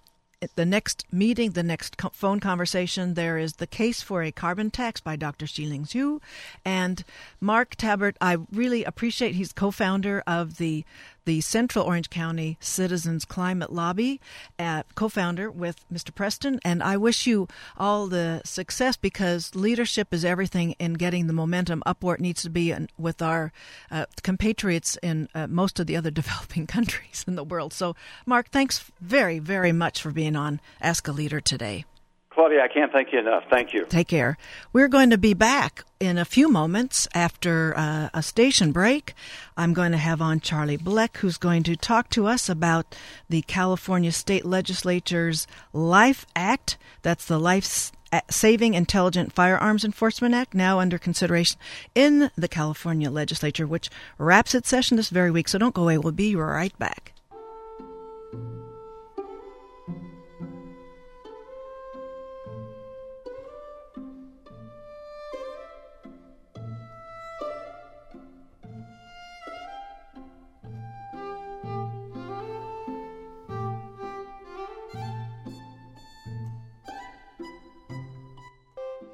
the 0.57 0.65
next 0.65 1.05
meeting, 1.13 1.53
the 1.53 1.63
next 1.63 1.97
co- 1.97 2.11
phone 2.13 2.41
conversation, 2.41 3.15
there 3.15 3.39
is 3.39 3.55
the 3.55 3.67
case 3.67 4.03
for 4.03 4.23
a 4.23 4.33
carbon 4.33 4.71
tax 4.71 5.01
by 5.01 5.17
Dr. 5.17 5.47
Shi-Ling 5.47 5.85
Hsu, 5.85 6.21
and 6.65 7.05
Mark 7.41 7.77
Tabbert. 7.77 8.17
I 8.21 8.39
really 8.53 8.85
appreciate. 8.85 9.35
He's 9.35 9.53
co-founder 9.53 10.23
of 10.27 10.57
the 10.57 10.85
the 11.25 11.41
Central 11.41 11.85
Orange 11.85 12.11
County 12.11 12.57
Citizens 12.61 13.25
Climate 13.25 13.73
Lobby, 13.73 14.21
uh, 14.59 14.83
co-founder 14.95 15.51
with 15.51 15.77
Mr. 15.93 16.15
Preston, 16.15 16.61
and 16.65 16.83
I 16.83 16.97
wish 16.97 17.27
you 17.27 17.49
all 17.77 18.07
the 18.07 18.41
success 18.45 18.97
because 18.97 19.55
leadership 19.55 20.13
is 20.13 20.25
everything 20.25 20.73
in 20.79 20.95
getting 20.95 21.27
the 21.27 21.33
momentum 21.33 21.83
up 21.87 22.03
where 22.03 22.15
it 22.15 22.21
needs 22.21 22.43
to 22.43 22.51
be 22.51 22.75
with 22.99 23.23
our 23.23 23.53
uh, 23.91 24.07
compatriots 24.23 24.97
in 25.03 25.29
uh, 25.35 25.47
most 25.47 25.79
of 25.81 25.87
the 25.87 25.97
other 25.97 26.11
developing 26.23 26.67
countries 26.67 27.25
in 27.27 27.37
the 27.37 27.45
world. 27.45 27.73
So, 27.73 27.95
Mark, 28.27 28.51
thanks 28.51 28.91
very, 29.01 29.39
very 29.39 29.73
much 29.73 30.03
for 30.03 30.11
being 30.11 30.37
on 30.37 30.61
Ask 30.81 31.09
a 31.09 31.13
Leader 31.13 31.41
today. 31.41 31.85
Claudia, 32.35 32.63
I 32.63 32.69
can't 32.69 32.91
thank 32.91 33.13
you 33.13 33.19
enough. 33.19 33.45
Thank 33.51 33.73
you. 33.73 33.85
Take 33.87 34.09
care. 34.09 34.39
We're 34.73 34.89
going 34.89 35.11
to 35.11 35.19
be 35.19 35.35
back 35.35 35.85
in 36.01 36.19
a 36.19 36.25
few 36.25 36.49
moments 36.49 37.07
after 37.15 37.75
uh, 37.77 38.09
a 38.15 38.23
station 38.23 38.73
break. 38.73 39.15
I'm 39.57 39.73
going 39.73 39.93
to 39.93 39.99
have 39.99 40.23
on 40.23 40.41
Charlie 40.41 40.79
Blek, 40.79 41.19
who's 41.19 41.37
going 41.37 41.63
to 41.65 41.77
talk 41.77 42.09
to 42.11 42.27
us 42.27 42.49
about 42.49 42.97
the 43.29 43.43
California 43.43 44.13
State 44.13 44.45
Legislature's 44.45 45.47
Life 45.73 46.27
Act. 46.35 46.79
That's 47.03 47.27
the 47.27 47.39
Life 47.39 47.93
Saving 48.31 48.75
Intelligent 48.75 49.33
Firearms 49.33 49.85
Enforcement 49.85 50.35
Act, 50.35 50.55
now 50.55 50.81
under 50.81 50.99
consideration 50.99 51.59
in 51.95 52.31
the 52.37 52.49
California 52.49 53.11
Legislature, 53.11 53.67
which 53.67 53.91
wraps 54.19 54.55
its 54.55 54.69
session 54.69 54.97
this 54.97 55.11
very 55.11 55.31
week. 55.31 55.49
So 55.49 55.59
don't 55.59 55.75
go 55.75 55.83
away. 55.83 55.99
We'll 55.99 56.13
be 56.13 56.35
right 56.35 56.77
back. 56.79 57.13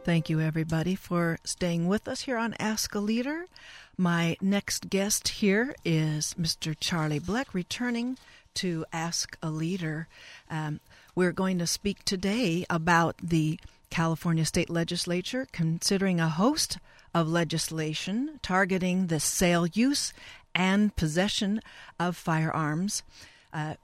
Thank 0.09 0.31
you, 0.31 0.40
everybody, 0.40 0.94
for 0.94 1.38
staying 1.44 1.87
with 1.87 2.09
us 2.09 2.23
here 2.23 2.38
on 2.38 2.55
Ask 2.59 2.94
a 2.94 2.99
Leader. 2.99 3.44
My 3.99 4.38
next 4.40 4.88
guest 4.88 5.29
here 5.29 5.75
is 5.85 6.35
Mr. 6.40 6.75
Charlie 6.81 7.21
Blek, 7.21 7.53
returning 7.53 8.16
to 8.55 8.87
Ask 8.90 9.37
a 9.42 9.51
Leader. 9.51 10.09
Um, 10.49 10.81
we're 11.14 11.33
going 11.33 11.59
to 11.59 11.66
speak 11.66 12.07
today 12.07 12.64
about 12.71 13.16
the 13.23 13.61
California 13.90 14.47
State 14.47 14.71
Legislature 14.71 15.47
considering 15.53 16.21
a 16.21 16.31
host 16.31 16.79
of 17.12 17.29
legislation 17.29 18.40
targeting 18.40 19.09
the 19.09 19.21
sale, 19.21 19.66
use, 19.66 20.14
and 20.55 20.97
possession 20.97 21.61
of 22.01 22.16
firearms. 22.16 23.03
Uh, 23.53 23.75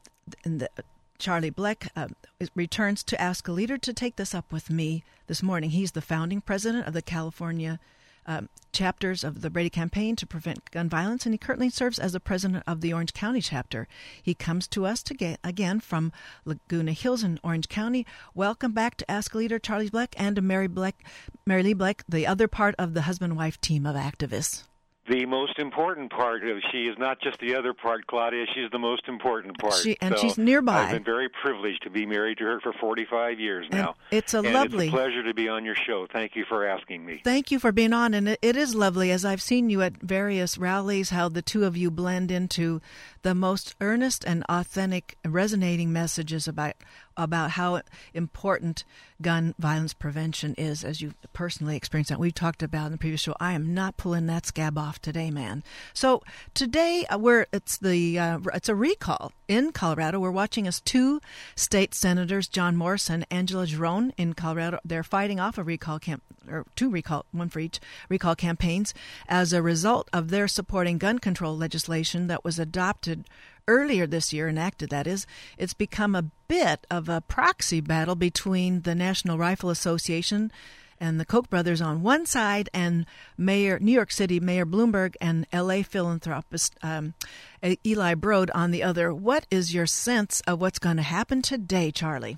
the, 0.43 0.71
Charlie 1.18 1.50
Blek 1.50 1.88
uh, 1.96 2.09
returns 2.55 3.03
to 3.05 3.20
Ask 3.20 3.48
a 3.48 3.53
Leader 3.53 3.79
to 3.79 3.92
take 3.92 4.16
this 4.16 4.35
up 4.35 4.53
with 4.53 4.70
me 4.70 5.05
this 5.27 5.42
morning. 5.42 5.70
He's 5.70 5.92
the 5.92 6.03
founding 6.03 6.40
president 6.40 6.87
of 6.87 6.92
the 6.92 7.03
California 7.03 7.79
um, 8.27 8.48
chapters 8.72 9.22
of 9.22 9.42
the 9.42 9.50
Brady 9.50 9.70
Campaign 9.70 10.16
to 10.16 10.27
Prevent 10.27 10.70
Gun 10.70 10.88
Violence, 10.88 11.27
and 11.27 11.35
he 11.35 11.38
currently 11.38 11.70
serves 11.70 11.98
as 11.98 12.12
the 12.12 12.20
president 12.20 12.64
of 12.66 12.81
the 12.81 12.92
Orange 12.92 13.12
County 13.12 13.40
chapter. 13.40 13.87
He 14.22 14.35
comes 14.35 14.66
to 14.68 14.87
us 14.87 15.03
to 15.05 15.14
get, 15.14 15.38
again 15.44 15.81
from 15.81 16.12
Laguna 16.44 16.92
Hills 16.92 17.22
in 17.22 17.38
Orange 17.44 17.68
County. 17.68 18.07
Welcome 18.35 18.72
back 18.72 18.96
to 18.96 19.11
Ask 19.11 19.35
a 19.35 19.38
Leader, 19.38 19.59
Charlie 19.59 19.90
Blek, 19.90 20.14
and 20.16 20.42
Mary 20.42 20.68
Blek, 20.68 20.94
Mary 21.46 21.62
Lee 21.62 21.74
Blek, 21.74 22.03
the 22.09 22.27
other 22.27 22.48
part 22.48 22.74
of 22.79 22.94
the 22.94 23.03
husband-wife 23.03 23.61
team 23.61 23.87
of 23.87 23.94
activists 23.94 24.64
the 25.09 25.27
most 25.27 25.59
important 25.59 26.11
part 26.11 26.45
of 26.49 26.59
she 26.73 26.87
is 26.87 26.97
not 26.99 27.21
just 27.21 27.38
the 27.38 27.55
other 27.55 27.75
part, 27.75 28.07
Claudia. 28.07 28.47
She's 28.55 28.71
the 28.71 28.79
most 28.79 29.07
important 29.07 29.59
part. 29.59 29.75
She, 29.75 29.97
and 30.01 30.14
so 30.14 30.21
she's 30.21 30.38
nearby. 30.38 30.85
I've 30.85 30.93
been 30.93 31.05
very 31.05 31.29
privileged 31.29 31.83
to 31.83 31.90
be 31.90 32.07
married 32.07 32.38
to 32.38 32.45
her 32.45 32.61
for 32.61 32.73
45 32.73 33.38
years 33.38 33.67
now. 33.71 33.97
And 34.11 34.19
it's 34.19 34.35
a 34.35 34.38
and 34.38 34.53
lovely. 34.53 34.87
It's 34.87 34.95
a 34.95 34.97
pleasure 34.97 35.23
to 35.23 35.35
be 35.35 35.49
on 35.49 35.64
your 35.64 35.75
show. 35.75 36.07
Thank 36.11 36.37
you 36.37 36.45
for 36.49 36.67
asking 36.67 37.05
me. 37.05 37.21
Thank 37.23 37.51
you 37.51 37.59
for 37.59 37.71
being 37.71 37.93
on, 37.93 38.14
and 38.14 38.29
it, 38.29 38.38
it 38.40 38.57
is 38.57 38.75
lovely 38.75 39.11
as 39.11 39.25
I've 39.25 39.43
seen 39.43 39.69
you 39.69 39.83
at 39.83 39.97
various 40.01 40.57
rallies. 40.57 41.11
How 41.11 41.29
the 41.29 41.43
two 41.43 41.64
of 41.64 41.77
you 41.77 41.90
blend 41.90 42.31
into 42.31 42.81
the 43.23 43.35
most 43.35 43.75
earnest 43.81 44.25
and 44.25 44.43
authentic, 44.49 45.19
resonating 45.25 45.93
messages 45.93 46.49
about 46.49 46.75
about 47.16 47.53
how 47.53 47.83
important 48.12 48.85
gun 49.22 49.55
violence 49.59 49.94
prevention 49.94 50.55
is, 50.57 50.85
as 50.85 51.00
you 51.00 51.14
personally 51.33 51.77
experienced 51.77 52.11
that. 52.11 52.18
We've 52.18 52.35
talked 52.35 52.62
about 52.62 52.87
in 52.87 52.92
the 52.92 52.98
previous 52.98 53.20
show. 53.20 53.35
I 53.40 53.53
am 53.53 53.74
not 53.74 53.96
pulling 53.96 54.27
that 54.27 54.46
scab 54.46 54.77
off 54.77 55.00
today, 55.00 55.31
man. 55.31 55.62
So 55.92 56.22
today 56.53 57.05
uh, 57.07 57.18
we're 57.18 57.46
it's 57.53 57.79
the 57.79 58.18
uh, 58.18 58.38
it's 58.53 58.68
a 58.68 58.74
recall 58.74 59.33
in 59.48 59.72
Colorado. 59.72 60.20
We're 60.20 60.31
watching 60.31 60.66
as 60.66 60.81
two 60.81 61.20
state 61.55 61.94
senators, 61.94 62.48
John 62.48 62.77
Morse 62.77 63.09
and 63.09 63.27
Angela 63.31 63.66
Giron, 63.66 64.12
in 64.16 64.35
Colorado. 64.35 64.79
They're 64.85 65.03
fighting 65.03 65.40
off 65.40 65.59
a 65.59 65.62
recall 65.62 65.98
camp 65.98 66.22
or 66.48 66.66
two 66.77 66.90
recall, 66.90 67.24
one 67.33 67.48
for 67.48 67.61
each 67.61 67.81
recall 68.09 68.35
campaigns 68.35 68.92
as 69.29 69.53
a 69.53 69.62
result 69.62 70.09
of 70.12 70.31
their 70.31 70.48
supporting 70.48 70.98
gun 70.98 71.18
control 71.18 71.57
legislation 71.57 72.27
that 72.27 72.44
was 72.44 72.59
adopted 72.59 73.24
earlier 73.66 74.07
this 74.07 74.33
year, 74.33 74.48
enacted 74.48 74.90
that 74.90 75.07
is, 75.07 75.27
it's 75.59 75.74
become 75.74 76.14
a 76.14 76.31
bit 76.48 76.87
of 76.90 77.09
a 77.09 77.20
proxy 77.20 77.81
battle 77.81 78.14
between 78.14 78.83
the 78.83 78.94
National 78.94 79.38
Rifle 79.38 79.70
Association 79.70 80.53
and 81.00 81.18
the 81.18 81.24
Koch 81.24 81.50
brothers 81.50 81.81
on 81.81 82.03
one 82.03 82.24
side, 82.24 82.68
and 82.72 83.05
Mayor 83.37 83.79
New 83.79 83.92
York 83.92 84.12
City 84.12 84.40
Mayor 84.40 84.64
Bloomberg 84.64 85.14
and 85.20 85.46
L.A. 85.53 85.83
philanthropist 85.83 86.77
um, 86.83 87.14
Eli 87.85 88.14
Broad 88.14 88.50
on 88.55 88.70
the 88.70 88.83
other. 88.83 89.12
What 89.12 89.46
is 89.50 89.74
your 89.74 89.87
sense 89.87 90.40
of 90.46 90.61
what's 90.61 90.79
going 90.79 90.96
to 90.96 91.03
happen 91.03 91.42
today, 91.42 91.90
Charlie? 91.90 92.37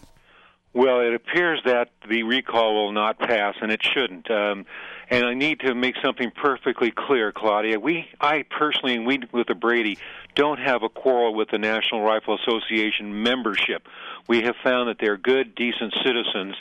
Well, 0.73 1.01
it 1.01 1.15
appears 1.15 1.61
that 1.65 1.91
the 2.09 2.23
recall 2.23 2.75
will 2.75 2.93
not 2.93 3.19
pass, 3.19 3.55
and 3.61 3.71
it 3.71 3.83
shouldn't. 3.83 4.31
Um, 4.31 4.67
and 5.09 5.25
I 5.25 5.35
need 5.35 5.61
to 5.61 5.75
make 5.75 5.95
something 6.03 6.31
perfectly 6.31 6.91
clear, 6.91 7.33
Claudia. 7.33 7.79
We, 7.79 8.09
I 8.21 8.43
personally, 8.43 8.95
and 8.95 9.07
we 9.07 9.21
with 9.33 9.47
the 9.47 9.55
Brady, 9.55 9.99
don't 10.35 10.59
have 10.59 10.83
a 10.83 10.89
quarrel 10.89 11.35
with 11.35 11.51
the 11.51 11.59
National 11.59 12.03
Rifle 12.03 12.37
Association 12.37 13.23
membership. 13.23 13.87
We 14.29 14.43
have 14.43 14.57
found 14.63 14.89
that 14.89 14.97
they're 15.01 15.17
good, 15.17 15.55
decent 15.55 15.95
citizens. 16.05 16.57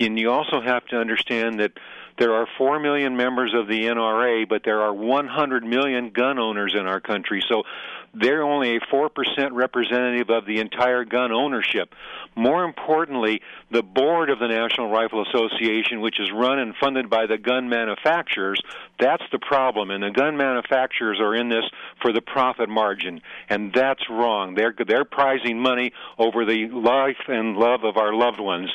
And 0.00 0.18
you 0.18 0.30
also 0.30 0.60
have 0.60 0.86
to 0.86 0.96
understand 0.96 1.60
that 1.60 1.72
there 2.18 2.34
are 2.34 2.46
4 2.58 2.80
million 2.80 3.16
members 3.16 3.54
of 3.54 3.68
the 3.68 3.84
NRA, 3.84 4.48
but 4.48 4.62
there 4.64 4.80
are 4.80 4.92
100 4.92 5.64
million 5.64 6.10
gun 6.10 6.38
owners 6.38 6.74
in 6.78 6.86
our 6.86 7.00
country. 7.00 7.42
So 7.48 7.64
they're 8.14 8.42
only 8.42 8.76
a 8.76 8.80
4% 8.80 9.08
representative 9.52 10.28
of 10.30 10.44
the 10.44 10.58
entire 10.58 11.04
gun 11.04 11.32
ownership. 11.32 11.94
More 12.36 12.64
importantly, 12.64 13.40
the 13.70 13.82
board 13.82 14.28
of 14.30 14.38
the 14.38 14.48
National 14.48 14.90
Rifle 14.90 15.24
Association, 15.26 16.00
which 16.00 16.20
is 16.20 16.30
run 16.32 16.58
and 16.58 16.74
funded 16.76 17.08
by 17.08 17.26
the 17.26 17.38
gun 17.38 17.68
manufacturers, 17.68 18.60
that's 19.00 19.22
the 19.32 19.38
problem. 19.38 19.90
And 19.90 20.02
the 20.02 20.10
gun 20.10 20.36
manufacturers 20.36 21.20
are 21.20 21.34
in 21.34 21.48
this 21.48 21.64
for 22.02 22.12
the 22.12 22.20
profit 22.20 22.68
margin. 22.68 23.22
And 23.48 23.72
that's 23.74 24.08
wrong. 24.10 24.54
They're, 24.54 24.74
they're 24.86 25.04
prizing 25.04 25.58
money 25.58 25.92
over 26.18 26.44
the 26.44 26.68
life 26.68 27.28
and 27.28 27.56
love 27.56 27.84
of 27.84 27.96
our 27.96 28.12
loved 28.14 28.40
ones 28.40 28.70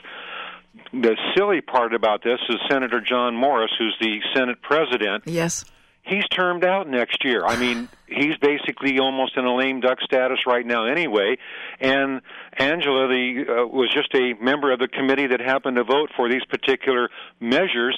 the 0.93 1.17
silly 1.36 1.60
part 1.60 1.93
about 1.95 2.23
this 2.23 2.39
is 2.50 2.58
Senator 2.69 3.02
John 3.02 3.36
Morse, 3.36 3.73
who's 3.80 3.97
the 4.00 4.19
Senate 4.36 4.62
president. 4.62 5.23
Yes 5.26 5.65
he's 6.08 6.28
termed 6.30 6.63
out 6.63 6.88
next 6.88 7.24
year. 7.24 7.46
I 7.46 7.58
mean, 7.58 7.89
he's 8.08 8.38
basically 8.38 9.00
almost 9.00 9.38
in 9.38 9.46
a 9.46 9.56
lame 9.56 9.82
duck 9.82 10.00
status 10.02 10.39
right 10.48 10.65
now 10.65 10.86
anyway. 10.86 11.38
And 11.80 12.22
Angela 12.58 13.08
the 13.08 13.46
uh, 13.48 13.67
was 13.67 13.93
just 13.93 14.13
a 14.15 14.34
member 14.41 14.72
of 14.72 14.80
the 14.80 14.88
committee 14.88 15.28
that 15.28 15.41
happened 15.41 15.78
to 15.78 15.84
vote 15.84 16.10
for 16.15 16.30
these 16.30 16.43
particular 16.46 17.10
measures 17.39 17.98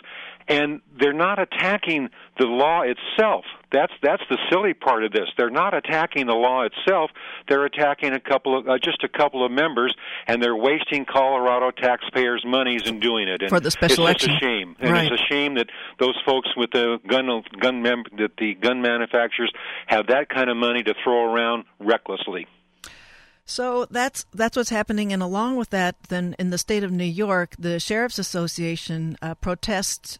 and 0.49 0.81
they're 0.99 1.13
not 1.13 1.39
attacking 1.39 2.09
the 2.39 2.45
law 2.45 2.81
itself. 2.81 3.45
That's 3.71 3.93
that's 4.01 4.23
the 4.29 4.37
silly 4.49 4.73
part 4.73 5.03
of 5.03 5.11
this. 5.11 5.29
They're 5.37 5.51
not 5.51 5.75
attacking 5.75 6.25
the 6.25 6.33
law 6.33 6.63
itself. 6.63 7.11
They're 7.47 7.65
attacking 7.65 8.13
a 8.13 8.19
couple 8.19 8.57
of 8.57 8.67
uh, 8.67 8.79
just 8.83 9.03
a 9.03 9.07
couple 9.07 9.45
of 9.45 9.51
members, 9.51 9.95
and 10.25 10.41
they're 10.41 10.55
wasting 10.55 11.05
Colorado 11.05 11.69
taxpayers' 11.69 12.43
monies 12.45 12.87
in 12.87 12.99
doing 12.99 13.27
it. 13.27 13.43
And 13.43 13.49
For 13.49 13.59
the 13.59 13.69
special 13.69 14.07
it's 14.07 14.23
election, 14.25 14.31
a 14.31 14.39
shame, 14.39 14.75
and 14.79 14.91
right. 14.91 15.11
it's 15.11 15.21
a 15.21 15.25
shame 15.31 15.53
that 15.55 15.67
those 15.99 16.19
folks 16.25 16.49
with 16.57 16.71
the 16.71 16.97
gun 17.07 17.43
gun 17.59 17.83
mem- 17.83 18.05
that 18.17 18.31
the 18.39 18.55
gun 18.55 18.81
manufacturers 18.81 19.51
have 19.85 20.07
that 20.07 20.29
kind 20.29 20.49
of 20.49 20.57
money 20.57 20.81
to 20.81 20.95
throw 21.03 21.31
around 21.31 21.65
recklessly. 21.79 22.47
So 23.45 23.85
that's 23.89 24.25
that's 24.33 24.57
what's 24.57 24.69
happening, 24.69 25.13
and 25.13 25.21
along 25.21 25.57
with 25.57 25.69
that, 25.71 25.95
then 26.09 26.35
in 26.39 26.49
the 26.49 26.57
state 26.57 26.83
of 26.83 26.91
New 26.91 27.03
York, 27.03 27.55
the 27.59 27.79
sheriff's 27.79 28.17
association 28.17 29.17
uh, 29.21 29.35
protests 29.35 30.17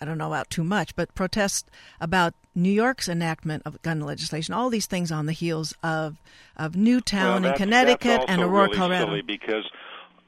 I 0.00 0.04
don't 0.04 0.18
know 0.18 0.28
about 0.28 0.50
too 0.50 0.64
much, 0.64 0.94
but 0.94 1.14
protests 1.14 1.68
about 2.00 2.34
New 2.54 2.70
York's 2.70 3.08
enactment 3.08 3.62
of 3.66 3.80
gun 3.82 4.00
legislation. 4.00 4.54
All 4.54 4.70
these 4.70 4.86
things 4.86 5.10
on 5.10 5.26
the 5.26 5.32
heels 5.32 5.74
of 5.82 6.18
of 6.56 6.76
Newtown 6.76 7.42
well, 7.42 7.52
in 7.52 7.58
Connecticut 7.58 8.22
and 8.28 8.42
Aurora, 8.42 8.66
really 8.66 8.76
Colorado. 8.76 9.22
Because 9.26 9.68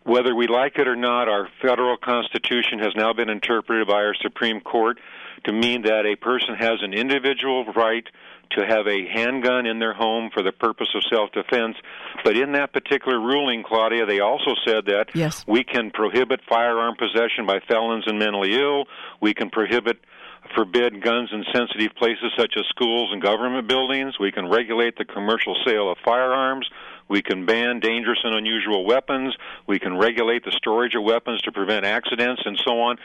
whether 0.04 0.34
we 0.34 0.46
like 0.46 0.78
it 0.78 0.88
or 0.88 0.96
not, 0.96 1.28
our 1.28 1.48
federal 1.60 1.96
constitution 1.96 2.78
has 2.80 2.94
now 2.96 3.12
been 3.12 3.28
interpreted 3.28 3.86
by 3.86 4.02
our 4.02 4.14
Supreme 4.14 4.60
Court 4.60 4.98
to 5.44 5.52
mean 5.52 5.82
that 5.82 6.06
a 6.06 6.16
person 6.16 6.54
has 6.54 6.82
an 6.82 6.92
individual 6.92 7.64
right 7.74 8.06
to 8.52 8.66
have 8.66 8.86
a 8.86 9.06
handgun 9.12 9.66
in 9.66 9.78
their 9.78 9.94
home 9.94 10.30
for 10.32 10.42
the 10.42 10.52
purpose 10.52 10.88
of 10.94 11.02
self-defense. 11.10 11.76
But 12.24 12.36
in 12.36 12.52
that 12.52 12.72
particular 12.72 13.18
ruling, 13.18 13.62
Claudia, 13.62 14.06
they 14.06 14.20
also 14.20 14.54
said 14.66 14.86
that 14.86 15.06
yes. 15.14 15.44
we 15.46 15.64
can 15.64 15.90
prohibit 15.90 16.40
firearm 16.48 16.96
possession 16.96 17.46
by 17.46 17.60
felons 17.68 18.04
and 18.06 18.18
mentally 18.18 18.54
ill. 18.54 18.84
We 19.20 19.34
can 19.34 19.50
prohibit 19.50 19.98
forbid 20.54 21.02
guns 21.02 21.30
in 21.32 21.44
sensitive 21.52 21.94
places 21.96 22.32
such 22.36 22.54
as 22.56 22.64
schools 22.68 23.10
and 23.12 23.22
government 23.22 23.68
buildings. 23.68 24.18
We 24.18 24.32
can 24.32 24.48
regulate 24.48 24.96
the 24.96 25.04
commercial 25.04 25.56
sale 25.64 25.90
of 25.90 25.98
firearms. 26.04 26.68
We 27.10 27.22
can 27.22 27.44
ban 27.44 27.80
dangerous 27.80 28.20
and 28.22 28.34
unusual 28.34 28.84
weapons. 28.86 29.36
We 29.66 29.80
can 29.80 29.98
regulate 29.98 30.44
the 30.44 30.52
storage 30.52 30.94
of 30.94 31.02
weapons 31.02 31.42
to 31.42 31.52
prevent 31.52 31.84
accidents 31.84 32.42
and 32.46 32.58
so 32.64 32.80
on. 32.80 32.98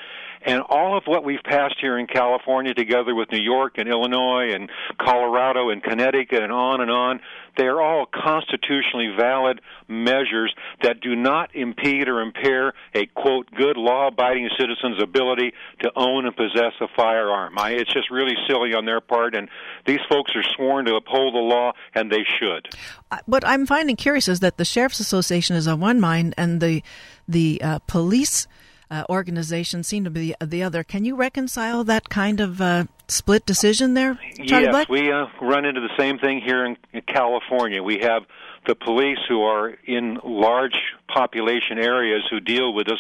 And 0.46 0.62
all 0.62 0.96
of 0.96 1.06
what 1.08 1.24
we've 1.24 1.42
passed 1.44 1.78
here 1.82 1.98
in 1.98 2.06
California, 2.06 2.76
together 2.76 3.16
with 3.16 3.32
New 3.32 3.42
York 3.42 3.80
and 3.80 3.90
Illinois 3.90 4.54
and 4.54 4.70
Colorado 5.00 5.70
and 5.72 5.82
Connecticut 5.82 6.44
and 6.44 6.52
on 6.52 6.82
and 6.82 6.92
on, 6.92 7.20
they 7.58 7.66
are 7.66 7.82
all 7.82 8.06
constitutionally 8.06 9.14
valid 9.18 9.62
measures 9.88 10.54
that 10.84 11.02
do 11.02 11.16
not 11.16 11.56
impede 11.56 12.08
or 12.08 12.22
impair 12.22 12.74
a 12.94 13.06
quote 13.08 13.50
good 13.56 13.78
law-abiding 13.78 14.50
citizen's 14.60 15.02
ability 15.02 15.54
to 15.80 15.92
own 15.96 16.26
and 16.26 16.36
possess 16.36 16.74
a 16.82 16.88
firearm. 16.96 17.58
I, 17.58 17.72
it's 17.72 17.92
just 17.92 18.12
really 18.12 18.36
silly 18.48 18.76
on 18.76 18.86
their 18.86 19.02
part, 19.02 19.36
and 19.36 19.50
these 19.86 20.02
folks 20.10 20.32
are 20.36 20.44
sworn 20.44 20.86
to 20.86 20.96
uphold 20.96 21.34
the 21.34 21.40
law, 21.40 21.72
and 21.94 22.12
they 22.12 22.26
should. 22.40 22.68
Uh, 23.10 23.18
what 23.26 23.48
I'm 23.48 23.66
finding 23.66 23.95
curious 23.96 24.28
is 24.28 24.40
that 24.42 24.58
the 24.58 24.66
sheriff's 24.66 25.00
association 25.00 25.56
is 25.56 25.68
on 25.68 25.80
one 25.80 26.00
mind, 26.00 26.34
and 26.38 26.62
the 26.62 26.84
the 27.28 27.62
uh, 27.64 27.80
police 27.88 28.48
uh, 28.92 29.04
organizations 29.10 29.88
seem 29.88 30.04
to 30.04 30.10
be 30.10 30.36
the 30.42 30.64
other. 30.64 30.84
Can 30.84 31.06
you 31.06 31.16
reconcile 31.16 31.84
that 31.86 32.10
kind 32.10 32.40
of 32.40 32.62
uh, 32.62 32.86
split 33.08 33.46
decision 33.46 33.94
there, 33.94 34.20
Charlie 34.46 34.66
yes, 34.66 34.76
Blek? 34.76 34.90
we 34.90 35.12
uh, 35.12 35.28
run 35.42 35.66
into 35.66 35.82
the 35.82 35.96
same 35.98 36.20
thing 36.20 36.42
here 36.42 36.66
in, 36.66 36.78
in 36.94 37.02
California. 37.02 37.82
We 37.82 38.00
have 38.00 38.24
the 38.68 38.76
police 38.76 39.20
who 39.28 39.44
are 39.44 39.76
in 39.86 40.20
large 40.24 40.80
population 41.08 41.78
areas 41.78 42.24
who 42.30 42.40
deal 42.40 42.74
with 42.74 42.88
this 42.88 43.00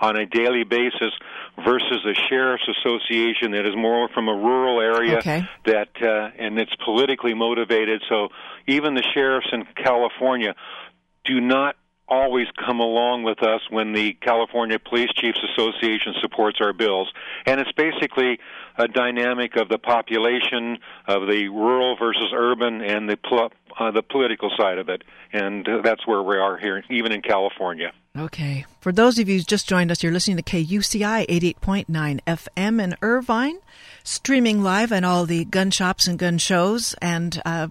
on 0.00 0.16
a 0.16 0.26
daily 0.26 0.64
basis 0.64 1.12
versus 1.64 2.04
a 2.04 2.14
sheriff's 2.28 2.68
association 2.68 3.52
that 3.52 3.66
is 3.66 3.76
more 3.76 4.08
from 4.08 4.28
a 4.28 4.34
rural 4.34 4.80
area 4.80 5.18
okay. 5.18 5.48
that 5.66 5.88
uh, 6.02 6.30
and 6.38 6.58
it's 6.58 6.74
politically 6.84 7.34
motivated. 7.34 8.02
So 8.08 8.28
even 8.66 8.94
the 8.94 9.04
sheriffs 9.14 9.48
in 9.52 9.64
California 9.76 10.54
do 11.24 11.40
not 11.40 11.76
always 12.06 12.46
come 12.64 12.80
along 12.80 13.22
with 13.22 13.42
us 13.42 13.60
when 13.70 13.92
the 13.92 14.12
California 14.14 14.78
Police 14.78 15.10
Chiefs 15.16 15.38
Association 15.52 16.14
supports 16.20 16.58
our 16.60 16.72
bills. 16.72 17.10
And 17.46 17.60
it's 17.60 17.72
basically 17.72 18.38
a 18.76 18.88
dynamic 18.88 19.56
of 19.56 19.68
the 19.68 19.78
population, 19.78 20.78
of 21.06 21.26
the 21.28 21.48
rural 21.48 21.96
versus 21.96 22.30
urban, 22.34 22.82
and 22.82 23.08
the 23.08 23.16
pl- 23.16 23.52
uh, 23.78 23.90
the 23.90 24.02
political 24.02 24.50
side 24.56 24.78
of 24.78 24.88
it. 24.88 25.02
And 25.32 25.66
uh, 25.68 25.80
that's 25.82 26.06
where 26.06 26.22
we 26.22 26.36
are 26.36 26.58
here, 26.58 26.84
even 26.90 27.12
in 27.12 27.22
California. 27.22 27.92
Okay. 28.16 28.64
For 28.80 28.92
those 28.92 29.18
of 29.18 29.28
you 29.28 29.38
who 29.38 29.42
just 29.42 29.68
joined 29.68 29.90
us, 29.90 30.00
you're 30.00 30.12
listening 30.12 30.36
to 30.36 30.42
KUCI 30.44 31.26
88.9 31.26 32.20
FM 32.24 32.80
in 32.80 32.94
Irvine, 33.02 33.58
streaming 34.04 34.62
live 34.62 34.92
on 34.92 35.02
all 35.02 35.26
the 35.26 35.44
gun 35.46 35.72
shops 35.72 36.06
and 36.06 36.16
gun 36.16 36.38
shows 36.38 36.94
and 37.02 37.42
uh, 37.44 37.66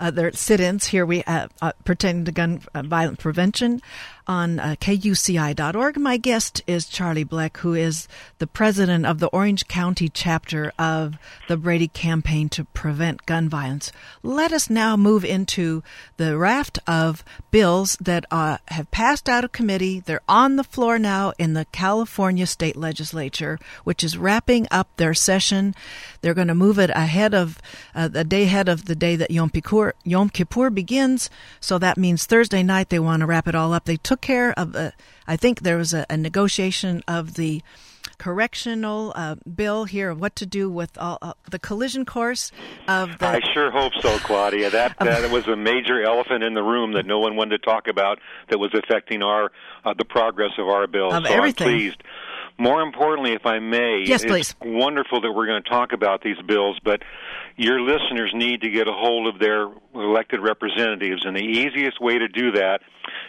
uh, 0.00 0.10
their 0.10 0.32
sit-ins. 0.32 0.86
Here 0.86 1.06
we 1.06 1.22
uh, 1.22 1.46
uh 1.62 1.70
to 1.84 2.32
gun 2.34 2.62
uh, 2.74 2.82
violence 2.82 3.22
prevention 3.22 3.80
on 4.26 4.58
uh, 4.58 4.76
kuci.org. 4.80 5.98
My 5.98 6.16
guest 6.16 6.62
is 6.66 6.86
Charlie 6.86 7.24
Blek, 7.24 7.58
who 7.58 7.74
is 7.74 8.08
the 8.38 8.46
president 8.46 9.06
of 9.06 9.18
the 9.18 9.28
Orange 9.28 9.68
County 9.68 10.08
chapter 10.08 10.72
of 10.78 11.16
the 11.48 11.56
Brady 11.56 11.88
Campaign 11.88 12.48
to 12.50 12.64
Prevent 12.64 13.26
Gun 13.26 13.48
Violence. 13.48 13.92
Let 14.22 14.52
us 14.52 14.68
now 14.68 14.96
move 14.96 15.24
into 15.24 15.82
the 16.16 16.36
raft 16.36 16.78
of 16.86 17.24
bills 17.50 17.96
that 18.00 18.24
uh, 18.30 18.58
have 18.68 18.90
passed 18.90 19.28
out 19.28 19.44
of 19.44 19.52
committee. 19.52 20.00
They're 20.00 20.20
on 20.28 20.56
the 20.56 20.64
floor 20.64 20.98
now 20.98 21.32
in 21.38 21.54
the 21.54 21.66
California 21.66 22.46
State 22.46 22.76
Legislature, 22.76 23.58
which 23.84 24.02
is 24.02 24.18
wrapping 24.18 24.66
up 24.70 24.88
their 24.96 25.14
session. 25.14 25.74
They're 26.20 26.34
going 26.34 26.48
to 26.48 26.54
move 26.54 26.78
it 26.78 26.90
ahead 26.90 27.34
of 27.34 27.60
uh, 27.94 28.08
the 28.08 28.24
day 28.24 28.44
ahead 28.44 28.68
of 28.68 28.86
the 28.86 28.96
day 28.96 29.16
that 29.16 29.30
Yom 29.30 29.50
Kippur, 29.50 29.94
Yom 30.04 30.30
Kippur 30.30 30.70
begins. 30.70 31.30
So 31.60 31.78
that 31.78 31.96
means 31.96 32.26
Thursday 32.26 32.62
night 32.62 32.88
they 32.88 32.98
want 32.98 33.20
to 33.20 33.26
wrap 33.26 33.48
it 33.48 33.54
all 33.54 33.72
up. 33.72 33.84
They 33.84 33.96
took 33.96 34.15
took 34.16 34.22
care 34.22 34.58
of 34.58 34.72
the. 34.72 34.92
I 35.26 35.36
think 35.36 35.60
there 35.60 35.76
was 35.76 35.92
a, 35.92 36.06
a 36.08 36.16
negotiation 36.16 37.02
of 37.06 37.34
the 37.34 37.62
correctional 38.18 39.12
uh, 39.14 39.34
bill 39.34 39.84
here 39.84 40.08
of 40.10 40.18
what 40.18 40.34
to 40.36 40.46
do 40.46 40.70
with 40.70 40.96
all, 40.96 41.18
uh, 41.20 41.34
the 41.50 41.58
collision 41.58 42.06
course 42.06 42.50
of 42.88 43.18
the. 43.18 43.26
I 43.26 43.40
sure 43.52 43.70
hope 43.70 43.92
so, 44.00 44.18
Claudia. 44.18 44.70
That 44.70 44.96
that 45.00 45.30
was 45.30 45.46
a 45.48 45.56
major 45.56 46.02
elephant 46.02 46.42
in 46.42 46.54
the 46.54 46.62
room 46.62 46.94
that 46.94 47.04
no 47.04 47.18
one 47.18 47.36
wanted 47.36 47.60
to 47.60 47.66
talk 47.66 47.88
about 47.88 48.18
that 48.48 48.58
was 48.58 48.72
affecting 48.74 49.22
our 49.22 49.52
uh, 49.84 49.92
the 49.98 50.06
progress 50.06 50.52
of 50.58 50.66
our 50.68 50.86
bill. 50.86 51.12
Of 51.12 51.26
so 51.26 51.32
everything. 51.32 51.68
I'm 51.68 51.74
pleased. 51.74 52.02
More 52.58 52.80
importantly, 52.80 53.32
if 53.32 53.44
I 53.44 53.58
may, 53.58 54.04
yes, 54.06 54.22
it's 54.22 54.54
please. 54.54 54.54
wonderful 54.62 55.20
that 55.20 55.30
we're 55.30 55.44
going 55.44 55.62
to 55.62 55.68
talk 55.68 55.92
about 55.92 56.22
these 56.22 56.40
bills, 56.46 56.78
but 56.82 57.02
your 57.56 57.82
listeners 57.82 58.32
need 58.34 58.62
to 58.62 58.70
get 58.70 58.88
a 58.88 58.92
hold 58.92 59.26
of 59.26 59.38
their 59.38 59.68
elected 59.94 60.40
representatives, 60.40 61.26
and 61.26 61.36
the 61.36 61.44
easiest 61.44 62.00
way 62.00 62.18
to 62.18 62.28
do 62.28 62.52
that 62.52 62.80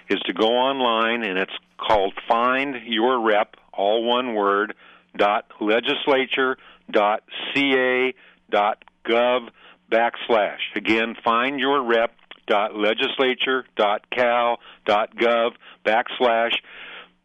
is 0.10 0.20
to 0.26 0.34
go 0.34 0.48
online, 0.48 1.24
and 1.24 1.38
it's 1.38 1.54
called 1.78 2.14
Find 2.28 2.76
Your 2.86 3.20
Rep, 3.22 3.56
all 3.74 4.04
one 4.04 4.34
word, 4.34 4.74
dot 5.16 5.46
legislature 5.60 6.58
dot 6.92 7.24
ca 7.54 8.14
dot 8.50 8.84
gov 9.06 9.50
backslash. 9.92 10.60
Again, 10.76 11.16
find 11.24 11.60
your 11.60 11.84
rep 11.84 12.14
dot 12.46 12.76
legislature 12.76 13.66
dot 13.76 14.10
cal 14.10 14.60
dot 14.86 15.16
gov 15.16 15.52
backslash 15.86 16.54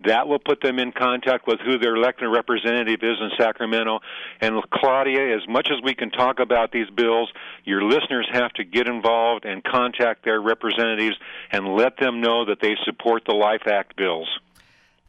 that 0.05 0.28
will 0.28 0.38
put 0.38 0.61
them 0.61 0.78
in 0.78 0.92
contact 0.92 1.46
with 1.46 1.61
who 1.61 1.78
their 1.78 1.96
elected 1.96 2.28
representative 2.30 3.00
is 3.03 3.16
in 3.20 3.30
Sacramento. 3.38 4.00
And 4.40 4.62
Claudia, 4.72 5.36
as 5.36 5.46
much 5.48 5.68
as 5.70 5.82
we 5.82 5.94
can 5.94 6.11
talk 6.11 6.40
about 6.40 6.72
these 6.72 6.90
bills, 6.90 7.32
your 7.64 7.82
listeners 7.82 8.28
have 8.32 8.53
to 8.55 8.64
get 8.64 8.88
involved 8.88 9.44
and 9.44 9.62
contact 9.62 10.24
their 10.24 10.40
representatives 10.40 11.16
and 11.50 11.74
let 11.76 11.96
them 11.98 12.20
know 12.20 12.44
that 12.46 12.59
they 12.61 12.74
support 12.84 13.22
the 13.26 13.34
Life 13.34 13.66
Act 13.66 13.96
bills. 13.96 14.28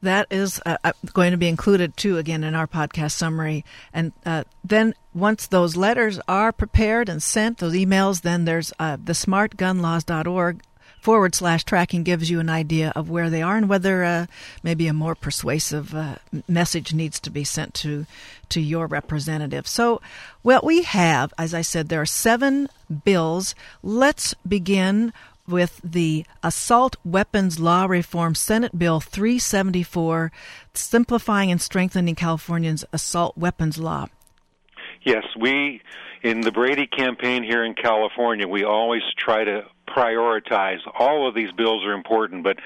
That 0.02 0.28
is 0.30 0.62
uh, 0.66 0.76
uh 0.84 0.92
going 1.14 1.32
to 1.32 1.38
be 1.38 1.48
included 1.48 1.96
too 1.96 2.18
again 2.18 2.44
in 2.44 2.56
our 2.56 2.68
podcast 2.68 3.12
summary. 3.12 3.64
And 3.94 4.12
uh, 4.26 4.44
then 4.62 4.96
once 5.14 5.48
those 5.48 5.78
letters 5.78 6.20
are 6.28 6.52
prepared 6.52 7.08
and 7.08 7.24
sent, 7.24 7.60
those 7.60 7.74
emails, 7.74 8.22
then 8.22 8.44
there's 8.44 8.74
uh, 8.80 8.98
the 9.02 9.14
smartgunlaws.org 9.14 10.62
forward 11.04 11.36
slash 11.36 11.66
tracking 11.66 12.04
gives 12.04 12.30
you 12.30 12.40
an 12.40 12.50
idea 12.50 12.94
of 12.96 13.10
where 13.10 13.30
they 13.30 13.42
are 13.42 13.58
and 13.58 13.68
whether 13.68 14.06
uh, 14.06 14.26
maybe 14.64 14.88
a 14.88 14.94
more 14.94 15.16
persuasive 15.16 15.94
uh, 15.94 16.16
message 16.48 16.94
needs 16.94 17.20
to 17.20 17.30
be 17.30 17.44
sent 17.44 17.74
to 17.74 18.06
to 18.48 18.62
your 18.62 18.88
representative. 18.88 19.68
So, 19.68 20.02
what 20.44 20.64
we 20.64 20.84
have, 20.84 21.34
as 21.38 21.54
I 21.54 21.62
said, 21.62 21.90
there 21.90 22.02
are 22.02 22.06
seven 22.06 22.70
bills. 23.04 23.54
Let's 23.82 24.34
begin 24.48 25.12
with 25.46 25.82
the 25.84 26.26
Assault 26.42 26.96
Weapons 27.04 27.60
Law 27.60 27.86
Reform 27.86 28.34
Senate 28.34 28.80
Bill 28.80 29.02
374, 29.02 30.32
simplifying 30.74 31.52
and 31.52 31.62
strengthening 31.62 32.16
California's 32.16 32.86
assault 32.94 33.38
weapons 33.38 33.78
law. 33.78 34.08
Yes, 35.02 35.26
we 35.38 35.82
in 36.22 36.40
the 36.40 36.52
Brady 36.52 36.88
campaign 36.88 37.44
here 37.44 37.66
in 37.66 37.74
California, 37.74 38.48
we 38.48 38.64
always 38.64 39.02
try 39.18 39.44
to 39.44 39.66
prioritize. 39.88 40.80
All 40.98 41.28
of 41.28 41.36
these 41.36 41.52
bills 41.52 41.84
are 41.86 41.94
important, 41.94 42.44
but 42.44 42.58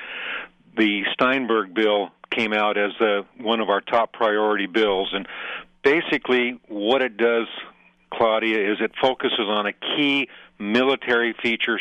the 0.78 1.04
Steinberg 1.14 1.74
bill 1.74 2.10
came 2.30 2.54
out 2.54 2.78
as 2.78 2.92
uh, 3.00 3.24
one 3.40 3.60
of 3.60 3.70
our 3.70 3.82
top 3.82 4.14
priority 4.14 4.68
bills. 4.68 5.12
And 5.14 5.28
basically, 5.84 6.60
what 6.68 7.02
it 7.02 7.18
does, 7.18 7.48
Claudia, 8.12 8.72
is 8.72 8.78
it 8.80 8.92
focuses 9.02 9.40
on 9.40 9.66
a 9.66 9.74
key 9.74 10.30
military 10.60 11.34
feature 11.42 11.80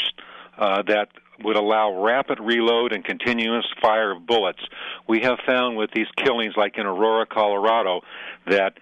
uh, 0.59 0.82
that 0.82 1.09
would 1.43 1.57
allow 1.57 2.03
rapid 2.03 2.41
reload 2.41 2.93
and 2.93 3.05
continuous 3.05 3.66
fire 3.80 4.12
of 4.12 4.26
bullets. 4.26 4.61
We 5.07 5.20
have 5.20 5.39
found 5.47 5.76
with 5.76 5.91
these 5.95 6.07
killings, 6.16 6.55
like 6.57 6.78
in 6.78 6.87
Aurora, 6.87 7.26
Colorado, 7.26 8.01
that 8.47 8.78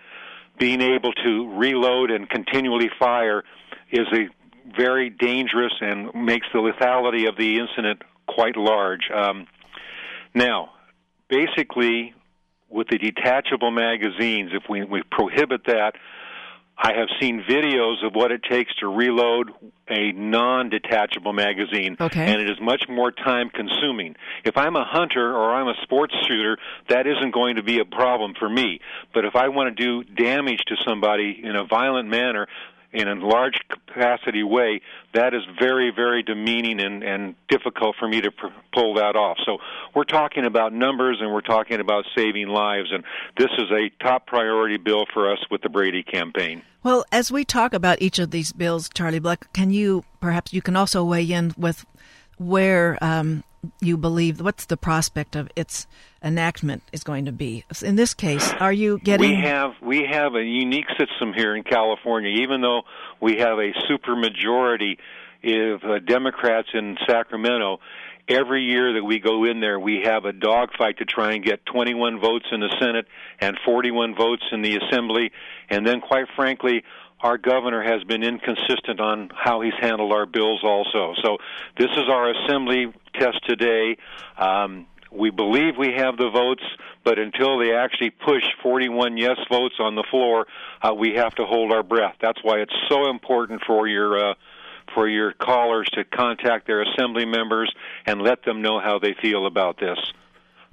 being 0.59 0.80
able 0.80 1.12
to 1.12 1.57
reload 1.57 2.11
and 2.11 2.28
continually 2.28 2.90
fire 2.98 3.42
is 3.90 4.07
a 4.12 4.28
very 4.76 5.10
dangerous 5.10 5.72
and 5.80 6.14
makes 6.14 6.46
the 6.52 6.58
lethality 6.58 7.28
of 7.28 7.36
the 7.36 7.58
incident 7.58 8.02
quite 8.26 8.56
large. 8.56 9.10
Um, 9.14 9.46
now, 10.34 10.70
basically, 11.28 12.14
with 12.68 12.88
the 12.88 12.98
detachable 12.98 13.70
magazines, 13.70 14.50
if 14.52 14.64
we, 14.68 14.84
we 14.84 15.02
prohibit 15.10 15.66
that, 15.66 15.94
I 16.76 16.92
have 16.94 17.08
seen 17.20 17.44
videos 17.48 18.04
of 18.04 18.14
what 18.14 18.32
it 18.32 18.42
takes 18.42 18.74
to 18.76 18.88
reload 18.88 19.52
a 19.88 20.10
non 20.12 20.70
detachable 20.70 21.32
magazine, 21.32 21.96
okay. 22.00 22.32
and 22.32 22.40
it 22.40 22.50
is 22.50 22.60
much 22.60 22.84
more 22.88 23.12
time 23.12 23.48
consuming. 23.48 24.16
If 24.44 24.56
I'm 24.56 24.74
a 24.74 24.84
hunter 24.84 25.36
or 25.36 25.54
I'm 25.54 25.68
a 25.68 25.74
sports 25.82 26.14
shooter, 26.26 26.58
that 26.88 27.06
isn't 27.06 27.32
going 27.32 27.56
to 27.56 27.62
be 27.62 27.78
a 27.78 27.84
problem 27.84 28.34
for 28.36 28.48
me. 28.48 28.80
But 29.12 29.24
if 29.24 29.36
I 29.36 29.48
want 29.48 29.76
to 29.76 29.84
do 29.84 30.02
damage 30.14 30.62
to 30.66 30.76
somebody 30.84 31.40
in 31.44 31.54
a 31.54 31.64
violent 31.64 32.08
manner, 32.08 32.48
in 32.95 33.09
a 33.09 33.14
large 33.16 33.59
capacity 33.68 34.45
way, 34.45 34.80
that 35.12 35.34
is 35.34 35.42
very, 35.59 35.90
very 35.95 36.22
demeaning 36.22 36.80
and, 36.80 37.03
and 37.03 37.34
difficult 37.49 37.97
for 37.99 38.09
me 38.09 38.20
to 38.20 38.30
pr- 38.30 38.47
pull 38.72 38.95
that 38.95 39.16
off. 39.16 39.36
So 39.45 39.59
we're 39.95 40.05
talking 40.05 40.45
about 40.45 40.72
numbers 40.72 41.18
and 41.20 41.32
we're 41.32 41.40
talking 41.40 41.80
about 41.80 42.05
saving 42.16 42.49
lives, 42.49 42.90
and 42.92 43.05
this 43.36 43.51
is 43.59 43.70
a 43.70 43.90
top 44.03 44.26
priority 44.26 44.76
bill 44.76 45.07
for 45.12 45.30
us 45.30 45.38
with 45.51 45.62
the 45.62 45.68
Brady 45.68 46.05
campaign. 46.05 46.62
Well, 46.84 47.05
as 47.11 47.32
we 47.32 47.45
talk 47.45 47.72
about 47.72 48.01
each 48.01 48.18
of 48.18 48.30
these 48.30 48.53
bills, 48.53 48.88
Charlie 48.95 49.20
Blek, 49.20 49.53
can 49.53 49.70
you 49.70 50.05
perhaps 50.20 50.53
you 50.53 50.62
can 50.62 50.76
also 50.76 51.03
weigh 51.05 51.24
in 51.24 51.53
with 51.57 51.84
where 52.39 52.99
um, 53.01 53.45
you 53.80 53.97
believe 53.97 54.41
what's 54.41 54.66
the 54.66 54.76
prospect 54.76 55.37
of 55.37 55.49
its 55.57 55.87
enactment 56.22 56.82
is 56.93 57.05
going 57.05 57.24
to 57.26 57.32
be. 57.32 57.64
In 57.82 57.97
this 57.97 58.14
case, 58.14 58.53
are 58.55 58.72
you 58.72 58.99
getting? 58.99 59.30
We 59.30 59.43
have 59.43 59.72
we 59.82 60.07
have 60.11 60.35
a 60.35 60.43
unique 60.43 60.89
system 60.99 61.32
here 61.35 61.55
in 61.55 61.62
California. 61.62 62.43
Even 62.43 62.61
though 62.61 62.82
we 63.20 63.39
have 63.39 63.59
a 63.59 63.72
supermajority 63.89 64.99
of 65.45 65.85
uh, 65.85 65.99
Democrats 65.99 66.68
in 66.72 66.97
Sacramento, 67.07 67.80
every 68.28 68.62
year 68.62 68.95
that 68.95 69.05
we 69.05 69.18
go 69.18 69.45
in 69.45 69.61
there, 69.61 69.78
we 69.78 70.03
have 70.05 70.24
a 70.24 70.32
dogfight 70.32 70.99
to 70.99 71.05
try 71.05 71.32
and 71.32 71.45
get 71.45 71.64
21 71.66 72.20
votes 72.20 72.47
in 72.51 72.61
the 72.61 72.74
Senate 72.80 73.07
and 73.41 73.59
41 73.64 74.14
votes 74.14 74.45
in 74.53 74.62
the 74.62 74.76
Assembly, 74.76 75.32
and 75.68 75.87
then, 75.87 76.01
quite 76.01 76.26
frankly, 76.35 76.85
our 77.24 77.38
governor 77.38 77.82
has 77.82 78.04
been 78.04 78.22
inconsistent 78.22 79.00
on 79.00 79.30
how 79.34 79.62
he's 79.62 79.72
handled 79.80 80.12
our 80.12 80.26
bills 80.26 80.60
also. 80.62 81.14
So 81.22 81.38
this 81.78 81.90
is 81.90 82.04
our 82.10 82.30
assembly 82.30 82.92
test 83.18 83.40
today. 83.48 83.96
Um, 84.36 84.86
we 85.10 85.30
believe 85.30 85.78
we 85.78 85.94
have 85.96 86.18
the 86.18 86.28
votes, 86.28 86.62
but 87.02 87.18
until 87.18 87.58
they 87.58 87.74
actually 87.74 88.10
push 88.10 88.42
41 88.62 89.16
yes 89.16 89.38
votes 89.50 89.76
on 89.78 89.94
the 89.94 90.04
floor, 90.10 90.46
uh, 90.82 90.92
we 90.92 91.14
have 91.14 91.34
to 91.36 91.46
hold 91.46 91.72
our 91.72 91.82
breath. 91.82 92.16
That's 92.20 92.44
why 92.44 92.58
it's 92.58 92.74
so 92.90 93.08
important 93.08 93.62
for 93.66 93.88
your 93.88 94.32
uh, 94.32 94.34
for 94.94 95.08
your 95.08 95.32
callers 95.32 95.88
to 95.94 96.04
contact 96.04 96.66
their 96.66 96.82
assembly 96.82 97.24
members 97.24 97.74
and 98.04 98.20
let 98.20 98.44
them 98.44 98.60
know 98.60 98.80
how 98.80 98.98
they 98.98 99.14
feel 99.22 99.46
about 99.46 99.80
this. 99.80 99.98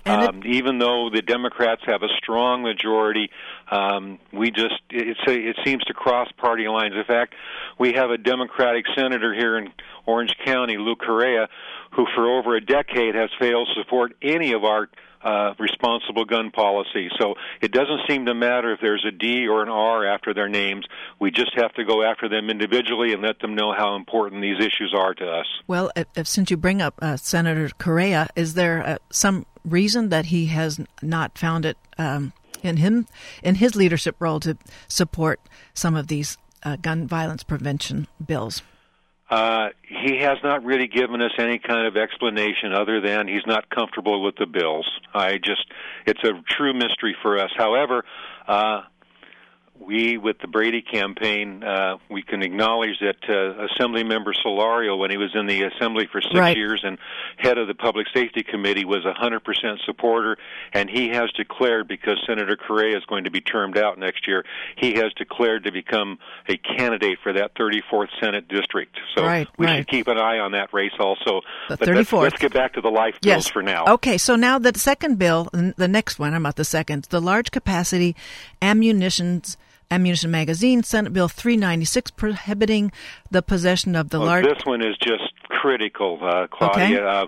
Um, 0.05 0.41
even 0.45 0.79
though 0.79 1.09
the 1.13 1.21
Democrats 1.21 1.81
have 1.85 2.01
a 2.01 2.07
strong 2.17 2.63
majority, 2.63 3.29
um, 3.69 4.19
we 4.33 4.49
just 4.51 4.81
it, 4.89 5.17
it 5.27 5.57
seems 5.63 5.83
to 5.83 5.93
cross 5.93 6.27
party 6.37 6.67
lines. 6.67 6.95
In 6.95 7.03
fact, 7.03 7.35
we 7.77 7.93
have 7.93 8.09
a 8.09 8.17
Democratic 8.17 8.85
senator 8.95 9.33
here 9.33 9.57
in 9.57 9.69
Orange 10.05 10.33
County, 10.43 10.77
Lou 10.77 10.95
Correa, 10.95 11.47
who 11.91 12.05
for 12.15 12.27
over 12.37 12.55
a 12.55 12.61
decade 12.61 13.15
has 13.15 13.29
failed 13.39 13.67
to 13.73 13.81
support 13.81 14.15
any 14.21 14.53
of 14.53 14.63
our 14.63 14.89
uh, 15.23 15.53
responsible 15.59 16.25
gun 16.25 16.51
policy. 16.51 17.09
So 17.19 17.35
it 17.61 17.71
doesn't 17.71 18.01
seem 18.07 18.25
to 18.25 18.33
matter 18.33 18.73
if 18.73 18.79
there's 18.81 19.05
a 19.07 19.11
D 19.11 19.47
or 19.47 19.61
an 19.61 19.69
R 19.69 20.05
after 20.05 20.33
their 20.33 20.49
names. 20.49 20.85
We 21.19 21.31
just 21.31 21.51
have 21.55 21.73
to 21.75 21.85
go 21.85 22.03
after 22.03 22.27
them 22.27 22.49
individually 22.49 23.13
and 23.13 23.21
let 23.21 23.39
them 23.39 23.55
know 23.55 23.71
how 23.71 23.95
important 23.95 24.41
these 24.41 24.57
issues 24.59 24.95
are 24.97 25.13
to 25.13 25.25
us. 25.25 25.45
Well, 25.67 25.91
if, 25.95 26.07
if, 26.15 26.27
since 26.27 26.49
you 26.49 26.57
bring 26.57 26.81
up 26.81 26.95
uh, 27.01 27.17
Senator 27.17 27.69
Correa, 27.77 28.29
is 28.35 28.55
there 28.55 28.83
uh, 28.85 28.97
some 29.11 29.45
reason 29.65 30.09
that 30.09 30.25
he 30.25 30.47
has 30.47 30.79
not 31.01 31.37
found 31.37 31.65
it 31.65 31.77
um, 31.97 32.33
in 32.63 32.77
him 32.77 33.07
in 33.43 33.55
his 33.55 33.75
leadership 33.75 34.15
role 34.19 34.39
to 34.41 34.57
support 34.87 35.39
some 35.73 35.95
of 35.95 36.07
these 36.07 36.37
uh, 36.63 36.75
gun 36.75 37.07
violence 37.07 37.43
prevention 37.43 38.07
bills? 38.25 38.61
Uh, 39.29 39.69
he 39.87 40.17
has 40.17 40.37
not 40.43 40.65
really 40.65 40.87
given 40.87 41.21
us 41.21 41.31
any 41.37 41.57
kind 41.57 41.87
of 41.87 41.95
explanation 41.95 42.73
other 42.73 42.99
than 42.99 43.29
he's 43.29 43.45
not 43.47 43.69
comfortable 43.69 44.21
with 44.21 44.35
the 44.35 44.45
bills. 44.45 44.85
I 45.13 45.37
just, 45.37 45.65
it's 46.05 46.21
a 46.25 46.33
true 46.49 46.73
mystery 46.73 47.15
for 47.21 47.39
us. 47.39 47.49
However, 47.55 48.03
uh, 48.45 48.81
we, 49.85 50.17
with 50.17 50.37
the 50.39 50.47
Brady 50.47 50.81
campaign, 50.81 51.63
uh, 51.63 51.97
we 52.09 52.21
can 52.21 52.43
acknowledge 52.43 52.99
that 53.01 53.17
uh, 53.23 53.67
Assemblymember 53.67 54.33
Solorio, 54.45 54.97
when 54.97 55.09
he 55.09 55.17
was 55.17 55.31
in 55.33 55.47
the 55.47 55.63
Assembly 55.63 56.07
for 56.11 56.21
six 56.21 56.35
right. 56.35 56.55
years 56.55 56.81
and 56.83 56.97
head 57.37 57.57
of 57.57 57.67
the 57.67 57.73
Public 57.73 58.07
Safety 58.13 58.43
Committee, 58.43 58.85
was 58.85 59.05
a 59.05 59.13
100% 59.13 59.39
supporter, 59.85 60.37
and 60.73 60.89
he 60.89 61.09
has 61.09 61.31
declared, 61.31 61.87
because 61.87 62.21
Senator 62.27 62.55
Correa 62.55 62.97
is 62.97 63.03
going 63.05 63.23
to 63.23 63.31
be 63.31 63.41
termed 63.41 63.77
out 63.77 63.97
next 63.97 64.27
year, 64.27 64.45
he 64.77 64.93
has 64.93 65.11
declared 65.13 65.63
to 65.63 65.71
become 65.71 66.19
a 66.47 66.57
candidate 66.57 67.17
for 67.23 67.33
that 67.33 67.55
34th 67.55 68.09
Senate 68.19 68.47
district. 68.47 68.97
So 69.15 69.25
right, 69.25 69.47
we 69.57 69.65
right. 69.65 69.77
should 69.77 69.87
keep 69.87 70.07
an 70.07 70.17
eye 70.17 70.39
on 70.39 70.51
that 70.51 70.73
race 70.73 70.93
also. 70.99 71.41
The 71.69 71.77
but 71.77 71.87
34th. 71.87 71.95
Let's, 71.95 72.11
let's 72.13 72.41
get 72.41 72.53
back 72.53 72.73
to 72.73 72.81
the 72.81 72.89
life 72.89 73.15
yes. 73.21 73.35
bills 73.35 73.47
for 73.47 73.61
now. 73.63 73.85
Okay, 73.93 74.17
so 74.17 74.35
now 74.35 74.59
the 74.59 74.77
second 74.77 75.17
bill, 75.17 75.49
the 75.51 75.87
next 75.87 76.19
one, 76.19 76.33
I'm 76.33 76.43
not 76.43 76.55
the 76.55 76.65
second, 76.65 77.05
the 77.05 77.21
large 77.21 77.51
capacity 77.51 78.15
ammunitions 78.61 79.57
ammunition 79.91 80.31
magazine, 80.31 80.81
Senate 80.81 81.13
Bill 81.13 81.27
396, 81.27 82.11
prohibiting 82.11 82.91
the 83.29 83.41
possession 83.41 83.95
of 83.95 84.09
the 84.09 84.19
large. 84.19 84.45
This 84.45 84.65
one 84.65 84.81
is 84.81 84.97
just 84.97 85.23
critical, 85.49 86.17
uh, 86.21 86.47
Claudia. 86.47 86.85
Okay. 86.85 86.97
Uh, 86.97 87.27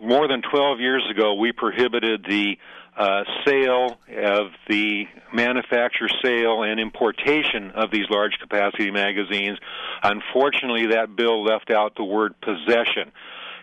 more 0.00 0.26
than 0.28 0.40
12 0.40 0.80
years 0.80 1.06
ago, 1.10 1.34
we 1.34 1.52
prohibited 1.52 2.24
the 2.24 2.56
uh, 2.96 3.24
sale 3.46 3.98
of 4.16 4.48
the 4.68 5.04
manufacture, 5.32 6.08
sale, 6.22 6.62
and 6.62 6.80
importation 6.80 7.70
of 7.72 7.90
these 7.90 8.08
large 8.08 8.38
capacity 8.40 8.90
magazines. 8.90 9.58
Unfortunately, 10.02 10.88
that 10.88 11.14
bill 11.16 11.44
left 11.44 11.70
out 11.70 11.96
the 11.96 12.04
word 12.04 12.34
possession. 12.40 13.12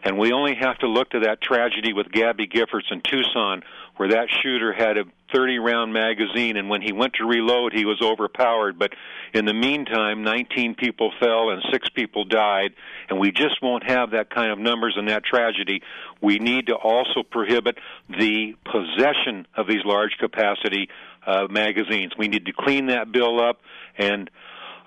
And 0.03 0.17
we 0.17 0.31
only 0.31 0.55
have 0.55 0.77
to 0.79 0.87
look 0.87 1.09
to 1.11 1.21
that 1.21 1.41
tragedy 1.41 1.91
with 1.91 2.11
Gabby 2.11 2.47
Giffords 2.47 2.91
in 2.91 3.01
Tucson, 3.01 3.63
where 3.97 4.09
that 4.09 4.27
shooter 4.41 4.73
had 4.73 4.97
a 4.97 5.03
30 5.33 5.59
round 5.59 5.93
magazine, 5.93 6.55
and 6.55 6.69
when 6.69 6.81
he 6.81 6.93
went 6.93 7.13
to 7.15 7.25
reload, 7.25 7.73
he 7.73 7.85
was 7.85 8.01
overpowered. 8.01 8.79
But 8.79 8.93
in 9.33 9.45
the 9.45 9.53
meantime, 9.53 10.23
19 10.23 10.75
people 10.75 11.11
fell 11.19 11.49
and 11.49 11.61
six 11.71 11.89
people 11.89 12.23
died, 12.23 12.71
and 13.09 13.19
we 13.19 13.31
just 13.31 13.61
won't 13.61 13.83
have 13.89 14.11
that 14.11 14.29
kind 14.29 14.51
of 14.51 14.59
numbers 14.59 14.95
in 14.97 15.05
that 15.05 15.23
tragedy. 15.25 15.81
We 16.21 16.39
need 16.39 16.67
to 16.67 16.75
also 16.75 17.23
prohibit 17.23 17.77
the 18.09 18.55
possession 18.63 19.47
of 19.55 19.67
these 19.67 19.83
large 19.83 20.17
capacity 20.19 20.89
uh, 21.25 21.47
magazines. 21.49 22.13
We 22.17 22.29
need 22.29 22.45
to 22.45 22.53
clean 22.53 22.87
that 22.87 23.11
bill 23.11 23.41
up 23.41 23.59
and 23.97 24.29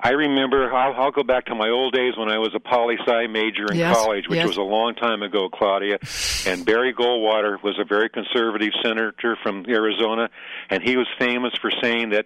I 0.03 0.11
remember, 0.11 0.73
I'll, 0.73 0.95
I'll 0.95 1.11
go 1.11 1.23
back 1.23 1.47
to 1.47 1.55
my 1.55 1.69
old 1.69 1.93
days 1.93 2.17
when 2.17 2.31
I 2.31 2.39
was 2.39 2.55
a 2.55 2.61
poli 2.61 2.97
sci 3.07 3.27
major 3.27 3.67
in 3.71 3.77
yes, 3.77 3.95
college, 3.95 4.29
which 4.29 4.39
yes. 4.39 4.47
was 4.47 4.57
a 4.57 4.63
long 4.63 4.95
time 4.95 5.23
ago, 5.23 5.51
Claudia. 5.51 5.99
And 6.47 6.65
Barry 6.65 6.95
Goldwater 6.95 7.63
was 7.63 7.79
a 7.79 7.85
very 7.85 8.09
conservative 8.09 8.73
senator 8.83 9.37
from 9.43 9.67
Arizona, 9.69 10.31
and 10.71 10.83
he 10.83 10.97
was 10.97 11.07
famous 11.19 11.53
for 11.61 11.71
saying 11.83 12.11
that 12.11 12.25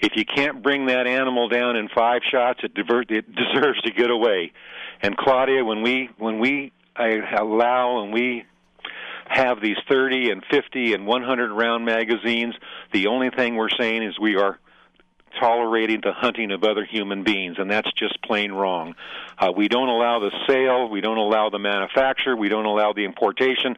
if 0.00 0.12
you 0.16 0.24
can't 0.24 0.62
bring 0.62 0.86
that 0.86 1.06
animal 1.06 1.48
down 1.48 1.76
in 1.76 1.88
five 1.88 2.20
shots, 2.30 2.60
it, 2.62 2.74
divert, 2.74 3.10
it 3.10 3.24
deserves 3.34 3.80
to 3.82 3.90
get 3.90 4.10
away. 4.10 4.52
And 5.00 5.16
Claudia, 5.16 5.64
when 5.64 5.82
we 5.82 6.10
when 6.18 6.38
we 6.40 6.72
I 6.94 7.20
allow 7.38 8.02
and 8.02 8.12
we 8.12 8.44
have 9.28 9.60
these 9.60 9.76
30 9.88 10.30
and 10.30 10.42
50 10.50 10.94
and 10.94 11.06
100 11.06 11.52
round 11.52 11.84
magazines, 11.84 12.54
the 12.92 13.06
only 13.06 13.30
thing 13.30 13.56
we're 13.56 13.68
saying 13.78 14.02
is 14.02 14.18
we 14.18 14.36
are 14.36 14.58
tolerating 15.38 16.00
the 16.02 16.12
hunting 16.12 16.50
of 16.50 16.64
other 16.64 16.84
human 16.84 17.22
beings, 17.22 17.56
and 17.58 17.70
that's 17.70 17.90
just 17.92 18.20
plain 18.22 18.52
wrong. 18.52 18.94
Uh, 19.38 19.52
we 19.54 19.68
don't 19.68 19.88
allow 19.88 20.18
the 20.18 20.32
sale, 20.46 20.88
we 20.88 21.00
don't 21.00 21.18
allow 21.18 21.50
the 21.50 21.58
manufacture, 21.58 22.36
we 22.36 22.48
don't 22.48 22.66
allow 22.66 22.92
the 22.92 23.04
importation. 23.04 23.76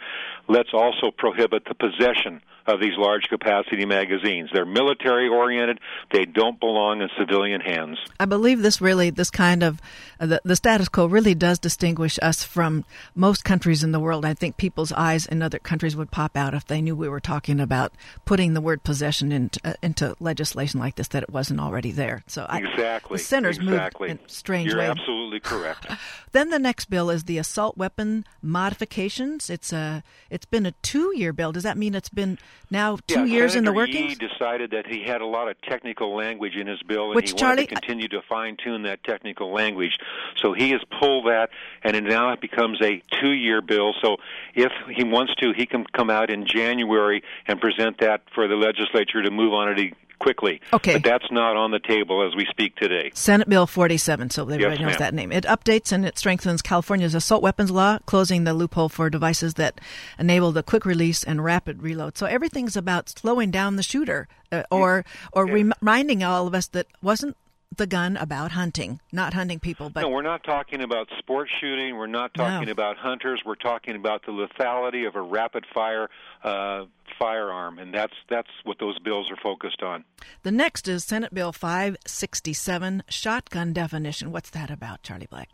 Let's 0.48 0.70
also 0.72 1.11
prohibit 1.11 1.64
the 1.66 1.74
possession 1.74 2.40
of 2.74 2.80
these 2.80 2.96
large 2.96 3.24
capacity 3.28 3.84
magazines. 3.84 4.50
They're 4.52 4.66
military 4.66 5.28
oriented. 5.28 5.80
They 6.12 6.24
don't 6.24 6.58
belong 6.58 7.02
in 7.02 7.08
civilian 7.18 7.60
hands. 7.60 7.98
I 8.18 8.24
believe 8.24 8.62
this 8.62 8.80
really, 8.80 9.10
this 9.10 9.30
kind 9.30 9.62
of, 9.62 9.80
uh, 10.18 10.26
the, 10.26 10.40
the 10.44 10.56
status 10.56 10.88
quo 10.88 11.06
really 11.06 11.34
does 11.34 11.58
distinguish 11.58 12.18
us 12.22 12.42
from 12.42 12.84
most 13.14 13.44
countries 13.44 13.82
in 13.82 13.92
the 13.92 14.00
world. 14.00 14.24
I 14.24 14.34
think 14.34 14.56
people's 14.56 14.92
eyes 14.92 15.26
in 15.26 15.42
other 15.42 15.58
countries 15.58 15.96
would 15.96 16.10
pop 16.10 16.36
out 16.36 16.54
if 16.54 16.66
they 16.66 16.80
knew 16.80 16.96
we 16.96 17.08
were 17.08 17.20
talking 17.20 17.60
about 17.60 17.92
putting 18.24 18.54
the 18.54 18.60
word 18.60 18.82
possession 18.82 19.32
into, 19.32 19.60
uh, 19.64 19.74
into 19.82 20.16
legislation 20.20 20.80
like 20.80 20.96
this 20.96 21.08
that 21.08 21.22
it 21.22 21.30
wasn't 21.30 21.60
already 21.60 21.92
there. 21.92 22.22
So 22.26 22.46
I, 22.48 22.58
exactly, 22.58 23.16
the 23.16 23.22
centers 23.22 23.58
exactly. 23.58 24.08
moved 24.08 24.20
in 24.20 24.26
a 24.26 24.28
strange 24.28 24.70
You're 24.70 24.78
way. 24.78 24.86
absolutely 24.86 25.40
correct. 25.40 25.86
Then 26.32 26.50
the 26.50 26.60
next 26.60 26.84
bill 26.84 27.10
is 27.10 27.24
the 27.24 27.38
assault 27.38 27.76
weapon 27.76 28.24
modifications. 28.40 29.50
It's 29.50 29.72
a, 29.72 30.04
it's 30.30 30.46
been 30.46 30.64
a 30.64 30.70
two-year 30.82 31.32
bill. 31.32 31.50
Does 31.50 31.64
that 31.64 31.76
mean 31.76 31.94
it's 31.94 32.08
been 32.08 32.38
now 32.70 32.98
two 33.06 33.20
yeah, 33.20 33.24
years 33.24 33.52
Senator 33.52 33.58
in 33.58 33.64
the 33.64 33.72
workings? 33.72 34.11
Yee 34.11 34.28
decided 34.28 34.70
that 34.72 34.86
he 34.86 35.02
had 35.04 35.20
a 35.20 35.26
lot 35.26 35.48
of 35.48 35.61
technical 35.62 36.14
language 36.14 36.56
in 36.56 36.66
his 36.66 36.82
bill, 36.82 37.06
and 37.06 37.16
Which, 37.16 37.30
he 37.30 37.36
Charlie, 37.36 37.62
wanted 37.62 37.68
to 37.68 37.74
continue 37.74 38.08
to 38.08 38.22
fine 38.28 38.56
tune 38.62 38.82
that 38.82 39.02
technical 39.04 39.52
language. 39.52 39.98
So 40.36 40.52
he 40.52 40.70
has 40.70 40.80
pulled 41.00 41.26
that, 41.26 41.50
and 41.82 41.96
it 41.96 42.04
now 42.04 42.34
becomes 42.36 42.80
a 42.82 43.02
two 43.20 43.32
year 43.32 43.61
bill. 43.61 43.94
So 44.02 44.16
if 44.54 44.72
he 44.94 45.04
wants 45.04 45.34
to, 45.36 45.52
he 45.56 45.66
can 45.66 45.84
come 45.92 46.11
out 46.11 46.30
in 46.30 46.46
January 46.46 47.22
and 47.46 47.61
present 47.61 47.98
that 48.00 48.22
for 48.34 48.48
the 48.48 48.56
legislature 48.56 49.22
to 49.22 49.30
move 49.30 49.52
on 49.52 49.68
it 49.68 49.94
quickly. 50.20 50.60
Okay. 50.72 50.92
But 50.94 51.02
that's 51.04 51.30
not 51.32 51.56
on 51.56 51.72
the 51.72 51.80
table 51.80 52.24
as 52.26 52.36
we 52.36 52.46
speak 52.50 52.76
today. 52.76 53.10
Senate 53.14 53.48
Bill 53.48 53.66
47, 53.66 54.30
so 54.30 54.42
everybody 54.44 54.62
Yes, 54.74 54.78
knows 54.80 54.86
ma'am. 54.92 54.98
that 54.98 55.14
name. 55.14 55.32
It 55.32 55.44
updates 55.44 55.90
and 55.90 56.06
it 56.06 56.16
strengthens 56.18 56.62
California's 56.62 57.14
assault 57.14 57.42
weapons 57.42 57.70
law, 57.72 57.98
closing 58.06 58.44
the 58.44 58.54
loophole 58.54 58.88
for 58.88 59.10
devices 59.10 59.54
that 59.54 59.80
enable 60.18 60.52
the 60.52 60.62
quick 60.62 60.84
release 60.84 61.24
and 61.24 61.42
rapid 61.42 61.82
reload. 61.82 62.16
So 62.16 62.26
everything's 62.26 62.76
about 62.76 63.08
slowing 63.08 63.50
down 63.50 63.76
the 63.76 63.82
shooter, 63.82 64.28
uh, 64.52 64.62
or 64.70 65.04
or 65.32 65.46
Yeah. 65.48 65.72
reminding 65.80 66.22
all 66.22 66.46
of 66.46 66.54
us 66.54 66.66
that 66.68 66.86
wasn't 67.02 67.36
the 67.76 67.86
gun 67.86 68.16
about 68.16 68.50
hunting, 68.52 69.00
not 69.12 69.32
hunting 69.32 69.60
people, 69.60 69.90
but 69.90 70.00
no, 70.02 70.08
we're 70.08 70.22
not 70.22 70.42
talking 70.42 70.82
about 70.82 71.08
sport 71.18 71.48
shooting. 71.60 71.96
We're 71.96 72.06
not 72.08 72.34
talking 72.34 72.66
No. 72.66 72.72
about 72.72 72.96
hunters. 72.96 73.42
We're 73.46 73.54
talking 73.54 73.94
about 73.94 74.26
the 74.26 74.32
lethality 74.32 75.06
of 75.06 75.14
a 75.14 75.22
rapid 75.22 75.64
fire 75.72 76.08
uh, 76.42 76.86
firearm, 77.18 77.78
and 77.78 77.94
that's 77.94 78.14
that's 78.28 78.48
what 78.64 78.78
those 78.80 78.98
bills 78.98 79.30
are 79.30 79.36
focused 79.42 79.82
on. 79.82 80.04
the 80.42 80.50
next 80.50 80.88
is 80.88 81.04
Senate 81.04 81.32
Bill 81.32 81.52
567, 81.52 83.04
shotgun 83.08 83.72
definition. 83.72 84.32
What's 84.32 84.50
that 84.50 84.70
about, 84.70 85.02
Charlie 85.02 85.28
Blek? 85.28 85.46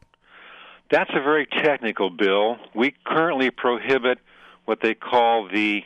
That's 0.90 1.10
a 1.10 1.20
very 1.22 1.46
technical 1.46 2.10
bill. 2.10 2.56
We 2.74 2.94
currently 3.04 3.50
prohibit 3.50 4.18
what 4.64 4.80
they 4.80 4.94
call 4.94 5.48
the 5.52 5.82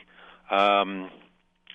um, 0.49 1.09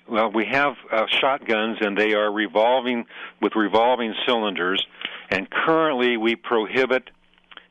well, 0.09 0.31
we 0.31 0.45
have 0.45 0.75
uh, 0.91 1.05
shotguns, 1.07 1.77
and 1.81 1.97
they 1.97 2.13
are 2.13 2.31
revolving 2.31 3.05
with 3.41 3.55
revolving 3.55 4.13
cylinders. 4.25 4.85
And 5.29 5.49
currently, 5.49 6.17
we 6.17 6.35
prohibit. 6.35 7.09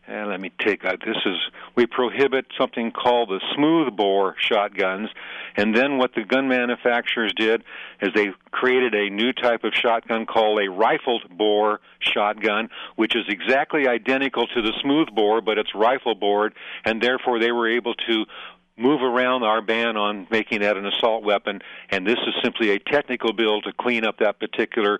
And 0.08 0.28
let 0.28 0.40
me 0.40 0.52
take 0.64 0.84
out. 0.84 1.00
This 1.04 1.16
is 1.26 1.36
we 1.74 1.86
prohibit 1.86 2.46
something 2.56 2.92
called 2.92 3.28
the 3.28 3.40
smooth 3.56 3.96
bore 3.96 4.36
shotguns. 4.38 5.08
And 5.56 5.74
then 5.74 5.98
what 5.98 6.14
the 6.14 6.22
gun 6.22 6.46
manufacturers 6.46 7.32
did 7.36 7.64
is 8.00 8.10
they 8.14 8.28
created 8.52 8.94
a 8.94 9.10
new 9.10 9.32
type 9.32 9.64
of 9.64 9.72
shotgun 9.74 10.24
called 10.24 10.60
a 10.60 10.70
rifled 10.70 11.24
bore 11.36 11.80
shotgun, 11.98 12.68
which 12.94 13.16
is 13.16 13.24
exactly 13.28 13.88
identical 13.88 14.46
to 14.46 14.62
the 14.62 14.72
smooth 14.80 15.08
bore, 15.12 15.40
but 15.40 15.58
it's 15.58 15.74
rifle 15.74 16.14
bored, 16.14 16.54
and 16.84 17.02
therefore 17.02 17.40
they 17.40 17.50
were 17.50 17.68
able 17.68 17.94
to 17.94 18.26
move 18.76 19.02
around 19.02 19.42
our 19.42 19.62
ban 19.62 19.96
on 19.96 20.26
making 20.30 20.60
that 20.60 20.76
an 20.76 20.86
assault 20.86 21.22
weapon, 21.24 21.60
and 21.90 22.06
this 22.06 22.18
is 22.26 22.34
simply 22.42 22.70
a 22.70 22.78
technical 22.78 23.32
bill 23.32 23.60
to 23.62 23.72
clean 23.72 24.04
up 24.04 24.18
that 24.18 24.38
particular 24.38 24.98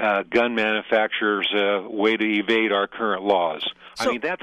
uh, 0.00 0.22
gun 0.30 0.54
manufacturers' 0.54 1.52
uh, 1.52 1.82
way 1.88 2.16
to 2.16 2.24
evade 2.24 2.70
our 2.72 2.86
current 2.86 3.24
laws. 3.24 3.68
So- 3.96 4.08
I 4.08 4.12
mean, 4.12 4.20
that's 4.22 4.42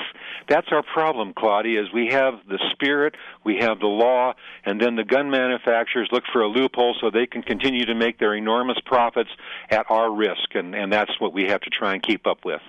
that's 0.49 0.67
our 0.71 0.83
problem, 0.83 1.33
Claudia. 1.33 1.81
Is 1.81 1.87
we 1.93 2.07
have 2.07 2.35
the 2.47 2.59
spirit, 2.73 3.15
we 3.45 3.57
have 3.59 3.79
the 3.79 3.87
law, 3.87 4.33
and 4.65 4.79
then 4.79 4.95
the 4.97 5.05
gun 5.05 5.29
manufacturers 5.31 6.09
look 6.11 6.23
for 6.31 6.41
a 6.41 6.47
loophole 6.47 6.95
so 6.99 7.09
they 7.09 7.25
can 7.25 7.41
continue 7.43 7.85
to 7.85 7.95
make 7.95 8.19
their 8.19 8.35
enormous 8.35 8.77
profits 8.85 9.29
at 9.69 9.85
our 9.89 10.13
risk, 10.13 10.53
and 10.53 10.75
and 10.75 10.91
that's 10.91 11.19
what 11.19 11.33
we 11.33 11.45
have 11.45 11.61
to 11.61 11.69
try 11.69 11.93
and 11.93 12.03
keep 12.03 12.27
up 12.27 12.43
with. 12.43 12.61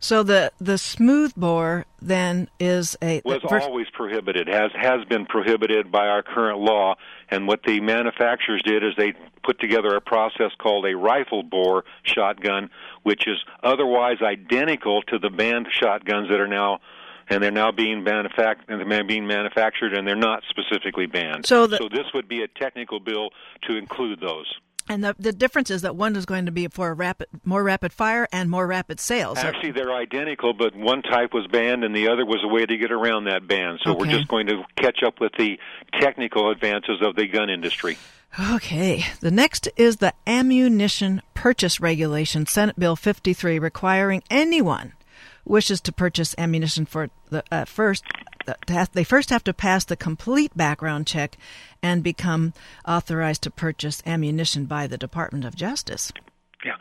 So 0.00 0.22
the 0.22 0.52
the 0.60 0.78
smooth 0.78 1.34
bore 1.36 1.84
then 2.00 2.48
is 2.60 2.96
a 3.02 3.20
was 3.24 3.40
first- 3.48 3.66
always 3.66 3.88
prohibited, 3.92 4.46
has 4.48 4.70
has 4.74 5.04
been 5.06 5.26
prohibited 5.26 5.90
by 5.90 6.06
our 6.06 6.22
current 6.22 6.60
law. 6.60 6.94
And 7.28 7.48
what 7.48 7.62
the 7.64 7.80
manufacturers 7.80 8.62
did 8.64 8.84
is 8.84 8.94
they 8.96 9.14
put 9.42 9.60
together 9.60 9.94
a 9.96 10.00
process 10.00 10.52
called 10.58 10.86
a 10.86 10.96
rifle 10.96 11.42
bore 11.42 11.84
shotgun, 12.04 12.70
which 13.02 13.26
is 13.26 13.38
otherwise 13.62 14.18
identical 14.22 15.02
to 15.02 15.18
the 15.18 15.30
banned 15.30 15.66
shotguns 15.72 16.28
that 16.28 16.40
are 16.40 16.48
now. 16.48 16.80
And 17.30 17.42
they're 17.42 17.50
now 17.50 17.72
being 17.72 18.04
manufactured, 18.04 18.70
and 18.70 18.90
they're 18.90 19.04
being 19.04 19.26
manufactured, 19.26 19.92
and 19.92 20.08
they're 20.08 20.16
not 20.16 20.42
specifically 20.48 21.04
banned. 21.04 21.44
So 21.44 21.66
the- 21.66 21.76
so 21.76 21.88
this 21.90 22.06
would 22.14 22.26
be 22.26 22.42
a 22.42 22.48
technical 22.48 23.00
bill 23.00 23.30
to 23.66 23.76
include 23.76 24.20
those. 24.20 24.50
And 24.88 25.04
the 25.04 25.14
the 25.18 25.32
difference 25.32 25.70
is 25.70 25.82
that 25.82 25.96
one 25.96 26.16
is 26.16 26.26
going 26.26 26.46
to 26.46 26.52
be 26.52 26.68
for 26.68 26.94
rapid 26.94 27.28
more 27.44 27.62
rapid 27.62 27.92
fire 27.92 28.28
and 28.32 28.50
more 28.50 28.66
rapid 28.66 29.00
sales. 29.00 29.38
Actually, 29.38 29.72
they're 29.72 29.94
identical, 29.94 30.52
but 30.52 30.74
one 30.74 31.02
type 31.02 31.32
was 31.32 31.46
banned 31.46 31.84
and 31.84 31.94
the 31.94 32.08
other 32.08 32.24
was 32.24 32.40
a 32.44 32.48
way 32.48 32.64
to 32.66 32.76
get 32.76 32.92
around 32.92 33.24
that 33.24 33.46
ban. 33.46 33.78
So 33.84 33.94
we're 33.94 34.06
just 34.06 34.28
going 34.28 34.46
to 34.48 34.64
catch 34.76 35.02
up 35.04 35.20
with 35.20 35.32
the 35.38 35.58
technical 36.00 36.50
advances 36.50 37.00
of 37.02 37.16
the 37.16 37.26
gun 37.26 37.50
industry. 37.50 37.98
Okay. 38.38 39.04
The 39.20 39.30
next 39.30 39.68
is 39.76 39.96
the 39.96 40.12
Ammunition 40.26 41.22
Purchase 41.34 41.80
Regulation, 41.80 42.46
Senate 42.46 42.78
Bill 42.78 42.96
53, 42.96 43.58
requiring 43.58 44.22
anyone 44.30 44.92
wishes 45.44 45.80
to 45.80 45.92
purchase 45.92 46.34
ammunition 46.38 46.84
for 46.84 47.10
the 47.30 47.42
uh, 47.50 47.64
first. 47.64 48.04
They 48.92 49.04
first 49.04 49.30
have 49.30 49.44
to 49.44 49.52
pass 49.52 49.84
the 49.84 49.96
complete 49.96 50.56
background 50.56 51.06
check 51.06 51.36
and 51.82 52.02
become 52.02 52.52
authorized 52.86 53.42
to 53.42 53.50
purchase 53.50 54.02
ammunition 54.06 54.64
by 54.64 54.86
the 54.86 54.98
Department 54.98 55.44
of 55.44 55.54
Justice. 55.54 56.12
Yeah. 56.64 56.76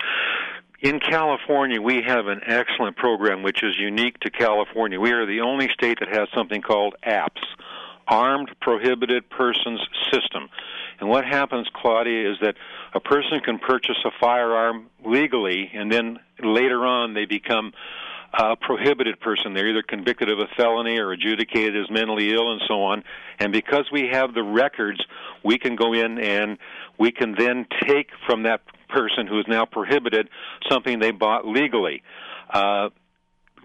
In 0.80 0.99
California, 0.99 1.82
we 1.82 2.03
have 2.05 2.28
an 2.28 2.41
excellent 2.45 2.97
program 2.97 3.41
which 3.41 3.63
is 3.63 3.76
unique 3.80 4.20
to 4.20 4.30
California. 4.30 4.99
We 4.99 5.11
are 5.11 5.26
the 5.26 5.41
only 5.41 5.70
state 5.74 5.99
that 5.99 6.09
has 6.09 6.28
something 6.36 6.61
called 6.61 6.95
APS, 7.05 7.41
Armed 8.07 8.51
Prohibited 8.61 9.30
Persons 9.30 9.82
System. 10.11 10.49
And 10.99 11.09
what 11.09 11.26
happens, 11.26 11.68
Claudia, 11.74 12.32
is 12.32 12.38
that 12.41 12.55
a 12.93 12.99
person 12.99 13.39
can 13.39 13.59
purchase 13.59 13.97
a 14.05 14.11
firearm 14.20 14.88
legally, 15.05 15.70
and 15.74 15.91
then 15.91 16.20
later 16.43 16.86
on 16.86 17.13
they 17.13 17.26
become 17.26 17.74
a 18.34 18.55
prohibited 18.55 19.19
person. 19.19 19.53
They're 19.53 19.69
either 19.69 19.84
convicted 19.84 20.30
of 20.30 20.39
a 20.39 20.47
felony 20.55 20.99
or 20.99 21.11
adjudicated 21.11 21.75
as 21.75 21.89
mentally 21.89 22.34
ill 22.34 22.51
and 22.51 22.61
so 22.67 22.84
on. 22.84 23.03
And 23.39 23.51
because 23.51 23.89
we 23.91 24.09
have 24.11 24.34
the 24.34 24.43
records, 24.43 24.99
we 25.43 25.57
can 25.57 25.75
go 25.75 25.93
in 25.93 26.19
and 26.19 26.57
we 26.97 27.11
can 27.11 27.36
then 27.38 27.65
take 27.86 28.09
from 28.25 28.43
that 28.43 28.61
person 28.89 29.28
who 29.28 29.39
is 29.39 29.45
now 29.47 29.65
prohibited 29.65 30.30
something 30.69 30.99
they 30.99 31.11
bought 31.11 31.47
legally. 31.47 32.03
Uh, 32.49 32.89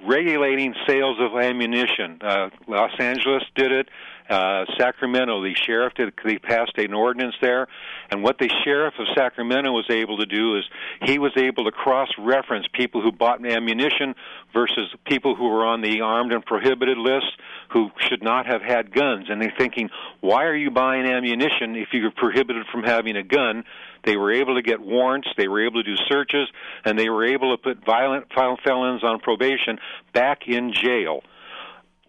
regulating 0.04 0.74
sales 0.86 1.16
of 1.20 1.40
ammunition. 1.40 2.18
Uh, 2.20 2.50
Los 2.66 2.90
Angeles 2.98 3.44
did 3.54 3.72
it. 3.72 3.88
Uh, 4.28 4.64
Sacramento, 4.78 5.42
the 5.42 5.54
sheriff 5.54 5.94
did. 5.94 6.12
They 6.24 6.38
passed 6.38 6.78
an 6.78 6.94
ordinance 6.94 7.34
there, 7.42 7.66
and 8.10 8.22
what 8.22 8.38
the 8.38 8.48
sheriff 8.64 8.94
of 8.98 9.06
Sacramento 9.16 9.72
was 9.72 9.86
able 9.90 10.18
to 10.18 10.26
do 10.26 10.56
is 10.56 10.64
he 11.02 11.18
was 11.18 11.32
able 11.36 11.64
to 11.64 11.72
cross-reference 11.72 12.66
people 12.72 13.02
who 13.02 13.12
bought 13.12 13.44
ammunition 13.44 14.14
versus 14.52 14.88
people 15.04 15.34
who 15.34 15.48
were 15.48 15.66
on 15.66 15.80
the 15.82 16.00
armed 16.00 16.32
and 16.32 16.44
prohibited 16.44 16.98
list 16.98 17.26
who 17.70 17.90
should 18.08 18.22
not 18.22 18.46
have 18.46 18.62
had 18.62 18.94
guns. 18.94 19.26
And 19.28 19.40
they're 19.40 19.52
thinking, 19.58 19.90
why 20.20 20.44
are 20.44 20.56
you 20.56 20.70
buying 20.70 21.04
ammunition 21.04 21.76
if 21.76 21.88
you're 21.92 22.10
prohibited 22.10 22.66
from 22.70 22.84
having 22.84 23.16
a 23.16 23.22
gun? 23.22 23.64
They 24.04 24.16
were 24.16 24.32
able 24.32 24.56
to 24.56 24.62
get 24.62 24.80
warrants, 24.80 25.28
they 25.36 25.48
were 25.48 25.64
able 25.64 25.82
to 25.82 25.88
do 25.88 25.96
searches, 26.08 26.48
and 26.84 26.98
they 26.98 27.08
were 27.08 27.24
able 27.24 27.56
to 27.56 27.62
put 27.62 27.84
violent 27.84 28.26
felons 28.32 29.04
on 29.04 29.20
probation 29.20 29.78
back 30.12 30.42
in 30.46 30.72
jail. 30.72 31.22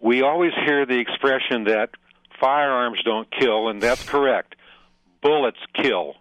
We 0.00 0.22
always 0.22 0.52
hear 0.66 0.84
the 0.84 0.98
expression 0.98 1.64
that 1.64 1.90
firearms 2.44 3.00
don't 3.04 3.28
kill, 3.30 3.68
and 3.68 3.80
that's 3.80 4.04
correct. 4.04 4.54
Bullets 5.22 5.58
kill. 5.82 6.14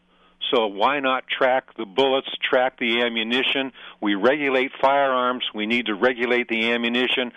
So 0.54 0.68
why 0.68 1.02
not 1.02 1.26
track 1.28 1.76
the 1.76 1.86
bullets, 1.86 2.30
track 2.50 2.80
the 2.80 3.02
ammunition? 3.02 3.74
We 4.02 4.16
regulate 4.16 4.72
firearms, 4.82 5.44
we 5.54 5.66
need 5.66 5.88
to 5.88 5.96
regulate 5.96 6.48
the 6.48 6.72
ammunition. 6.72 7.34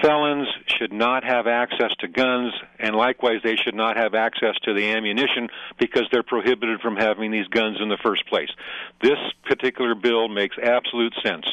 Felons 0.00 0.46
should 0.66 0.92
not 0.92 1.24
have 1.24 1.48
access 1.48 1.90
to 2.00 2.08
guns, 2.08 2.52
and 2.78 2.94
likewise, 2.94 3.40
they 3.42 3.56
should 3.56 3.74
not 3.74 3.96
have 3.96 4.14
access 4.14 4.54
to 4.62 4.74
the 4.74 4.92
ammunition 4.92 5.48
because 5.80 6.04
they're 6.12 6.22
prohibited 6.22 6.80
from 6.80 6.96
having 6.96 7.32
these 7.32 7.48
guns 7.48 7.78
in 7.80 7.88
the 7.88 7.98
first 8.02 8.26
place. 8.28 8.50
This 9.02 9.18
particular 9.44 9.94
bill 9.94 10.28
makes 10.28 10.56
absolute 10.62 11.14
sense. 11.24 11.46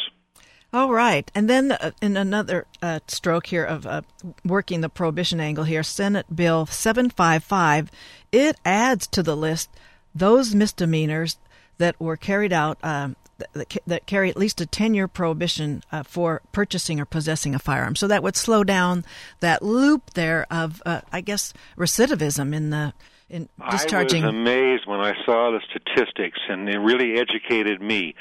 All 0.74 0.92
right. 0.92 1.30
And 1.36 1.50
then 1.50 1.74
uh, 1.74 1.92
in 2.02 2.16
another 2.16 2.66
uh, 2.82 3.02
stroke 3.08 3.48
here 3.48 3.66
of 3.66 3.86
uh, 3.86 4.02
working 4.46 4.82
the 4.82 4.90
prohibition 4.90 5.42
angle 5.42 5.66
here, 5.66 5.84
Senate 5.84 6.34
Bill 6.34 6.66
755, 6.66 7.92
it 8.32 8.58
adds 8.64 9.08
to 9.08 9.22
the 9.22 9.36
list 9.36 9.70
those 10.16 10.56
misdemeanors 10.56 11.38
that 11.78 12.00
were 12.00 12.18
carried 12.18 12.54
out 12.54 12.78
um, 12.84 13.16
that, 13.54 13.78
that, 13.88 14.06
carry 14.06 14.30
at 14.30 14.38
least 14.38 14.62
a 14.62 14.66
10 14.66 14.94
year 14.94 15.08
prohibition 15.08 15.84
uh, 15.92 16.04
for 16.04 16.42
purchasing 16.52 17.00
or 17.00 17.06
possessing 17.06 17.56
a 17.56 17.60
firearm. 17.60 17.96
So 17.96 18.08
that 18.08 18.24
would 18.24 18.36
slow 18.36 18.64
down 18.64 19.04
that 19.40 19.62
loop 19.62 20.12
there 20.14 20.46
of, 20.52 20.82
uh, 20.86 21.02
I 21.12 21.22
guess, 21.22 21.54
recidivism 21.78 22.54
in 22.54 22.70
the 22.70 22.94
in 23.30 23.48
discharging. 23.72 24.24
I 24.24 24.28
was 24.28 24.36
amazed 24.36 24.84
when 24.86 25.00
I 25.00 25.14
saw 25.26 25.52
the 25.52 25.62
statistics, 25.70 26.40
and 26.50 26.68
it 26.70 26.78
really 26.78 27.18
educated 27.18 27.82
me. 27.82 28.14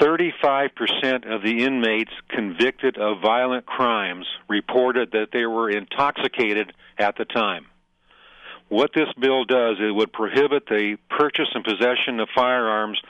35% 0.00 1.32
of 1.32 1.42
the 1.42 1.64
inmates 1.64 2.12
convicted 2.28 2.98
of 2.98 3.20
violent 3.20 3.66
crimes 3.66 4.26
reported 4.48 5.12
that 5.12 5.28
they 5.32 5.46
were 5.46 5.70
intoxicated 5.70 6.72
at 6.98 7.16
the 7.16 7.24
time. 7.24 7.66
What 8.68 8.90
this 8.94 9.08
bill 9.20 9.44
does, 9.44 9.76
it 9.80 9.94
would 9.94 10.12
prohibit 10.12 10.66
the 10.66 10.96
purchase 11.10 11.48
and 11.54 11.64
possession 11.64 12.18
of 12.18 12.28
firearms 12.34 13.00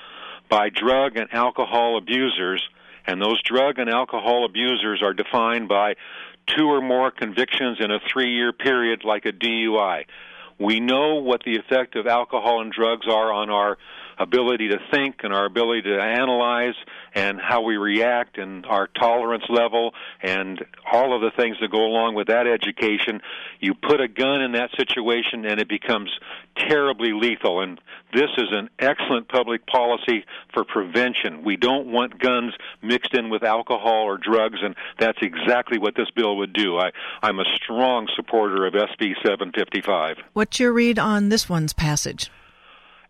by 0.51 0.69
drug 0.69 1.17
and 1.17 1.33
alcohol 1.33 1.97
abusers, 1.97 2.63
and 3.07 3.21
those 3.21 3.43
drug 3.43 3.79
and 3.79 3.89
alcohol 3.89 4.45
abusers 4.45 5.03
are 5.03 5.15
defined 5.15 5.69
by 5.69 5.95
two 6.47 6.67
or 6.67 6.81
more 6.81 7.11
convictions 7.11 7.79
in 7.81 7.91
a 7.91 8.01
three 8.13 8.33
year 8.35 8.53
period, 8.53 9.05
like 9.05 9.25
a 9.27 9.33
DUI. 9.33 10.05
We 10.59 10.81
know 10.81 11.17
what 11.17 11.43
the 11.45 11.57
effect 11.57 11.97
of 11.97 12.07
alcohol 12.07 12.61
and 12.61 12.73
drugs 12.73 13.07
are 13.09 13.33
on 13.33 13.51
our 13.51 13.79
ability 14.19 14.69
to 14.69 14.79
think 14.91 15.17
and 15.23 15.33
our 15.33 15.47
ability 15.47 15.83
to 15.83 16.01
analyze 16.01 16.75
and 17.15 17.41
how 17.41 17.63
we 17.63 17.77
react 17.77 18.39
and 18.39 18.67
our 18.67 18.87
tolerance 18.87 19.45
level 19.49 19.93
and 20.23 20.65
all 20.91 21.15
of 21.15 21.21
the 21.21 21.31
things 21.37 21.57
that 21.61 21.71
go 21.71 21.85
along 21.85 22.15
with 22.15 22.29
that 22.29 22.47
education. 22.47 23.21
You 23.61 23.75
put 23.75 24.01
a 24.01 24.09
gun 24.09 24.43
in 24.43 24.53
that 24.53 24.71
situation 24.77 25.45
and 25.45 25.61
it 25.61 25.69
becomes 25.69 26.11
terribly 26.57 27.13
lethal. 27.13 27.61
And 27.61 27.81
this 28.13 28.31
is 28.39 28.49
an 28.51 28.71
excellent 28.79 29.29
public 29.29 29.67
policy 29.67 30.25
for 30.53 30.65
prevention. 30.65 31.45
We 31.45 31.57
don't 31.57 31.89
want 31.89 32.19
guns 32.19 32.55
mixed 32.83 33.15
in 33.15 33.31
with 33.31 33.43
alcohol 33.43 34.05
or 34.05 34.19
drugs, 34.19 34.59
and 34.63 34.77
that's 34.99 35.19
exactly 35.21 35.79
what 35.79 35.97
this 35.97 36.11
bill 36.11 36.37
would 36.37 36.53
do. 36.53 36.79
I, 36.79 36.91
I'm 37.23 37.41
a 37.41 37.45
strong 37.57 38.09
supporter 38.15 38.67
of 38.67 38.75
SB 38.75 39.15
755. 39.25 40.19
What's 40.33 40.61
your 40.61 40.73
read 40.73 40.99
on 40.99 41.29
this 41.29 41.49
one's 41.49 41.73
passage? 41.73 42.31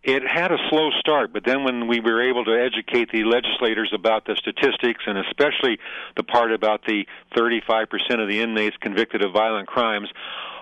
It 0.04 0.22
had 0.22 0.52
a 0.52 0.58
slow 0.68 0.90
start, 1.00 1.32
but 1.32 1.44
then 1.44 1.64
when 1.64 1.88
we 1.88 1.98
were 1.98 2.22
able 2.28 2.44
to 2.44 2.52
educate 2.52 3.10
the 3.10 3.24
legislators 3.24 3.90
about 3.94 4.26
the 4.26 4.36
statistics 4.36 5.02
and 5.06 5.16
especially 5.18 5.78
the 6.16 6.22
part 6.22 6.52
about 6.52 6.84
the 6.86 7.06
35% 7.34 7.88
of 8.20 8.28
the 8.28 8.40
inmates 8.40 8.76
convicted 8.80 9.22
of 9.22 9.32
violent 9.32 9.66
crimes, 9.66 10.08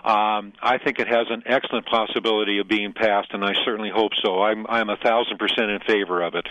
um, 0.05 0.53
I 0.63 0.79
think 0.79 1.01
it 1.01 1.09
has 1.09 1.27
an 1.31 1.43
excellent 1.47 1.87
possibility 1.87 2.59
of 2.59 2.69
being 2.69 2.93
passed, 2.93 3.29
and 3.33 3.45
I 3.45 3.53
certainly 3.65 3.91
hope 3.91 4.13
so. 4.25 4.43
I'm 4.43 4.67
I'm 4.69 4.91
a 4.91 4.97
thousand 4.97 5.39
percent 5.39 5.71
in 5.71 5.79
favor 5.87 6.23
of 6.23 6.35
it. 6.35 6.49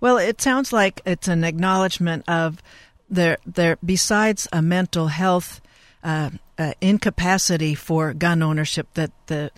Well, 0.00 0.18
it 0.18 0.40
sounds 0.40 0.72
like 0.72 1.00
it's 1.06 1.28
an 1.28 1.44
acknowledgement 1.44 2.28
of 2.28 2.60
there 3.08 3.38
there 3.46 3.78
besides 3.84 4.48
a 4.52 4.62
mental 4.62 5.08
health 5.08 5.60
uh, 6.02 6.30
uh, 6.58 6.72
incapacity 6.80 7.76
for 7.76 8.14
gun 8.14 8.42
ownership 8.42 8.88
that 8.94 9.12
the 9.26 9.52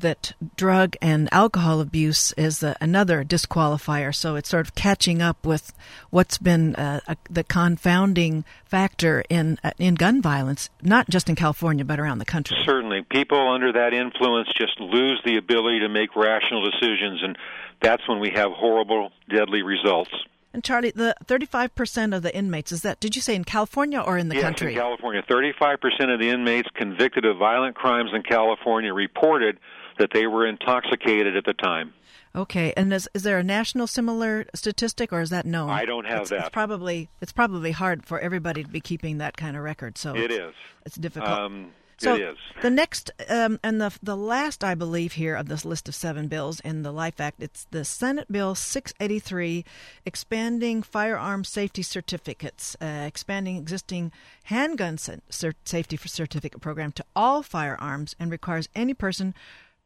that 0.00 0.32
drug 0.56 0.96
and 1.00 1.28
alcohol 1.32 1.80
abuse 1.80 2.32
is 2.32 2.60
the, 2.60 2.76
another 2.80 3.24
disqualifier. 3.24 4.14
So 4.14 4.36
it's 4.36 4.48
sort 4.48 4.66
of 4.66 4.74
catching 4.74 5.22
up 5.22 5.44
with 5.44 5.72
what's 6.10 6.38
been 6.38 6.74
uh, 6.76 7.00
a, 7.06 7.16
the 7.28 7.44
confounding 7.44 8.44
factor 8.64 9.24
in 9.28 9.58
uh, 9.62 9.70
in 9.78 9.94
gun 9.94 10.22
violence, 10.22 10.70
not 10.82 11.08
just 11.08 11.28
in 11.28 11.36
California 11.36 11.84
but 11.84 12.00
around 12.00 12.18
the 12.18 12.24
country. 12.24 12.56
Certainly, 12.64 13.06
people 13.10 13.48
under 13.52 13.72
that 13.72 13.92
influence 13.92 14.48
just 14.56 14.80
lose 14.80 15.20
the 15.24 15.36
ability 15.36 15.80
to 15.80 15.88
make 15.88 16.14
rational 16.16 16.68
decisions, 16.70 17.22
and 17.22 17.38
that's 17.80 18.08
when 18.08 18.20
we 18.20 18.30
have 18.34 18.52
horrible, 18.52 19.10
deadly 19.28 19.62
results. 19.62 20.10
And 20.56 20.64
Charlie, 20.64 20.90
the 20.90 21.14
35% 21.26 22.16
of 22.16 22.22
the 22.22 22.34
inmates, 22.34 22.72
is 22.72 22.80
that, 22.80 22.98
did 22.98 23.14
you 23.14 23.20
say 23.20 23.34
in 23.34 23.44
California 23.44 24.00
or 24.00 24.16
in 24.16 24.30
the 24.30 24.36
yes, 24.36 24.44
country? 24.44 24.72
in 24.72 24.78
California. 24.78 25.22
35% 25.28 26.14
of 26.14 26.18
the 26.18 26.30
inmates 26.30 26.66
convicted 26.74 27.26
of 27.26 27.36
violent 27.36 27.76
crimes 27.76 28.08
in 28.14 28.22
California 28.22 28.94
reported 28.94 29.58
that 29.98 30.10
they 30.12 30.26
were 30.26 30.46
intoxicated 30.46 31.36
at 31.36 31.44
the 31.44 31.54
time. 31.54 31.92
Okay, 32.34 32.74
and 32.76 32.92
is, 32.92 33.08
is 33.14 33.22
there 33.22 33.38
a 33.38 33.44
national 33.44 33.86
similar 33.86 34.44
statistic, 34.54 35.10
or 35.10 35.22
is 35.22 35.30
that 35.30 35.46
known? 35.46 35.70
I 35.70 35.86
don't 35.86 36.04
have 36.04 36.22
it's, 36.22 36.30
that. 36.30 36.40
It's 36.40 36.48
probably 36.50 37.08
it's 37.22 37.32
probably 37.32 37.70
hard 37.70 38.04
for 38.04 38.20
everybody 38.20 38.62
to 38.62 38.68
be 38.68 38.80
keeping 38.80 39.18
that 39.18 39.38
kind 39.38 39.56
of 39.56 39.62
record. 39.62 39.96
So 39.96 40.14
it's. 40.14 40.54
It's 40.84 40.96
difficult. 40.96 41.30
Um, 41.30 41.72
so 41.98 42.14
it 42.14 42.20
is. 42.20 42.36
the 42.60 42.68
next 42.68 43.10
um, 43.30 43.58
and 43.62 43.80
the 43.80 43.90
the 44.02 44.16
last, 44.16 44.62
I 44.62 44.74
believe, 44.74 45.14
here 45.14 45.34
of 45.34 45.48
this 45.48 45.64
list 45.64 45.88
of 45.88 45.94
seven 45.94 46.28
bills 46.28 46.60
in 46.60 46.82
the 46.82 46.92
Life 46.92 47.20
Act, 47.20 47.42
it's 47.42 47.66
the 47.70 47.86
Senate 47.86 48.30
Bill 48.30 48.54
683, 48.54 49.64
expanding 50.04 50.82
firearm 50.82 51.42
safety 51.42 51.82
certificates, 51.82 52.76
uh, 52.82 53.04
expanding 53.06 53.56
existing 53.56 54.12
handgun 54.44 54.96
cert- 54.96 55.54
safety 55.64 55.96
certificate 55.96 56.60
program 56.60 56.92
to 56.92 57.04
all 57.14 57.42
firearms, 57.42 58.14
and 58.20 58.30
requires 58.30 58.68
any 58.74 58.92
person 58.92 59.34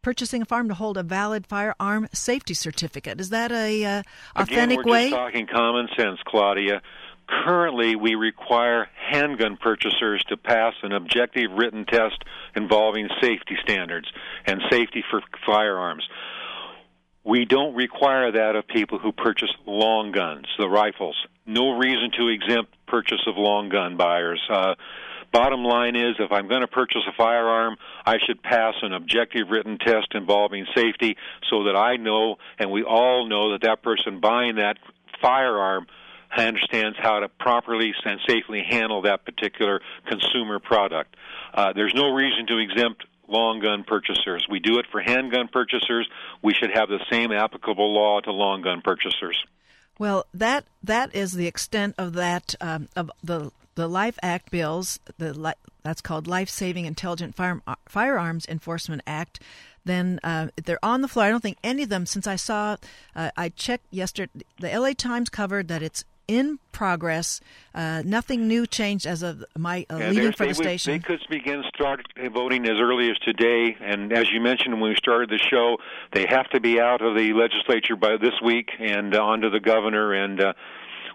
purchasing 0.03 0.43
a 0.43 0.45
farm 0.45 0.69
to 0.69 0.75
hold 0.75 0.97
a 0.97 1.03
valid 1.03 1.47
firearm 1.47 2.09
safety 2.13 2.55
certificate. 2.55 3.21
Is 3.21 3.31
that 3.31 3.53
a 3.53 3.85
uh, 3.85 4.03
authentic 4.37 4.81
Again, 4.81 4.87
we're 4.87 4.93
way? 4.93 5.11
just 5.11 5.21
talking 5.21 5.47
common 5.47 5.89
sense, 5.97 6.19
Claudia. 6.27 6.83
Currently, 7.45 7.95
we 7.95 8.17
require 8.17 8.89
handgun 8.95 9.57
purchasers 9.57 10.25
to 10.29 10.37
pass 10.37 10.75
an 10.83 10.93
objective 10.93 11.51
written 11.53 11.85
test 11.85 12.25
involving 12.57 13.09
safety 13.21 13.57
standards 13.63 14.11
and 14.47 14.61
safety 14.69 15.05
for 15.11 15.23
firearms. 15.47 16.09
We 17.23 17.45
don't 17.45 17.75
require 17.75 18.33
that 18.33 18.57
of 18.57 18.67
people 18.67 18.99
who 18.99 19.13
purchase 19.13 19.51
long 19.65 20.11
guns, 20.11 20.47
the 20.59 20.69
rifles. 20.69 21.17
No 21.47 21.77
reason 21.77 22.11
to 22.19 22.29
exempt 22.29 22.75
purchase 22.89 23.21
of 23.27 23.37
long 23.37 23.69
gun 23.69 23.97
buyers. 23.97 24.41
Uh, 24.51 24.75
bottom 25.33 25.65
line 25.65 25.97
is 25.97 26.17
if 26.19 26.33
I'm 26.33 26.49
going 26.49 26.63
to 26.63 26.69
purchase 26.69 27.03
a 27.09 27.13
firearm, 27.17 27.77
I 28.05 28.19
should 28.27 28.43
pass 28.43 28.75
an 28.83 28.93
objective 28.93 29.49
written 29.51 29.79
test 29.79 30.09
involving 30.15 30.67
safety 30.75 31.17
so 31.49 31.65
that 31.65 31.77
I 31.77 31.97
know 31.97 32.37
and 32.59 32.71
we 32.71 32.83
all 32.83 33.27
know 33.27 33.53
that 33.53 33.63
that 33.63 33.83
person 33.83 34.21
buying 34.21 34.57
that 34.57 34.79
firearm 35.21 35.87
understands 36.37 36.97
how 37.01 37.21
to 37.21 37.29
properly 37.29 37.93
and 38.05 38.21
safely 38.27 38.63
handle 38.69 39.03
that 39.03 39.25
particular 39.25 39.81
consumer 40.07 40.59
product. 40.59 41.17
Uh, 41.53 41.73
there's 41.73 41.95
no 41.95 42.11
reason 42.11 42.47
to 42.47 42.59
exempt 42.59 43.05
long 43.27 43.61
gun 43.61 43.85
purchasers. 43.85 44.47
We 44.49 44.61
do 44.61 44.79
it 44.79 44.87
for 44.91 45.01
handgun 45.01 45.49
purchasers. 45.49 46.09
We 46.43 46.55
should 46.55 46.71
have 46.75 46.89
the 46.89 47.01
same 47.11 47.33
applicable 47.33 47.93
law 47.95 48.21
to 48.21 48.33
long 48.33 48.63
gun 48.63 48.83
purchasers. 48.83 49.43
Well, 49.99 50.27
that 50.33 50.65
that 50.83 51.15
is 51.15 51.33
the 51.33 51.47
extent 51.47 51.95
of 51.99 52.15
that 52.15 52.55
um, 52.61 52.89
of 52.97 53.11
the 53.23 53.53
the 53.75 53.89
Life 53.89 54.19
Act 54.23 54.51
bills. 54.51 55.01
The 55.19 55.55
that's 55.83 56.01
called 56.01 56.27
Life 56.27 56.51
Saving 56.51 56.85
Intelligent 56.85 57.35
Fire, 57.35 57.63
Firearms 57.89 58.47
Enforcement 58.47 59.03
Act. 59.07 59.41
Then 59.85 60.21
uh, 60.23 60.49
they're 60.63 60.85
on 60.85 61.01
the 61.01 61.09
floor. 61.09 61.25
I 61.25 61.31
don't 61.31 61.41
think 61.41 61.59
any 61.65 61.85
of 61.85 61.89
them. 61.89 62.05
Since 62.05 62.27
I 62.27 62.37
saw, 62.37 62.77
uh, 63.17 63.31
I 63.37 63.49
checked 63.49 63.87
yesterday. 63.91 64.45
The 64.59 64.71
L.A. 64.71 64.95
Times 64.95 65.31
covered 65.31 65.69
that 65.69 65.83
it's 65.83 66.05
in 66.31 66.61
progress. 66.71 67.41
Uh, 67.75 68.03
nothing 68.05 68.47
new 68.47 68.65
changed 68.65 69.05
as 69.05 69.23
of 69.23 69.45
my 69.59 69.85
uh, 69.91 69.97
leaving 69.97 70.31
for 70.33 70.47
the 70.47 70.55
station. 70.55 70.93
They 70.93 70.99
could 71.01 71.21
begin 71.29 71.65
start 71.75 72.07
voting 72.33 72.67
as 72.67 72.79
early 72.79 73.11
as 73.11 73.19
today, 73.19 73.77
and 73.81 74.13
as 74.13 74.31
you 74.31 74.41
mentioned 74.41 74.81
when 74.81 74.91
we 74.91 74.97
started 74.97 75.29
the 75.29 75.39
show, 75.39 75.79
they 76.13 76.27
have 76.29 76.49
to 76.51 76.61
be 76.61 76.79
out 76.79 77.03
of 77.03 77.17
the 77.17 77.33
legislature 77.33 77.97
by 77.97 78.17
this 78.17 78.41
week 78.45 78.71
and 78.79 79.15
uh, 79.15 79.25
onto 79.25 79.51
the 79.51 79.61
governor 79.61 80.13
and. 80.13 80.41
Uh, 80.41 80.53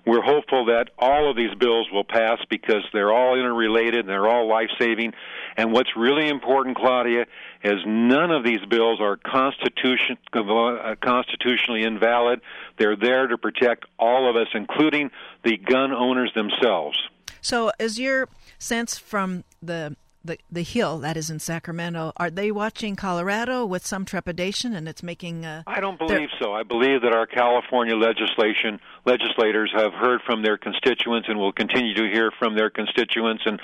we're 0.05 0.21
hopeful 0.21 0.65
that 0.65 0.89
all 0.99 1.29
of 1.29 1.35
these 1.35 1.53
bills 1.55 1.87
will 1.91 2.03
pass 2.03 2.39
because 2.49 2.83
they're 2.93 3.11
all 3.11 3.37
interrelated 3.37 4.01
and 4.01 4.09
they're 4.09 4.27
all 4.27 4.47
life 4.47 4.69
saving. 4.79 5.13
And 5.57 5.71
what's 5.71 5.95
really 5.95 6.27
important, 6.27 6.77
Claudia, 6.77 7.25
is 7.63 7.79
none 7.85 8.31
of 8.31 8.43
these 8.43 8.63
bills 8.69 9.01
are 9.01 9.17
constitution, 9.17 10.17
uh, 10.33 10.95
constitutionally 11.01 11.83
invalid. 11.83 12.41
They're 12.77 12.95
there 12.95 13.27
to 13.27 13.37
protect 13.37 13.85
all 13.97 14.29
of 14.29 14.35
us, 14.35 14.47
including 14.53 15.09
the 15.43 15.57
gun 15.57 15.91
owners 15.91 16.31
themselves. 16.35 16.97
So, 17.41 17.71
is 17.79 17.99
your 17.99 18.27
sense 18.59 18.97
from 18.97 19.43
the 19.61 19.95
the 20.25 20.37
the 20.51 20.63
Hill 20.63 20.99
that 20.99 21.17
is 21.17 21.29
in 21.29 21.39
Sacramento. 21.39 22.11
Are 22.17 22.29
they 22.29 22.51
watching 22.51 22.95
Colorado 22.95 23.65
with 23.65 23.85
some 23.85 24.05
trepidation, 24.05 24.73
and 24.73 24.87
it's 24.87 25.03
making? 25.03 25.45
Uh, 25.45 25.63
I 25.67 25.79
don't 25.79 25.97
believe 25.97 26.29
so. 26.39 26.53
I 26.53 26.63
believe 26.63 27.01
that 27.01 27.13
our 27.13 27.25
California 27.25 27.95
legislation 27.95 28.79
legislators 29.05 29.71
have 29.75 29.93
heard 29.93 30.21
from 30.25 30.43
their 30.43 30.57
constituents 30.57 31.27
and 31.29 31.39
will 31.39 31.53
continue 31.53 31.93
to 31.95 32.09
hear 32.11 32.31
from 32.37 32.55
their 32.55 32.69
constituents. 32.69 33.43
And 33.45 33.61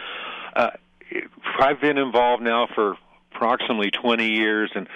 uh, 0.56 0.70
I've 1.60 1.82
been 1.82 1.98
involved 1.98 2.44
now 2.44 2.68
for 2.74 2.96
approximately 3.34 3.92
20 3.92 4.28
years, 4.28 4.72
and 4.76 4.88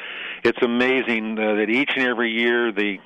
it's 0.43 0.61
amazing 0.61 1.38
uh, 1.39 1.55
that 1.55 1.70
each 1.70 1.91
and 1.95 2.07
every 2.07 2.32
year 2.32 2.72
the 2.72 2.97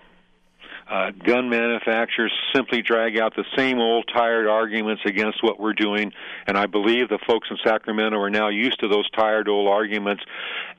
uh, 0.90 1.12
gun 1.12 1.50
manufacturers 1.50 2.34
simply 2.54 2.82
drag 2.82 3.20
out 3.20 3.36
the 3.36 3.46
same 3.56 3.80
old 3.80 4.10
tired 4.12 4.48
arguments 4.48 5.04
against 5.06 5.44
what 5.44 5.60
we're 5.60 5.74
doing, 5.74 6.12
and 6.48 6.58
I 6.58 6.66
believe 6.66 7.10
the 7.10 7.20
folks 7.28 7.48
in 7.52 7.58
Sacramento 7.64 8.18
are 8.18 8.32
now 8.32 8.50
used 8.50 8.80
to 8.80 8.88
those 8.88 9.10
tired 9.12 9.48
old 9.48 9.68
arguments 9.68 10.24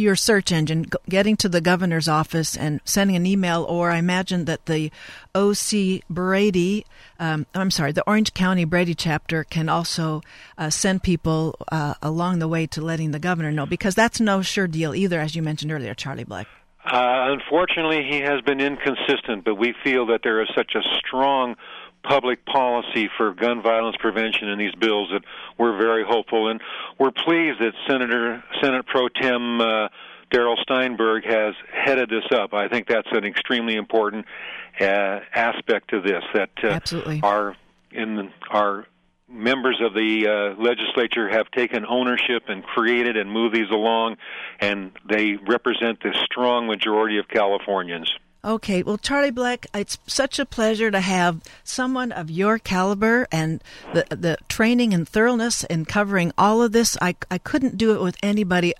your 0.00 0.16
search 0.16 0.50
engine, 0.50 0.86
getting 1.08 1.36
to 1.36 1.48
the 1.48 1.60
governor's 1.60 2.08
office 2.08 2.56
and 2.56 2.80
sending 2.84 3.16
an 3.16 3.26
email, 3.26 3.64
or 3.68 3.90
I 3.90 3.98
imagine 3.98 4.46
that 4.46 4.66
the 4.66 4.90
OC 5.34 6.02
Brady, 6.08 6.86
um, 7.18 7.46
I'm 7.54 7.70
sorry, 7.70 7.92
the 7.92 8.04
Orange 8.06 8.34
County 8.34 8.64
Brady 8.64 8.94
chapter 8.94 9.44
can 9.44 9.68
also 9.68 10.22
uh, 10.58 10.70
send 10.70 11.02
people 11.02 11.56
uh, 11.70 11.94
along 12.02 12.38
the 12.38 12.48
way 12.48 12.66
to 12.68 12.80
letting 12.80 13.10
the 13.10 13.18
governor 13.18 13.52
know, 13.52 13.66
because 13.66 13.94
that's 13.94 14.20
no 14.20 14.42
sure 14.42 14.66
deal 14.66 14.94
either, 14.94 15.20
as 15.20 15.36
you 15.36 15.42
mentioned 15.42 15.72
earlier, 15.72 15.94
Charlie 15.94 16.24
Blek. 16.24 16.46
Uh, 16.84 17.36
unfortunately, 17.36 18.06
he 18.08 18.20
has 18.20 18.40
been 18.40 18.60
inconsistent, 18.60 19.44
but 19.44 19.56
we 19.56 19.74
feel 19.84 20.06
that 20.06 20.20
there 20.24 20.40
is 20.40 20.48
such 20.56 20.72
a 20.74 20.80
strong 20.98 21.54
public 22.02 22.44
policy 22.46 23.08
for 23.16 23.34
gun 23.34 23.62
violence 23.62 23.96
prevention 23.98 24.48
in 24.48 24.58
these 24.58 24.74
bills 24.74 25.10
that 25.12 25.22
we're 25.58 25.76
very 25.76 26.04
hopeful 26.04 26.48
and 26.48 26.60
we're 26.98 27.10
pleased 27.10 27.60
that 27.60 27.72
Senator 27.88 28.42
Senate 28.62 28.86
Pro 28.86 29.08
Tem 29.08 29.60
uh, 29.60 29.88
Darrell 30.30 30.56
Steinberg 30.62 31.24
has 31.24 31.54
headed 31.72 32.08
this 32.08 32.24
up. 32.32 32.54
I 32.54 32.68
think 32.68 32.86
that's 32.86 33.08
an 33.10 33.24
extremely 33.24 33.74
important 33.74 34.26
uh, 34.80 35.20
aspect 35.34 35.92
of 35.92 36.04
this 36.04 36.22
that 36.34 36.50
uh, 36.62 36.68
Absolutely. 36.68 37.20
our 37.22 37.56
in 37.92 38.30
our 38.50 38.86
members 39.28 39.80
of 39.80 39.94
the 39.94 40.26
uh, 40.26 40.62
legislature 40.62 41.28
have 41.28 41.50
taken 41.50 41.84
ownership 41.86 42.44
and 42.48 42.62
created 42.62 43.16
and 43.16 43.30
moved 43.30 43.54
these 43.54 43.70
along, 43.70 44.16
and 44.60 44.92
they 45.08 45.36
represent 45.48 46.00
the 46.02 46.12
strong 46.24 46.66
majority 46.66 47.18
of 47.18 47.28
Californians. 47.28 48.12
Okay, 48.42 48.82
well, 48.82 48.96
Charlie 48.96 49.30
Blek, 49.30 49.66
it's 49.74 49.98
such 50.06 50.38
a 50.38 50.46
pleasure 50.46 50.90
to 50.90 51.00
have 51.00 51.42
someone 51.62 52.10
of 52.10 52.30
your 52.30 52.58
caliber 52.58 53.28
and 53.30 53.62
the 53.92 54.06
the 54.08 54.38
training 54.48 54.94
and 54.94 55.06
thoroughness 55.06 55.62
in 55.64 55.84
covering 55.84 56.32
all 56.38 56.62
of 56.62 56.72
this. 56.72 56.96
I 57.02 57.16
I 57.30 57.36
couldn't 57.36 57.76
do 57.76 57.94
it 57.94 58.00
with 58.00 58.16
anybody 58.22 58.72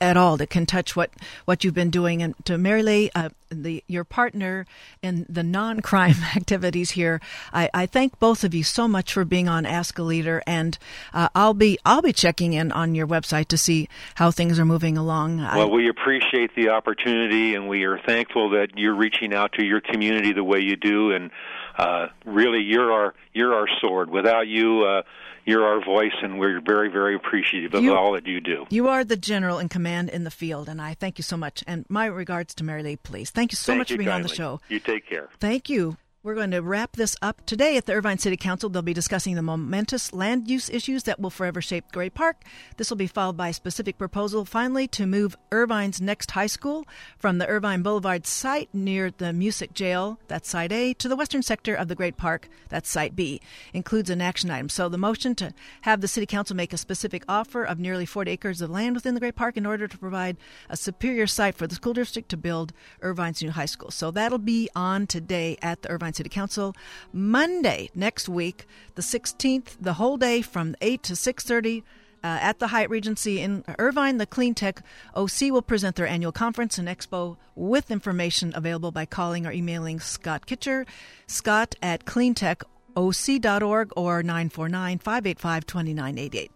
at 0.00 0.16
all 0.16 0.36
that 0.36 0.50
can 0.50 0.66
touch 0.66 0.94
what, 0.94 1.10
what 1.44 1.64
you've 1.64 1.74
been 1.74 1.90
doing. 1.90 2.22
And 2.22 2.34
to 2.44 2.58
Mary 2.58 3.10
uh, 3.14 3.30
the 3.50 3.82
your 3.86 4.04
partner 4.04 4.66
in 5.02 5.26
the 5.28 5.42
non-crime 5.42 6.16
activities 6.36 6.92
here, 6.92 7.20
I, 7.52 7.70
I, 7.74 7.86
thank 7.86 8.18
both 8.18 8.44
of 8.44 8.54
you 8.54 8.62
so 8.62 8.86
much 8.86 9.12
for 9.12 9.24
being 9.24 9.48
on 9.48 9.66
Ask 9.66 9.98
a 9.98 10.02
Leader, 10.02 10.42
and 10.46 10.78
uh, 11.12 11.28
I'll 11.34 11.54
be 11.54 11.78
I'll 11.84 12.02
be 12.02 12.12
checking 12.12 12.52
in 12.52 12.72
on 12.72 12.94
your 12.94 13.06
website 13.06 13.48
to 13.48 13.58
see 13.58 13.88
how 14.14 14.30
things 14.30 14.58
are 14.58 14.64
moving 14.64 14.96
along. 14.96 15.38
Well, 15.38 15.62
I, 15.62 15.64
we 15.64 15.88
appreciate 15.88 16.54
the 16.54 16.70
opportunity, 16.70 17.54
and 17.54 17.68
we 17.68 17.84
are 17.84 17.98
thankful 17.98 18.50
that 18.50 18.76
you're 18.76 18.96
reaching 18.96 19.34
out 19.34 19.52
to 19.54 19.64
your 19.64 19.80
community 19.80 20.32
the 20.32 20.44
way 20.44 20.60
you 20.60 20.76
do, 20.76 21.12
and 21.12 21.30
uh, 21.78 22.08
really, 22.24 22.60
you're 22.62 22.92
our 22.92 23.14
you're 23.32 23.54
our 23.54 23.68
sword. 23.80 24.10
Without 24.10 24.46
you. 24.48 24.84
Uh, 24.84 25.02
you're 25.46 25.64
our 25.64 25.82
voice, 25.82 26.12
and 26.20 26.38
we're 26.38 26.60
very, 26.60 26.90
very 26.90 27.14
appreciative 27.14 27.72
of 27.72 27.82
You- 27.82 27.96
all 27.96 28.12
that 28.12 28.26
you 28.26 28.38
do. 28.38 28.66
You 28.68 28.88
are 28.88 29.02
the 29.02 29.16
general 29.16 29.58
in 29.58 29.70
command 29.70 30.10
in 30.10 30.24
the 30.24 30.30
field, 30.30 30.68
and 30.68 30.78
I 30.78 30.92
thank 30.92 31.16
you 31.16 31.22
so 31.22 31.38
much. 31.38 31.64
And 31.66 31.86
my 31.88 32.04
regards 32.04 32.54
to 32.56 32.64
Mary 32.64 32.82
Lee, 32.82 32.96
please. 32.96 33.30
Thank 33.30 33.52
you 33.52 33.56
so 33.56 33.72
Thank 33.72 33.78
much 33.78 33.90
you 33.90 33.96
for 33.96 33.98
being 34.00 34.10
on 34.10 34.20
the 34.20 34.28
show. 34.28 34.60
You 34.68 34.78
take 34.78 35.08
care. 35.08 35.30
Thank 35.40 35.70
you. 35.70 35.96
We're 36.24 36.34
going 36.34 36.50
to 36.50 36.62
wrap 36.62 36.96
this 36.96 37.14
up 37.22 37.46
today 37.46 37.76
at 37.76 37.86
the 37.86 37.92
Irvine 37.92 38.18
City 38.18 38.36
Council. 38.36 38.68
They'll 38.68 38.82
be 38.82 38.92
discussing 38.92 39.36
the 39.36 39.42
momentous 39.42 40.12
land 40.12 40.50
use 40.50 40.68
issues 40.68 41.04
that 41.04 41.20
will 41.20 41.30
forever 41.30 41.62
shape 41.62 41.92
Great 41.92 42.14
Park. 42.14 42.42
This 42.76 42.90
will 42.90 42.96
be 42.96 43.06
followed 43.06 43.36
by 43.36 43.50
a 43.50 43.52
specific 43.52 43.98
proposal, 43.98 44.44
finally, 44.44 44.88
to 44.88 45.06
move 45.06 45.36
Irvine's 45.52 46.00
next 46.00 46.32
high 46.32 46.48
school 46.48 46.84
from 47.18 47.38
the 47.38 47.46
Irvine 47.46 47.82
Boulevard 47.82 48.26
site 48.26 48.68
near 48.72 49.12
the 49.12 49.32
Musick 49.32 49.74
Jail, 49.74 50.18
that's 50.26 50.50
Site 50.50 50.72
A, 50.72 50.92
to 50.94 51.08
the 51.08 51.14
western 51.14 51.40
sector 51.40 51.76
of 51.76 51.86
the 51.86 51.94
Great 51.94 52.16
Park, 52.16 52.48
that's 52.68 52.90
Site 52.90 53.14
B. 53.14 53.40
Includes 53.72 54.10
an 54.10 54.20
action 54.20 54.50
item. 54.50 54.68
So 54.68 54.88
the 54.88 54.98
motion 54.98 55.36
to 55.36 55.54
have 55.82 56.00
the 56.00 56.08
City 56.08 56.26
Council 56.26 56.56
make 56.56 56.72
a 56.72 56.78
specific 56.78 57.22
offer 57.28 57.62
of 57.62 57.78
nearly 57.78 58.06
40 58.06 58.32
acres 58.32 58.60
of 58.60 58.70
land 58.70 58.96
within 58.96 59.14
the 59.14 59.20
Great 59.20 59.36
Park 59.36 59.56
in 59.56 59.66
order 59.66 59.86
to 59.86 59.98
provide 59.98 60.36
a 60.68 60.76
superior 60.76 61.28
site 61.28 61.54
for 61.54 61.68
the 61.68 61.76
school 61.76 61.92
district 61.92 62.28
to 62.30 62.36
build 62.36 62.72
Irvine's 63.02 63.40
new 63.40 63.52
high 63.52 63.66
school. 63.66 63.92
So 63.92 64.10
that'll 64.10 64.38
be 64.38 64.68
on 64.74 65.06
today 65.06 65.56
at 65.62 65.82
the 65.82 65.90
Irvine 65.90 66.07
City 66.14 66.28
Council. 66.28 66.74
Monday 67.12 67.90
next 67.94 68.28
week, 68.28 68.66
the 68.94 69.02
16th, 69.02 69.76
the 69.80 69.94
whole 69.94 70.16
day 70.16 70.42
from 70.42 70.74
8 70.80 71.02
to 71.04 71.14
6:30 71.14 71.82
uh, 72.22 72.38
at 72.40 72.58
the 72.58 72.68
Hyatt 72.68 72.90
Regency 72.90 73.40
in 73.40 73.64
Irvine, 73.78 74.18
the 74.18 74.26
Clean 74.26 74.54
Tech 74.54 74.82
OC 75.14 75.50
will 75.50 75.62
present 75.62 75.96
their 75.96 76.06
annual 76.06 76.32
conference 76.32 76.76
and 76.78 76.88
expo 76.88 77.36
with 77.54 77.90
information 77.90 78.52
available 78.54 78.90
by 78.90 79.06
calling 79.06 79.46
or 79.46 79.52
emailing 79.52 80.00
Scott 80.00 80.46
Kitcher, 80.46 80.86
Scott 81.26 81.76
at 81.80 82.04
cleantechOC.org 82.04 83.92
or 83.96 84.22
949 84.22 84.98
585 84.98 85.66
2988. 85.66 86.50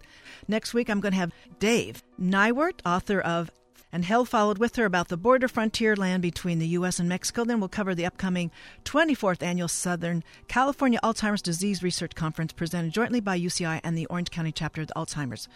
Next 0.48 0.74
week, 0.74 0.90
I'm 0.90 1.00
going 1.00 1.12
to 1.12 1.18
have 1.18 1.32
Dave 1.60 2.02
Neiwert, 2.20 2.80
author 2.84 3.20
of 3.20 3.50
and 3.92 4.06
Hell 4.06 4.24
followed 4.24 4.56
with 4.56 4.76
her 4.76 4.86
about 4.86 5.08
the 5.08 5.18
border 5.18 5.48
frontier 5.48 5.94
land 5.94 6.22
between 6.22 6.58
the 6.58 6.68
U.S. 6.68 6.98
and 6.98 7.08
Mexico. 7.08 7.44
Then 7.44 7.60
we'll 7.60 7.68
cover 7.68 7.94
the 7.94 8.06
upcoming 8.06 8.50
24th 8.84 9.42
Annual 9.42 9.68
Southern 9.68 10.24
California 10.48 10.98
Alzheimer's 11.02 11.42
Disease 11.42 11.82
Research 11.82 12.14
Conference 12.14 12.52
presented 12.52 12.92
jointly 12.92 13.20
by 13.20 13.38
UCI 13.38 13.80
and 13.84 13.96
the 13.96 14.06
Orange 14.06 14.30
County 14.30 14.50
chapter 14.50 14.80
of 14.80 14.88
the 14.88 14.94
Alzheimer's. 14.94 15.46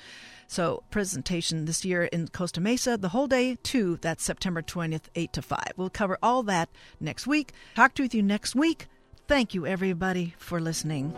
So, 0.48 0.82
presentation 0.90 1.64
this 1.64 1.84
year 1.84 2.04
in 2.04 2.28
Costa 2.28 2.60
Mesa, 2.60 2.96
the 2.96 3.08
whole 3.08 3.26
day, 3.26 3.56
too. 3.62 3.98
That's 4.00 4.22
September 4.22 4.62
20th, 4.62 5.04
8 5.14 5.32
to 5.32 5.42
5. 5.42 5.58
We'll 5.76 5.90
cover 5.90 6.18
all 6.22 6.42
that 6.44 6.68
next 7.00 7.26
week. 7.26 7.52
Talk 7.74 7.94
to 7.94 8.04
you 8.04 8.22
next 8.22 8.54
week. 8.54 8.86
Thank 9.26 9.54
you, 9.54 9.66
everybody, 9.66 10.34
for 10.38 10.60
listening. 10.60 11.14